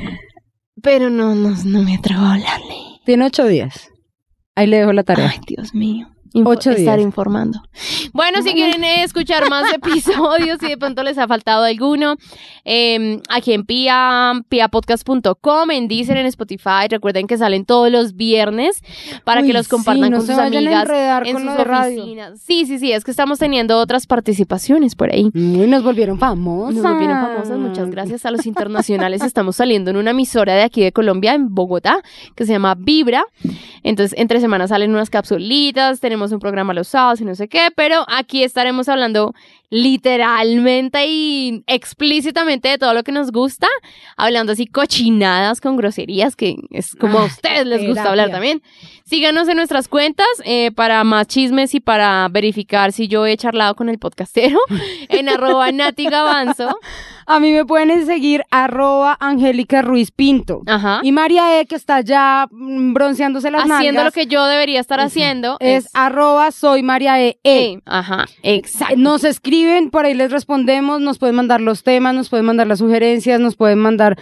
Pero 0.83 1.09
no, 1.09 1.35
no, 1.35 1.57
no 1.65 1.83
me 1.83 1.95
atrevo 1.95 2.23
a 2.23 2.35
hablarle. 2.35 2.75
Tiene 3.05 3.25
ocho 3.25 3.47
días. 3.47 3.89
Ahí 4.55 4.67
le 4.67 4.79
dejo 4.79 4.93
la 4.93 5.05
tarea. 5.05 5.31
Ay, 5.33 5.41
Dios 5.47 5.75
mío. 5.75 6.09
Info- 6.37 6.51
Ocho 6.51 6.71
estar 6.71 6.97
días. 6.99 7.07
informando. 7.07 7.63
Bueno, 8.13 8.43
si 8.43 8.53
quieren 8.53 8.85
escuchar 8.85 9.49
más 9.49 9.65
episodios, 9.75 10.59
si 10.61 10.69
de 10.69 10.77
pronto 10.77 11.03
les 11.03 11.17
ha 11.19 11.27
faltado 11.27 11.65
alguno, 11.65 12.17
eh, 12.65 13.21
aquí 13.31 13.53
en 13.55 13.65
Pia, 13.65 14.33
piapodcast.com, 14.49 15.71
en 15.71 15.89
Deezer, 15.89 16.17
en 16.19 16.27
Spotify, 16.27 16.89
recuerden 16.91 17.27
que 17.27 17.39
salen 17.39 17.65
todos 17.65 17.91
los 17.91 18.17
viernes 18.17 18.83
para 19.25 19.41
Uy, 19.41 19.47
que 19.47 19.53
los 19.53 19.69
compartan 19.69 20.05
sí, 20.05 20.11
no 20.11 20.17
con 20.19 20.27
sus 20.27 20.37
amigas 20.39 20.89
en 21.25 21.33
con 21.33 21.43
sus 21.57 21.65
radio. 21.67 22.05
Sí, 22.37 22.67
sí, 22.67 22.79
sí, 22.79 22.93
es 22.93 23.05
que 23.05 23.11
estamos 23.11 23.39
teniendo 23.39 23.79
otras 23.79 24.07
participaciones 24.07 24.95
por 24.95 25.13
ahí. 25.13 25.31
Uy, 25.35 25.67
nos 25.67 25.83
volvieron 25.83 26.19
famosas. 26.19 26.75
Nos 26.77 26.93
volvieron 26.93 27.19
famosas, 27.21 27.59
muchas 27.59 27.91
gracias 27.91 28.27
a 28.27 28.31
los 28.31 28.47
internacionales. 28.47 29.23
Estamos 29.23 29.57
saliendo 29.57 29.91
en 29.91 29.97
una 29.97 30.11
emisora 30.11 30.55
de 30.55 30.63
aquí 30.63 30.83
de 30.83 30.93
Colombia, 30.93 31.35
en 31.35 31.55
Bogotá, 31.55 32.03
que 32.35 32.45
se 32.45 32.53
llama 32.53 32.75
Vibra. 32.77 33.25
Entonces, 33.83 34.19
entre 34.19 34.41
semanas 34.41 34.71
salen 34.71 34.91
unas 34.91 35.11
capsulitas, 35.11 36.01
tenemos 36.01 36.26
un 36.33 36.39
programa 36.39 36.75
los 36.75 36.89
sábados 36.89 37.21
y 37.21 37.25
no 37.25 37.35
sé 37.35 37.49
qué, 37.49 37.69
pero 37.75 38.05
aquí 38.09 38.45
estaremos 38.45 38.89
hablando 38.89 39.35
literalmente 39.71 41.07
y 41.07 41.63
explícitamente 41.67 42.69
de 42.69 42.79
todo 42.79 42.95
lo 42.95 43.03
que 43.03 43.13
nos 43.13 43.33
gusta, 43.33 43.67
hablando 44.17 44.53
así 44.53 44.67
cochinadas 44.67 45.61
con 45.61 45.77
groserías, 45.77 46.37
que 46.37 46.57
es 46.71 46.95
como 46.95 47.19
a 47.19 47.23
Ah, 47.23 47.25
ustedes 47.27 47.67
les 47.67 47.81
gusta 47.81 48.03
terapia. 48.03 48.11
hablar 48.11 48.31
también. 48.31 48.63
Síganos 49.05 49.49
en 49.49 49.57
nuestras 49.57 49.89
cuentas 49.89 50.27
eh, 50.45 50.71
para 50.73 51.03
más 51.05 51.27
chismes 51.29 51.75
y 51.75 51.81
para 51.81 52.27
verificar 52.31 52.93
si 52.93 53.07
yo 53.09 53.25
he 53.27 53.37
charlado 53.37 53.75
con 53.77 53.89
el 53.89 53.99
podcastero 53.99 54.59
en 55.09 55.29
arroba 55.29 55.71
Nati 55.73 56.05
Gavanzo. 56.07 56.77
A 57.29 57.41
mí 57.41 57.51
me 57.53 57.65
pueden 57.65 58.07
seguir 58.07 58.43
arroba 58.51 59.17
Angélica 59.21 59.83
Ruiz 59.83 60.11
Pinto. 60.13 60.63
Ajá. 60.67 61.01
Y 61.03 61.11
María 61.13 61.61
E, 61.61 61.67
que 61.67 61.75
está 61.75 62.01
ya 62.01 62.47
mm, 62.51 62.95
bronceándose 62.95 63.51
las 63.51 63.63
Haciendo 63.63 64.01
nalgas, 64.01 64.05
lo 64.05 64.13
que 64.13 64.27
yo 64.27 64.45
debería 64.47 64.81
estar 64.81 65.01
haciendo. 65.01 65.57
es 65.61 65.89
arroba 65.95 66.51
soy 66.53 66.83
María 66.83 67.21
E. 67.21 67.39
E. 67.43 67.73
Eh, 67.73 67.81
Ajá, 67.85 68.27
exacto. 68.43 68.97
Nos 68.97 69.25
escriben, 69.57 69.91
por 69.91 70.05
ahí 70.05 70.15
les 70.15 70.31
respondemos, 70.31 71.01
nos 71.01 71.19
pueden 71.19 71.37
mandar 71.37 71.61
los 71.61 71.83
temas, 71.83 72.15
nos 72.15 72.29
pueden 72.29 72.47
mandar 72.47 72.67
las 72.67 72.79
sugerencias, 72.79 73.41
nos 73.41 73.57
pueden 73.57 73.79
mandar 73.79 74.19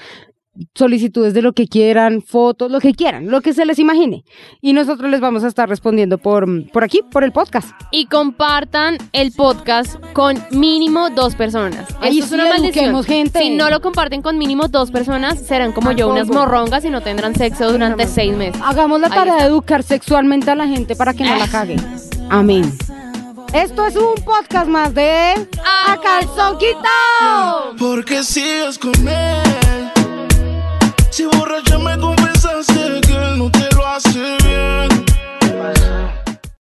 solicitudes 0.76 1.34
de 1.34 1.42
lo 1.42 1.52
que 1.52 1.66
quieran, 1.66 2.22
fotos, 2.22 2.70
lo 2.70 2.78
que 2.78 2.92
quieran, 2.92 3.28
lo 3.28 3.40
que 3.40 3.52
se 3.52 3.64
les 3.64 3.80
imagine. 3.80 4.22
Y 4.60 4.72
nosotros 4.72 5.10
les 5.10 5.20
vamos 5.20 5.42
a 5.42 5.48
estar 5.48 5.68
respondiendo 5.68 6.18
por, 6.18 6.46
por 6.70 6.84
aquí, 6.84 7.00
por 7.10 7.24
el 7.24 7.32
podcast. 7.32 7.70
Y 7.90 8.06
compartan 8.06 8.96
el 9.12 9.32
podcast 9.32 9.96
con 10.12 10.36
mínimo 10.52 11.10
dos 11.10 11.34
personas. 11.34 11.88
Ay, 12.00 12.20
Esto 12.20 12.24
es 12.24 12.28
sí, 12.28 12.34
una 12.36 12.48
maldición. 12.48 13.02
gente. 13.02 13.40
Si 13.40 13.50
no 13.50 13.68
lo 13.68 13.80
comparten 13.80 14.22
con 14.22 14.38
mínimo 14.38 14.68
dos 14.68 14.92
personas, 14.92 15.40
serán 15.40 15.72
como 15.72 15.90
yo, 15.90 16.08
unas 16.08 16.28
morrongas 16.28 16.84
y 16.84 16.90
no 16.90 17.00
tendrán 17.00 17.34
sexo 17.34 17.72
durante 17.72 18.06
seis 18.06 18.36
meses. 18.36 18.60
Hagamos 18.64 19.00
la 19.00 19.08
Ahí 19.08 19.12
tarea 19.12 19.34
de 19.38 19.46
educar 19.46 19.82
sexualmente 19.82 20.52
a 20.52 20.54
la 20.54 20.68
gente 20.68 20.94
para 20.94 21.14
que 21.14 21.24
no 21.24 21.34
la 21.34 21.48
cague. 21.48 21.76
Amén. 22.30 22.72
Esto 23.54 23.86
es 23.86 23.94
un 23.94 24.16
podcast 24.24 24.66
más 24.66 24.92
de 24.94 25.32
A 25.64 25.96
Calzón 26.02 26.58
Quitado. 26.58 27.76
Porque 27.78 28.24
sigues 28.24 28.76
con 28.76 28.92
él. 29.06 29.92
Si 31.10 31.24
borracha 31.24 31.78
me 31.78 31.96
confesaste 31.96 33.00
que 33.06 33.12
él 33.12 33.38
no 33.38 33.48
te 33.52 33.72
lo 33.76 33.86
hace 33.86 34.43